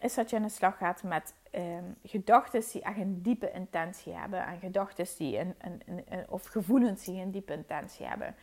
is 0.00 0.14
dat 0.14 0.30
je 0.30 0.36
aan 0.36 0.42
de 0.42 0.48
slag 0.48 0.76
gaat 0.76 1.02
met 1.02 1.34
um, 1.54 1.96
gedachten 2.04 2.62
die 2.72 2.82
echt 2.82 2.96
een 2.96 3.22
diepe 3.22 3.50
intentie 3.52 4.12
hebben. 4.12 4.46
En 4.46 4.58
gedachten 4.58 5.06
die 5.18 5.38
een, 5.38 5.54
een, 5.58 5.82
een, 6.08 6.24
of 6.28 6.44
gevoelens 6.44 7.04
die 7.04 7.20
een 7.20 7.30
diepe 7.30 7.52
intentie 7.52 8.06
hebben. 8.06 8.34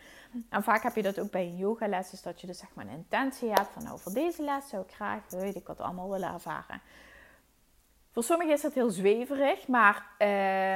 En 0.50 0.64
vaak 0.64 0.84
heb 0.84 0.96
je 0.96 1.02
dat 1.02 1.20
ook 1.20 1.32
bij 1.32 1.44
een 1.44 1.58
yogales, 1.58 2.10
dus 2.10 2.22
dat 2.22 2.42
je 2.42 2.48
dus 2.48 2.58
zeg 2.58 2.70
maar 2.74 2.86
een 2.86 2.92
intentie 2.92 3.50
hebt 3.50 3.70
van 3.74 3.84
nou 3.84 4.00
voor 4.00 4.14
deze 4.14 4.44
les 4.44 4.70
zou 4.70 4.84
ik 4.84 4.94
graag, 4.94 5.20
weet 5.30 5.56
ik 5.56 5.68
wat 5.68 5.82
allemaal 5.82 6.10
willen 6.10 6.34
ervaren. 6.34 6.82
Voor 8.12 8.24
sommigen 8.26 8.54
is 8.54 8.62
dat 8.62 8.74
heel 8.74 8.90
zweverig, 8.90 9.68
maar 9.68 10.06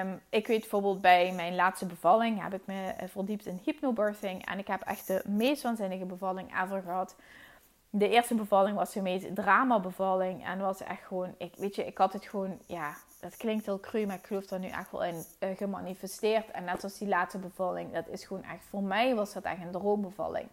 um, 0.02 0.22
ik 0.30 0.48
weet 0.48 0.60
bijvoorbeeld 0.60 1.02
bij 1.02 1.32
mijn 1.32 1.56
laatste 1.56 1.86
bevalling 1.86 2.42
heb 2.42 2.54
ik 2.54 2.66
me 2.66 2.88
eh, 2.88 3.08
verdiept 3.08 3.46
in 3.46 3.60
hypnobirthing. 3.64 4.46
En 4.46 4.60
ik 4.60 4.68
heb 4.68 4.82
echt 4.82 5.08
de 5.08 5.22
meest 5.26 5.64
waanzinnige 5.64 6.06
bevalling 6.06 6.62
ever 6.64 6.82
gehad 6.82 7.16
de 7.94 8.10
eerste 8.10 8.36
bevalling 8.36 8.78
was 8.78 8.94
de 8.94 9.02
meest 9.02 9.36
drama 9.36 9.80
bevalling. 9.80 10.46
En 10.46 10.60
was 10.60 10.82
echt 10.82 11.04
gewoon, 11.04 11.36
ik, 11.38 11.54
weet 11.56 11.76
je, 11.76 11.86
ik 11.86 11.98
had 11.98 12.14
het 12.14 12.26
gewoon, 12.26 12.60
ja, 12.66 12.96
dat 13.20 13.38
klinkt 13.38 13.66
heel 13.66 13.80
cru, 13.80 14.06
maar 14.06 14.16
ik 14.16 14.26
geloof 14.26 14.50
er 14.50 14.60
nu 14.60 14.68
echt 14.68 14.92
wel 14.92 15.04
in 15.04 15.24
uh, 15.40 15.58
gemanifesteerd. 15.58 16.52
En 16.52 16.64
net 16.64 16.84
als 16.84 16.98
die 16.98 17.08
laatste 17.08 17.38
bevalling, 17.38 17.94
dat 17.94 18.08
is 18.08 18.26
gewoon 18.26 18.44
echt, 18.44 18.64
voor 18.70 18.84
mij 18.84 19.16
was 19.16 19.34
dat 19.34 19.44
echt 19.44 19.62
een 19.62 19.72
droombevalling. 19.72 20.48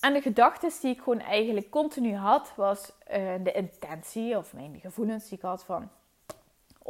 En 0.00 0.12
de 0.12 0.20
gedachten 0.20 0.70
die 0.80 0.90
ik 0.90 0.98
gewoon 0.98 1.20
eigenlijk 1.20 1.70
continu 1.70 2.14
had, 2.14 2.52
was 2.56 2.92
uh, 3.10 3.32
de 3.42 3.52
intentie 3.52 4.36
of 4.36 4.52
mijn 4.52 4.80
gevoelens 4.80 5.28
die 5.28 5.38
ik 5.38 5.44
had 5.44 5.64
van 5.64 5.90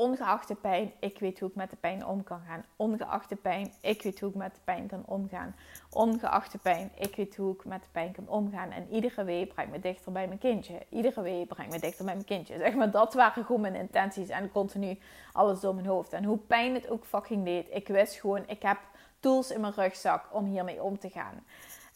Ongeacht 0.01 0.49
de 0.49 0.55
pijn, 0.55 0.93
ik 1.01 1.19
weet 1.19 1.41
hoe 1.41 1.49
ik 1.49 1.55
met 1.55 1.71
de 1.71 1.77
pijn 1.77 2.07
om 2.07 2.23
kan 2.23 2.41
gaan. 2.47 2.65
Ongeacht 2.77 3.29
de 3.29 3.37
pijn, 3.37 3.73
ik 3.81 4.03
weet 4.03 4.21
hoe 4.21 4.31
ik 4.31 4.35
met 4.35 4.55
de 4.55 4.61
pijn 4.65 4.87
kan 4.87 5.03
omgaan. 5.07 5.55
Ongeacht 5.91 6.53
de 6.53 6.59
pijn, 6.59 6.91
ik 6.99 7.17
weet 7.17 7.37
hoe 7.37 7.55
ik 7.55 7.65
met 7.65 7.83
de 7.83 7.89
pijn 7.93 8.13
kan 8.13 8.29
omgaan. 8.29 8.71
En 8.71 8.89
iedere 8.91 9.25
week 9.25 9.55
brengt 9.55 9.73
me 9.73 9.81
dichter 9.81 10.13
bij 10.13 10.27
mijn 10.27 10.39
kindje. 10.39 10.79
Iedere 10.89 11.23
week 11.23 11.49
brengt 11.49 11.73
me 11.73 11.81
dichter 11.81 12.05
bij 12.05 12.15
mijn 12.15 12.27
kindje. 12.27 12.59
Zeg 12.59 12.75
maar, 12.75 12.91
dat 12.91 13.15
waren 13.15 13.45
gewoon 13.45 13.61
mijn 13.61 13.75
intenties 13.75 14.29
en 14.29 14.51
continu 14.51 14.99
alles 15.33 15.61
door 15.61 15.75
mijn 15.75 15.87
hoofd. 15.87 16.13
En 16.13 16.25
hoe 16.25 16.39
pijn 16.39 16.75
het 16.75 16.91
ook 16.91 17.05
fucking 17.05 17.45
deed, 17.45 17.67
ik 17.71 17.89
wist 17.89 18.15
gewoon, 18.15 18.43
ik 18.47 18.63
heb 18.63 18.79
tools 19.19 19.51
in 19.51 19.61
mijn 19.61 19.75
rugzak 19.75 20.25
om 20.33 20.45
hiermee 20.45 20.83
om 20.83 20.99
te 20.99 21.11
gaan. 21.11 21.45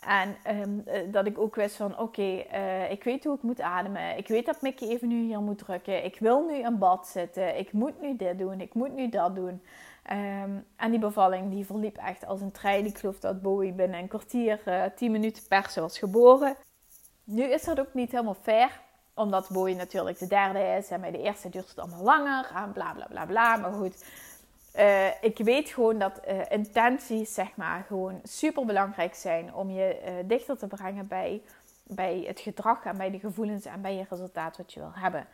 En 0.07 0.37
ehm, 0.43 0.79
eh, 0.85 1.13
dat 1.13 1.27
ik 1.27 1.39
ook 1.39 1.55
wist 1.55 1.77
van 1.77 1.99
oké, 1.99 2.39
eh, 2.39 2.91
ik 2.91 3.05
weet 3.05 3.25
hoe 3.25 3.35
ik 3.35 3.43
moet 3.43 3.61
ademen. 3.61 4.17
Ik 4.17 4.29
weet 4.29 4.47
dat 4.47 4.63
Mickey 4.63 4.89
even 4.89 5.09
nu 5.09 5.23
hier 5.23 5.41
moet 5.41 5.59
drukken. 5.59 6.05
Ik 6.05 6.19
wil 6.19 6.47
nu 6.47 6.55
in 6.55 6.79
bad 6.79 7.07
zitten. 7.07 7.59
Ik 7.59 7.73
moet 7.73 8.01
nu 8.01 8.17
dit 8.17 8.39
doen. 8.39 8.61
Ik 8.61 8.75
moet 8.75 8.95
nu 8.95 9.09
dat 9.09 9.35
doen. 9.35 9.63
Ehm, 10.03 10.51
en 10.77 10.91
die 10.91 10.99
bevalling 10.99 11.51
die 11.51 11.67
verliep 11.67 11.97
echt 11.97 12.27
als 12.27 12.41
een 12.41 12.51
trein. 12.51 12.87
Ik 12.87 12.99
geloof 12.99 13.19
dat 13.19 13.43
Bowie 13.43 13.73
binnen 13.73 13.99
een 13.99 14.09
kwartier, 14.09 14.61
uh, 14.67 14.83
tien 14.97 15.13
minuten 15.13 15.43
persen 15.49 15.83
was 15.83 15.99
geboren. 15.99 16.57
Nu 17.25 17.43
is 17.43 17.65
dat 17.65 17.81
ook 17.81 17.95
niet 17.95 18.11
helemaal 18.11 18.37
fair. 18.43 18.81
Omdat 19.15 19.49
Bowie 19.53 19.77
natuurlijk 19.77 20.19
de 20.19 20.27
derde 20.27 20.77
is. 20.79 20.91
En 20.91 21.01
bij 21.01 21.11
de 21.11 21.23
eerste 21.23 21.49
duurt 21.49 21.69
het 21.69 21.79
allemaal 21.79 22.03
langer. 22.03 22.51
En 22.55 22.73
bla 22.73 22.93
bla 22.93 23.07
bla 23.07 23.27
bla. 23.27 23.57
Maar 23.57 23.73
goed, 23.73 24.05
uh, 24.79 25.07
ik 25.21 25.39
weet 25.39 25.69
gewoon 25.69 25.99
dat 25.99 26.21
uh, 26.29 26.41
intenties, 26.49 27.35
zeg 27.35 27.57
maar, 27.57 27.85
gewoon 27.87 28.21
super 28.23 28.65
belangrijk 28.65 29.15
zijn 29.15 29.55
om 29.55 29.71
je 29.71 30.01
uh, 30.05 30.13
dichter 30.25 30.59
te 30.59 30.67
brengen 30.67 31.07
bij, 31.07 31.43
bij 31.83 32.25
het 32.27 32.41
gedrag 32.41 32.85
en 32.85 32.97
bij 32.97 33.11
de 33.11 33.19
gevoelens 33.19 33.65
en 33.65 33.81
bij 33.81 33.95
je 33.95 34.05
resultaat 34.11 34.57
wat 34.57 34.73
je 34.73 34.81
wil 34.81 34.93
hebben. 34.95 35.27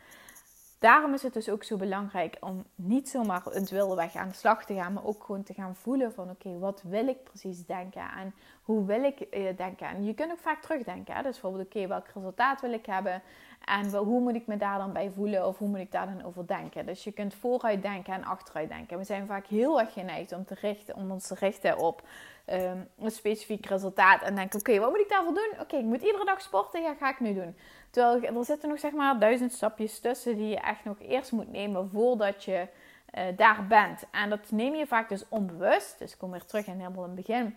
Daarom 0.81 1.13
is 1.13 1.23
het 1.23 1.33
dus 1.33 1.49
ook 1.49 1.63
zo 1.63 1.77
belangrijk 1.77 2.37
om 2.39 2.65
niet 2.75 3.09
zomaar 3.09 3.41
een 3.45 3.65
wilde 3.65 3.95
weg 3.95 4.15
aan 4.15 4.27
de 4.27 4.35
slag 4.35 4.65
te 4.65 4.73
gaan, 4.73 4.93
maar 4.93 5.05
ook 5.05 5.23
gewoon 5.23 5.43
te 5.43 5.53
gaan 5.53 5.75
voelen 5.75 6.13
van 6.13 6.29
oké, 6.29 6.59
wat 6.59 6.81
wil 6.85 7.07
ik 7.07 7.23
precies 7.23 7.65
denken 7.65 8.01
en 8.17 8.33
hoe 8.63 8.85
wil 8.85 9.03
ik 9.03 9.31
denken. 9.57 9.87
En 9.87 10.03
je 10.03 10.13
kunt 10.13 10.31
ook 10.31 10.39
vaak 10.39 10.61
terugdenken. 10.61 11.15
Hè? 11.15 11.21
Dus 11.21 11.31
bijvoorbeeld 11.31 11.65
oké, 11.65 11.87
welk 11.87 12.07
resultaat 12.07 12.61
wil 12.61 12.73
ik 12.73 12.85
hebben 12.85 13.21
en 13.65 13.95
hoe 13.95 14.19
moet 14.19 14.35
ik 14.35 14.47
me 14.47 14.57
daar 14.57 14.77
dan 14.77 14.93
bij 14.93 15.11
voelen 15.15 15.47
of 15.47 15.57
hoe 15.57 15.67
moet 15.67 15.79
ik 15.79 15.91
daar 15.91 16.05
dan 16.05 16.25
over 16.25 16.47
denken? 16.47 16.85
Dus 16.85 17.03
je 17.03 17.11
kunt 17.11 17.33
vooruit 17.33 17.81
denken 17.81 18.13
en 18.13 18.23
achteruit 18.23 18.69
denken. 18.69 18.97
We 18.97 19.03
zijn 19.03 19.27
vaak 19.27 19.47
heel 19.47 19.79
erg 19.79 19.93
geneigd 19.93 20.31
om, 20.31 20.45
te 20.45 20.55
richten, 20.61 20.95
om 20.95 21.11
ons 21.11 21.27
te 21.27 21.35
richten 21.35 21.77
op 21.77 22.01
ehm, 22.45 22.77
een 22.99 23.11
specifiek 23.11 23.65
resultaat. 23.65 24.21
En 24.21 24.35
denken, 24.35 24.59
oké, 24.59 24.79
wat 24.79 24.89
moet 24.89 24.99
ik 24.99 25.09
daarvoor 25.09 25.33
doen? 25.33 25.53
Oké, 25.59 25.75
ik 25.75 25.85
moet 25.85 26.01
iedere 26.01 26.25
dag 26.25 26.41
sporten. 26.41 26.81
Ja, 26.81 26.93
ga 26.93 27.09
ik 27.09 27.19
nu 27.19 27.33
doen. 27.33 27.55
Terwijl 27.91 28.37
er 28.37 28.45
zitten 28.45 28.69
nog 28.69 28.79
zeg 28.79 28.91
maar 28.91 29.19
duizend 29.19 29.53
stapjes 29.53 29.99
tussen 29.99 30.37
die 30.37 30.47
je 30.47 30.59
echt 30.59 30.83
nog 30.83 30.99
eerst 30.99 31.31
moet 31.31 31.51
nemen 31.51 31.89
voordat 31.89 32.43
je 32.43 32.67
uh, 33.13 33.23
daar 33.35 33.67
bent. 33.67 34.03
En 34.11 34.29
dat 34.29 34.51
neem 34.51 34.75
je 34.75 34.87
vaak 34.87 35.09
dus 35.09 35.29
onbewust. 35.29 35.99
Dus 35.99 36.11
ik 36.11 36.17
kom 36.17 36.31
weer 36.31 36.45
terug 36.45 36.67
in 36.67 36.79
helemaal 36.79 37.03
in 37.03 37.09
het 37.09 37.25
begin 37.25 37.55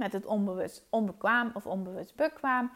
met 0.00 0.12
het 0.12 0.26
onbewust 0.26 0.86
onbekwaam 0.90 1.50
of 1.54 1.66
onbewust 1.66 2.14
bekwaam. 2.14 2.72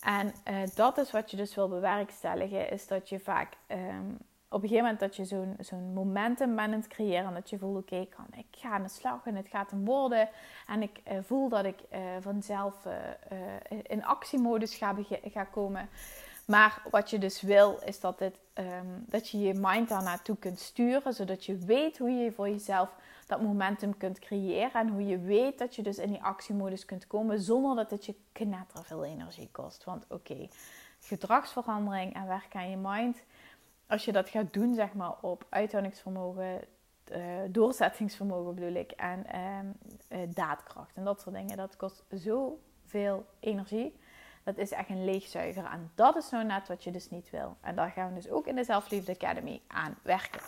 En 0.00 0.32
uh, 0.50 0.56
dat 0.74 0.98
is 0.98 1.10
wat 1.10 1.30
je 1.30 1.36
dus 1.36 1.54
wil 1.54 1.68
bewerkstelligen, 1.68 2.70
is 2.70 2.86
dat 2.86 3.08
je 3.08 3.20
vaak 3.20 3.52
um, 3.68 4.18
op 4.50 4.62
een 4.62 4.68
gegeven 4.68 4.82
moment 4.82 5.00
dat 5.00 5.16
je 5.16 5.24
zo'n 5.58 5.92
momentum 5.92 6.56
bent 6.56 6.58
aan 6.68 6.80
het 6.80 6.88
creëren. 6.88 7.34
Dat 7.34 7.50
je 7.50 7.58
voelt, 7.58 7.78
oké, 7.78 7.96
ik 8.36 8.46
ga 8.50 8.70
aan 8.70 8.82
de 8.82 8.88
slag 8.88 9.26
en 9.26 9.34
het 9.34 9.48
gaat 9.48 9.70
hem 9.70 9.84
worden. 9.84 10.28
En 10.66 10.82
ik 10.82 11.00
uh, 11.12 11.18
voel 11.22 11.48
dat 11.48 11.64
ik 11.64 11.80
uh, 11.92 11.98
vanzelf 12.20 12.86
in 13.82 14.04
actiemodus 14.04 14.74
ga, 14.74 14.96
ga 15.22 15.44
komen. 15.44 15.88
Maar 16.48 16.82
wat 16.90 17.10
je 17.10 17.18
dus 17.18 17.40
wil, 17.40 17.78
is 17.84 18.00
dat, 18.00 18.18
het, 18.18 18.40
um, 18.54 19.04
dat 19.06 19.28
je 19.28 19.38
je 19.38 19.54
mind 19.54 19.88
daar 19.88 20.02
naartoe 20.02 20.36
kunt 20.36 20.58
sturen. 20.58 21.14
Zodat 21.14 21.44
je 21.44 21.56
weet 21.56 21.98
hoe 21.98 22.10
je 22.10 22.32
voor 22.32 22.48
jezelf 22.48 22.94
dat 23.26 23.42
momentum 23.42 23.96
kunt 23.96 24.18
creëren. 24.18 24.72
En 24.72 24.88
hoe 24.88 25.06
je 25.06 25.18
weet 25.18 25.58
dat 25.58 25.74
je 25.74 25.82
dus 25.82 25.98
in 25.98 26.10
die 26.10 26.22
actiemodus 26.22 26.84
kunt 26.84 27.06
komen 27.06 27.40
zonder 27.40 27.76
dat 27.76 27.90
het 27.90 28.06
je 28.06 28.14
knetter 28.32 28.84
veel 28.84 29.04
energie 29.04 29.48
kost. 29.52 29.84
Want 29.84 30.04
oké, 30.08 30.48
gedragsverandering 31.00 32.14
en 32.14 32.26
werken 32.26 32.60
aan 32.60 32.70
je 32.70 32.76
mind. 32.76 33.22
Als 33.88 34.04
je 34.04 34.12
dat 34.12 34.28
gaat 34.28 34.52
doen, 34.52 34.74
zeg 34.74 34.92
maar, 34.92 35.14
op 35.20 35.46
uithoudingsvermogen, 35.48 36.60
uh, 37.12 37.18
doorzettingsvermogen 37.48 38.54
bedoel 38.54 38.74
ik, 38.74 38.90
en 38.90 39.26
uh, 40.08 40.18
daadkracht 40.28 40.96
en 40.96 41.04
dat 41.04 41.20
soort 41.20 41.34
dingen, 41.34 41.56
dat 41.56 41.76
kost 41.76 42.04
zoveel 42.10 43.26
energie. 43.40 43.98
Dat 44.44 44.58
is 44.58 44.72
echt 44.72 44.88
een 44.88 45.04
leegzuiger. 45.04 45.64
En 45.64 45.90
dat 45.94 46.16
is 46.16 46.30
nou 46.30 46.44
net 46.44 46.68
wat 46.68 46.84
je 46.84 46.90
dus 46.90 47.10
niet 47.10 47.30
wil. 47.30 47.56
En 47.60 47.74
daar 47.74 47.90
gaan 47.90 48.08
we 48.08 48.14
dus 48.14 48.30
ook 48.30 48.46
in 48.46 48.54
de 48.54 48.64
Zelfliefde 48.64 49.12
Academy 49.12 49.60
aan 49.66 49.96
werken. 50.02 50.40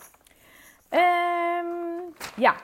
Um, 0.90 2.14
ja, 2.36 2.56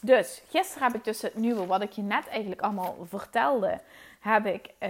dus 0.00 0.42
gisteren 0.48 0.86
heb 0.86 0.96
ik 0.96 1.04
dus 1.04 1.22
het 1.22 1.34
nieuwe, 1.34 1.66
wat 1.66 1.82
ik 1.82 1.92
je 1.92 2.02
net 2.02 2.28
eigenlijk 2.28 2.62
allemaal 2.62 2.96
vertelde, 3.08 3.80
heb 4.22 4.46
ik 4.46 4.66
uh, 4.66 4.88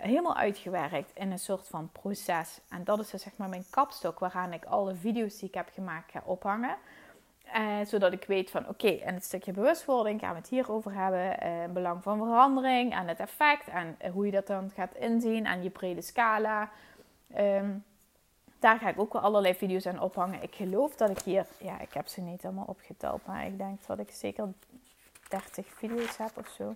helemaal 0.00 0.36
uitgewerkt 0.36 1.10
in 1.14 1.30
een 1.30 1.38
soort 1.38 1.68
van 1.68 1.88
proces. 1.92 2.60
En 2.68 2.84
dat 2.84 3.00
is 3.00 3.10
dus 3.10 3.22
zeg 3.22 3.36
maar 3.36 3.48
mijn 3.48 3.64
kapstok 3.70 4.18
waaraan 4.18 4.52
ik 4.52 4.64
alle 4.64 4.94
video's 4.94 5.38
die 5.38 5.48
ik 5.48 5.54
heb 5.54 5.68
gemaakt 5.72 6.10
ga 6.10 6.22
ophangen. 6.24 6.76
Uh, 7.56 7.84
zodat 7.86 8.12
ik 8.12 8.24
weet 8.24 8.50
van 8.50 8.68
oké, 8.68 8.88
en 8.88 9.14
het 9.14 9.24
stukje 9.24 9.52
bewustwording 9.52 10.20
gaan 10.20 10.32
we 10.32 10.38
het 10.38 10.48
hierover 10.48 10.94
hebben. 10.94 11.46
Uh, 11.46 11.72
belang 11.72 12.02
van 12.02 12.18
verandering 12.18 12.94
en 12.94 13.08
het 13.08 13.18
effect 13.18 13.68
en 13.68 13.96
hoe 14.12 14.26
je 14.26 14.32
dat 14.32 14.46
dan 14.46 14.70
gaat 14.74 14.94
inzien 14.94 15.46
en 15.46 15.62
je 15.62 15.70
brede 15.70 16.02
scala. 16.02 16.70
Um, 17.38 17.84
daar 18.58 18.78
ga 18.78 18.88
ik 18.88 18.98
ook 18.98 19.12
wel 19.12 19.22
allerlei 19.22 19.54
video's 19.54 19.86
aan 19.86 20.00
ophangen. 20.00 20.42
Ik 20.42 20.54
geloof 20.54 20.96
dat 20.96 21.10
ik 21.10 21.18
hier, 21.18 21.46
ja, 21.58 21.80
ik 21.80 21.92
heb 21.92 22.08
ze 22.08 22.20
niet 22.20 22.44
allemaal 22.44 22.64
opgeteld, 22.68 23.26
maar 23.26 23.46
ik 23.46 23.58
denk 23.58 23.86
dat 23.86 23.98
ik 23.98 24.10
zeker 24.10 24.48
30 25.28 25.66
video's 25.66 26.16
heb 26.16 26.38
of 26.38 26.48
zo. 26.48 26.74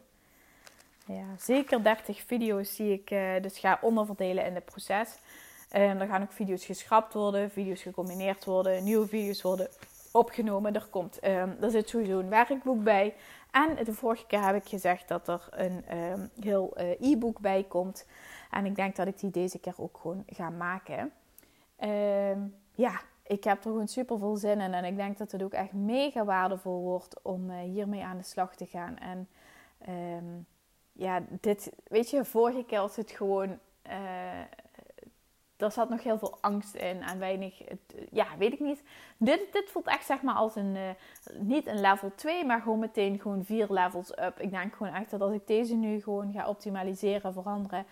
Ja, 1.08 1.24
zeker 1.38 1.82
30 1.82 2.20
video's 2.20 2.76
die 2.76 2.92
ik 2.92 3.10
uh, 3.10 3.42
dus 3.42 3.58
ga 3.58 3.78
onderverdelen 3.80 4.44
in 4.44 4.54
het 4.54 4.64
proces. 4.64 5.18
Um, 5.72 5.80
er 6.00 6.06
gaan 6.06 6.22
ook 6.22 6.32
video's 6.32 6.64
geschrapt 6.64 7.14
worden, 7.14 7.50
video's 7.50 7.82
gecombineerd 7.82 8.44
worden, 8.44 8.84
nieuwe 8.84 9.06
video's 9.06 9.42
worden 9.42 9.68
opgenomen. 10.12 10.74
Er, 10.74 10.86
komt, 10.90 11.24
um, 11.24 11.56
er 11.60 11.70
zit 11.70 11.88
sowieso 11.88 12.18
een 12.18 12.28
werkboek 12.28 12.82
bij. 12.82 13.14
En 13.50 13.84
de 13.84 13.92
vorige 13.92 14.26
keer 14.26 14.44
heb 14.44 14.54
ik 14.54 14.68
gezegd 14.68 15.08
dat 15.08 15.28
er 15.28 15.48
een 15.50 15.98
um, 15.98 16.30
heel 16.40 16.74
uh, 16.80 17.12
e-book 17.12 17.40
bij 17.40 17.64
komt. 17.68 18.06
En 18.50 18.66
ik 18.66 18.76
denk 18.76 18.96
dat 18.96 19.06
ik 19.06 19.18
die 19.18 19.30
deze 19.30 19.58
keer 19.58 19.74
ook 19.76 19.98
gewoon 20.00 20.24
ga 20.26 20.50
maken. 20.50 21.12
Ja, 22.74 23.00
ik 23.22 23.44
heb 23.44 23.56
er 23.56 23.70
gewoon 23.70 23.88
super 23.88 24.18
veel 24.18 24.36
zin 24.36 24.60
in. 24.60 24.74
En 24.74 24.84
ik 24.84 24.96
denk 24.96 25.18
dat 25.18 25.32
het 25.32 25.42
ook 25.42 25.52
echt 25.52 25.72
mega 25.72 26.24
waardevol 26.24 26.80
wordt 26.80 27.22
om 27.22 27.50
uh, 27.50 27.58
hiermee 27.58 28.04
aan 28.04 28.16
de 28.16 28.22
slag 28.22 28.56
te 28.56 28.66
gaan. 28.66 28.96
En 28.98 29.28
ja, 30.98 31.22
dit, 31.40 31.72
weet 31.84 32.10
je, 32.10 32.24
vorige 32.24 32.64
keer 32.64 32.80
was 32.80 32.96
het 32.96 33.10
gewoon. 33.10 33.58
Uh, 33.86 34.40
daar 35.56 35.72
zat 35.72 35.88
nog 35.88 36.02
heel 36.02 36.18
veel 36.18 36.38
angst 36.40 36.74
in 36.74 37.02
en 37.02 37.18
weinig, 37.18 37.62
ja, 38.10 38.26
weet 38.38 38.52
ik 38.52 38.60
niet. 38.60 38.82
Dit, 39.16 39.52
dit 39.52 39.70
voelt 39.70 39.86
echt 39.86 40.06
zeg 40.06 40.22
maar 40.22 40.34
als 40.34 40.56
een, 40.56 40.76
niet 41.38 41.66
een 41.66 41.80
level 41.80 42.12
2, 42.14 42.44
maar 42.44 42.60
gewoon 42.60 42.78
meteen 42.78 43.20
gewoon 43.20 43.44
vier 43.44 43.66
levels 43.70 44.10
up. 44.18 44.40
Ik 44.40 44.50
denk 44.50 44.74
gewoon 44.74 44.94
echt 44.94 45.10
dat 45.10 45.20
als 45.20 45.32
ik 45.32 45.46
deze 45.46 45.74
nu 45.74 46.00
gewoon 46.00 46.32
ga 46.32 46.48
optimaliseren, 46.48 47.32
veranderen, 47.32 47.86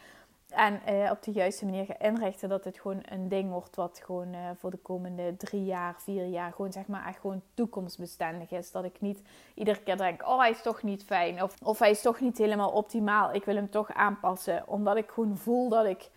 en 0.57 0.81
uh, 0.89 1.11
op 1.11 1.23
de 1.23 1.33
juiste 1.33 1.65
manier 1.65 1.85
gaan 1.85 2.13
inrichten. 2.13 2.49
Dat 2.49 2.65
het 2.65 2.79
gewoon 2.79 3.01
een 3.09 3.29
ding 3.29 3.51
wordt 3.51 3.77
wat 3.77 4.01
gewoon 4.05 4.35
uh, 4.35 4.39
voor 4.59 4.71
de 4.71 4.77
komende 4.77 5.37
drie 5.37 5.65
jaar, 5.65 5.95
vier 5.99 6.27
jaar 6.27 6.53
gewoon 6.53 6.73
zeg 6.73 6.87
maar 6.87 7.07
echt 7.07 7.21
gewoon 7.21 7.43
toekomstbestendig 7.55 8.51
is. 8.51 8.71
Dat 8.71 8.85
ik 8.85 9.01
niet 9.01 9.23
iedere 9.55 9.83
keer 9.83 9.97
denk, 9.97 10.29
oh 10.29 10.39
hij 10.39 10.51
is 10.51 10.63
toch 10.63 10.83
niet 10.83 11.05
fijn. 11.05 11.43
Of, 11.43 11.55
of 11.63 11.79
hij 11.79 11.91
is 11.91 12.03
toch 12.03 12.21
niet 12.21 12.39
helemaal 12.39 12.71
optimaal. 12.71 13.35
Ik 13.35 13.45
wil 13.45 13.55
hem 13.55 13.71
toch 13.71 13.93
aanpassen. 13.93 14.63
Omdat 14.67 14.97
ik 14.97 15.11
gewoon 15.11 15.37
voel 15.37 15.69
dat 15.69 15.87
ik... 15.87 16.11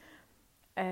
Uh, 0.75 0.85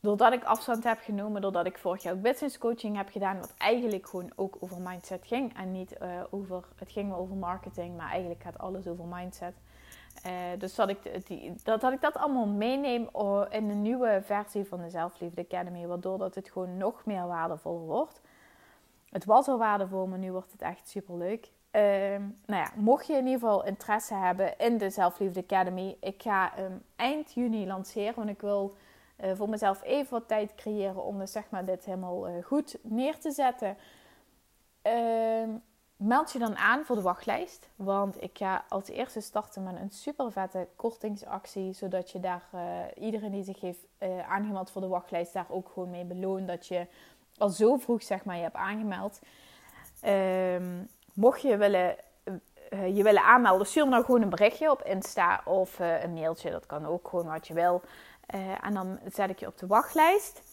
doordat 0.00 0.32
ik 0.32 0.44
afstand 0.44 0.84
heb 0.84 0.98
genomen, 1.00 1.40
doordat 1.40 1.66
ik 1.66 1.78
vorig 1.78 2.02
jaar 2.02 2.14
ook 2.14 2.22
business 2.22 2.58
coaching 2.58 2.96
heb 2.96 3.08
gedaan, 3.08 3.40
wat 3.40 3.54
eigenlijk 3.58 4.08
gewoon 4.08 4.32
ook 4.36 4.56
over 4.60 4.80
mindset 4.80 5.26
ging. 5.26 5.56
En 5.56 5.72
niet 5.72 5.98
over, 6.30 6.64
het 6.76 6.90
ging 6.90 7.10
wel 7.10 7.18
over 7.18 7.36
marketing, 7.36 7.96
maar 7.96 8.10
eigenlijk 8.10 8.42
gaat 8.42 8.58
alles 8.58 8.86
over 8.86 9.04
mindset. 9.04 9.54
Uh, 10.26 10.32
dus 10.58 10.74
dat 10.74 10.88
ik, 10.88 11.26
die, 11.26 11.54
dat, 11.62 11.80
dat 11.80 11.92
ik 11.92 12.00
dat 12.00 12.16
allemaal 12.16 12.46
meeneem 12.46 13.08
oh, 13.12 13.44
in 13.50 13.70
een 13.70 13.82
nieuwe 13.82 14.20
versie 14.22 14.64
van 14.64 14.80
de 14.80 14.90
Zelfliefde 14.90 15.44
Academy. 15.44 15.86
Waardoor 15.86 16.18
dat 16.18 16.34
het 16.34 16.50
gewoon 16.50 16.76
nog 16.76 17.04
meer 17.04 17.26
waardevol 17.26 17.78
wordt. 17.78 18.20
Het 19.10 19.24
was 19.24 19.48
al 19.48 19.58
waardevol, 19.58 20.06
maar 20.06 20.18
nu 20.18 20.32
wordt 20.32 20.52
het 20.52 20.62
echt 20.62 20.88
super 20.88 21.16
leuk. 21.16 21.50
Uh, 21.72 21.82
nou 22.46 22.62
ja, 22.62 22.70
mocht 22.74 23.06
je 23.06 23.12
in 23.12 23.26
ieder 23.26 23.40
geval 23.40 23.64
interesse 23.64 24.14
hebben 24.14 24.58
in 24.58 24.78
de 24.78 24.90
Zelfliefde 24.90 25.40
Academy. 25.40 25.96
Ik 26.00 26.22
ga 26.22 26.58
um, 26.58 26.82
eind 26.96 27.32
juni 27.32 27.66
lanceren. 27.66 28.14
Want 28.14 28.28
ik 28.28 28.40
wil 28.40 28.76
uh, 29.24 29.30
voor 29.34 29.48
mezelf 29.48 29.82
even 29.82 30.10
wat 30.10 30.28
tijd 30.28 30.54
creëren 30.54 31.04
om 31.04 31.18
dus, 31.18 31.32
zeg 31.32 31.50
maar, 31.50 31.64
dit 31.64 31.84
helemaal 31.84 32.28
uh, 32.28 32.44
goed 32.44 32.78
neer 32.82 33.18
te 33.18 33.30
zetten. 33.30 33.76
Ehm, 35.98 36.08
meld 36.08 36.32
je 36.32 36.38
dan 36.38 36.56
aan 36.56 36.84
voor 36.84 36.96
de 36.96 37.02
wachtlijst. 37.02 37.68
Want 37.76 38.22
ik 38.22 38.38
ga 38.38 38.64
als 38.68 38.88
eerste 38.88 39.20
starten 39.20 39.62
met 39.62 39.76
een 39.76 39.90
super 39.90 40.32
vette 40.32 40.68
kortingsactie. 40.76 41.72
Zodat 41.72 42.10
je 42.10 42.20
daar 42.20 42.42
uh, 42.54 43.04
iedereen 43.04 43.30
die 43.30 43.44
zich 43.44 43.60
heeft 43.60 43.86
uh, 44.02 44.30
aangemeld 44.30 44.70
voor 44.70 44.80
de 44.80 44.88
wachtlijst 44.88 45.32
daar 45.32 45.46
ook 45.48 45.70
gewoon 45.72 45.90
mee 45.90 46.04
beloont. 46.04 46.48
Dat 46.48 46.66
je 46.66 46.86
al 47.38 47.48
zo 47.48 47.76
vroeg 47.76 48.02
zeg 48.02 48.24
maar 48.24 48.36
je 48.36 48.42
hebt 48.42 48.56
aangemeld. 48.56 49.20
Um, 50.06 50.88
mocht 51.14 51.42
je 51.42 51.56
willen, 51.56 51.96
uh, 52.72 52.96
je 52.96 53.02
willen 53.02 53.22
aanmelden, 53.22 53.66
stuur 53.66 53.90
dan 53.90 54.04
gewoon 54.04 54.22
een 54.22 54.28
berichtje 54.28 54.70
op 54.70 54.82
Insta 54.82 55.40
of 55.44 55.78
een 55.78 56.12
mailtje. 56.12 56.50
Dat 56.50 56.66
kan 56.66 56.86
ook 56.86 57.08
gewoon 57.08 57.26
wat 57.26 57.46
je 57.46 57.54
wil. 57.54 57.82
en 58.62 58.74
dan 58.74 58.98
zet 59.12 59.30
ik 59.30 59.38
je 59.38 59.46
op 59.46 59.58
de 59.58 59.66
wachtlijst. 59.66 60.47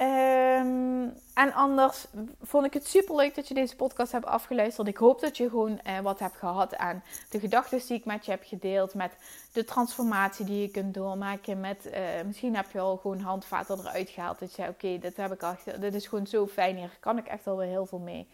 Um, 0.00 1.14
en 1.34 1.52
anders 1.52 2.06
vond 2.42 2.66
ik 2.66 2.74
het 2.74 2.86
super 2.86 3.16
leuk 3.16 3.34
dat 3.34 3.48
je 3.48 3.54
deze 3.54 3.76
podcast 3.76 4.12
hebt 4.12 4.26
afgeluisterd. 4.26 4.88
Ik 4.88 4.96
hoop 4.96 5.20
dat 5.20 5.36
je 5.36 5.48
gewoon 5.48 5.80
eh, 5.80 5.98
wat 5.98 6.18
hebt 6.18 6.36
gehad 6.36 6.76
aan 6.76 7.02
de 7.30 7.40
gedachten 7.40 7.80
die 7.86 7.96
ik 7.96 8.04
met 8.04 8.24
je 8.24 8.30
heb 8.30 8.42
gedeeld. 8.44 8.94
Met 8.94 9.12
de 9.52 9.64
transformatie 9.64 10.44
die 10.44 10.60
je 10.60 10.70
kunt 10.70 10.94
doormaken. 10.94 11.60
Met, 11.60 11.86
uh, 11.86 11.92
misschien 12.26 12.56
heb 12.56 12.70
je 12.70 12.78
al 12.78 12.96
gewoon 12.96 13.20
handvaten 13.20 13.78
eruit 13.78 14.10
gehaald. 14.10 14.38
Dat 14.38 14.48
je 14.48 14.54
zei, 14.54 14.68
oké, 14.68 14.98
dit 14.98 15.16
heb 15.16 15.32
ik 15.32 15.42
al, 15.42 15.54
dit 15.80 15.94
is 15.94 16.06
gewoon 16.06 16.26
zo 16.26 16.46
fijn. 16.46 16.76
Hier 16.76 16.96
kan 17.00 17.18
ik 17.18 17.26
echt 17.26 17.46
alweer 17.46 17.68
heel 17.68 17.86
veel 17.86 17.98
mee. 17.98 18.28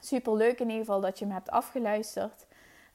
Super 0.00 0.36
leuk 0.36 0.60
in 0.60 0.66
ieder 0.66 0.84
geval 0.84 1.00
dat 1.00 1.18
je 1.18 1.26
me 1.26 1.32
hebt 1.32 1.50
afgeluisterd. 1.50 2.46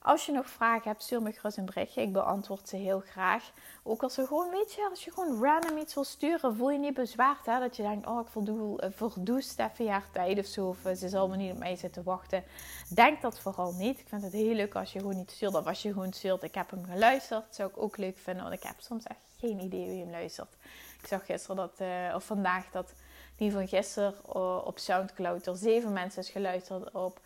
Als 0.03 0.25
je 0.25 0.31
nog 0.31 0.47
vragen 0.47 0.87
hebt, 0.87 1.03
stuur 1.03 1.21
me 1.21 1.31
gerust 1.31 1.57
een 1.57 1.65
berichtje. 1.65 2.01
Ik 2.01 2.13
beantwoord 2.13 2.69
ze 2.69 2.75
heel 2.75 2.99
graag. 2.99 3.51
Ook 3.83 4.03
als, 4.03 4.13
ze 4.13 4.27
gewoon, 4.27 4.49
weet 4.49 4.73
je, 4.73 4.87
als 4.89 5.03
je 5.03 5.11
gewoon 5.11 5.43
random 5.43 5.77
iets 5.77 5.93
wil 5.93 6.03
sturen, 6.03 6.55
voel 6.55 6.71
je 6.71 6.79
niet 6.79 6.93
bezwaard. 6.93 7.45
Hè? 7.45 7.59
Dat 7.59 7.75
je 7.75 7.83
denkt, 7.83 8.07
oh, 8.07 8.19
ik 8.19 8.27
voldoe, 8.27 8.83
uh, 8.83 8.89
verdoe 8.91 9.41
Steffi 9.41 9.89
haar 9.89 10.07
tijd 10.11 10.39
of 10.39 10.45
zo. 10.45 10.67
Of 10.67 10.85
uh, 10.85 10.93
ze 10.93 11.09
zal 11.09 11.27
me 11.27 11.35
niet 11.35 11.51
op 11.51 11.57
mij 11.57 11.75
zitten 11.75 12.03
wachten. 12.03 12.43
Denk 12.89 13.21
dat 13.21 13.39
vooral 13.39 13.73
niet. 13.73 13.99
Ik 13.99 14.07
vind 14.07 14.21
het 14.21 14.33
heel 14.33 14.53
leuk 14.53 14.75
als 14.75 14.93
je 14.93 14.99
gewoon 14.99 15.17
niet 15.17 15.31
stuurt. 15.31 15.55
Of 15.55 15.65
als 15.65 15.81
je 15.81 15.93
gewoon 15.93 16.13
stuurt, 16.13 16.43
ik 16.43 16.55
heb 16.55 16.69
hem 16.69 16.85
geluisterd. 16.85 17.45
Dat 17.45 17.55
zou 17.55 17.69
ik 17.69 17.77
ook 17.77 17.97
leuk 17.97 18.17
vinden, 18.17 18.43
want 18.43 18.55
ik 18.55 18.63
heb 18.63 18.75
soms 18.79 19.03
echt 19.03 19.19
geen 19.39 19.59
idee 19.59 19.87
wie 19.87 19.99
hem 19.99 20.11
luistert. 20.11 20.53
Ik 21.01 21.07
zag 21.07 21.25
gisteren 21.25 21.55
dat, 21.55 21.81
uh, 21.81 22.15
of 22.15 22.25
vandaag 22.25 22.71
dat, 22.71 22.93
ieder 23.37 23.59
geval 23.59 23.79
gisteren 23.79 24.65
op 24.65 24.79
Soundcloud 24.79 25.45
er 25.45 25.57
zeven 25.57 25.93
mensen 25.93 26.21
is 26.21 26.29
geluisterd 26.29 26.91
op 26.91 27.19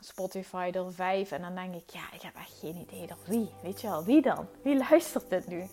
Spotify 0.00 0.70
er 0.72 0.92
vijf. 0.92 1.30
En 1.30 1.42
dan 1.42 1.54
denk 1.54 1.74
ik, 1.74 1.90
ja, 1.90 2.02
ik 2.12 2.22
heb 2.22 2.34
echt 2.36 2.58
geen 2.60 2.76
idee 2.76 3.06
door 3.06 3.18
wie. 3.26 3.50
Weet 3.62 3.80
je 3.80 3.88
wel, 3.88 4.04
wie 4.04 4.22
dan? 4.22 4.46
Wie 4.62 4.76
luistert 4.76 5.30
dit 5.30 5.46
nu? 5.46 5.64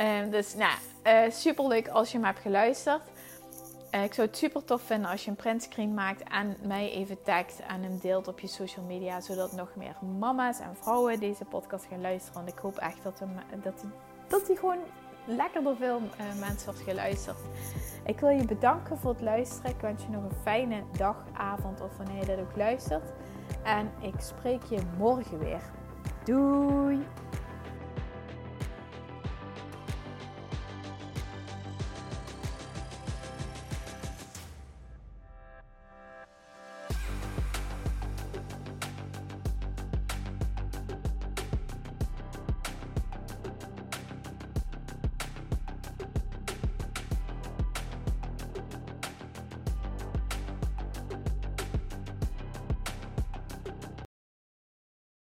Uh, 0.00 0.30
dus 0.30 0.54
nou, 0.54 0.74
uh, 1.04 1.32
super 1.32 1.66
leuk 1.66 1.88
als 1.88 2.12
je 2.12 2.18
me 2.18 2.26
hebt 2.26 2.38
geluisterd. 2.38 3.02
Uh, 3.90 4.04
ik 4.04 4.14
zou 4.14 4.26
het 4.26 4.36
super 4.36 4.64
tof 4.64 4.82
vinden 4.82 5.10
als 5.10 5.24
je 5.24 5.30
een 5.30 5.36
printscreen 5.36 5.94
maakt 5.94 6.22
en 6.22 6.56
mij 6.62 6.90
even 6.90 7.22
tagt 7.22 7.60
en 7.68 7.82
hem 7.82 7.98
deelt 7.98 8.28
op 8.28 8.40
je 8.40 8.46
social 8.46 8.84
media. 8.84 9.20
Zodat 9.20 9.52
nog 9.52 9.74
meer 9.76 9.96
mama's 10.18 10.60
en 10.60 10.76
vrouwen 10.76 11.20
deze 11.20 11.44
podcast 11.44 11.84
gaan 11.84 12.00
luisteren. 12.00 12.34
Want 12.34 12.56
ik 12.56 12.58
hoop 12.58 12.76
echt 12.76 13.02
dat, 13.02 13.18
hem, 13.18 13.30
dat, 13.62 13.80
die, 13.80 13.90
dat 14.28 14.58
gewoon 14.58 14.78
lekker 15.24 15.62
door 15.62 15.76
veel 15.76 16.00
mensen 16.38 16.66
wordt 16.66 16.80
geluisterd. 16.80 17.38
Ik 18.04 18.20
wil 18.20 18.28
je 18.28 18.44
bedanken 18.44 18.98
voor 18.98 19.10
het 19.10 19.20
luisteren. 19.20 19.70
Ik 19.70 19.80
wens 19.80 20.02
je 20.02 20.08
nog 20.08 20.22
een 20.22 20.36
fijne 20.42 20.82
dag, 20.96 21.16
avond 21.32 21.80
of 21.80 21.96
wanneer 21.96 22.20
je 22.20 22.26
dit 22.26 22.38
ook 22.38 22.56
luistert. 22.56 23.12
En 23.62 23.90
ik 24.00 24.14
spreek 24.18 24.62
je 24.62 24.80
morgen 24.98 25.38
weer. 25.38 25.60
Doei! 26.24 27.06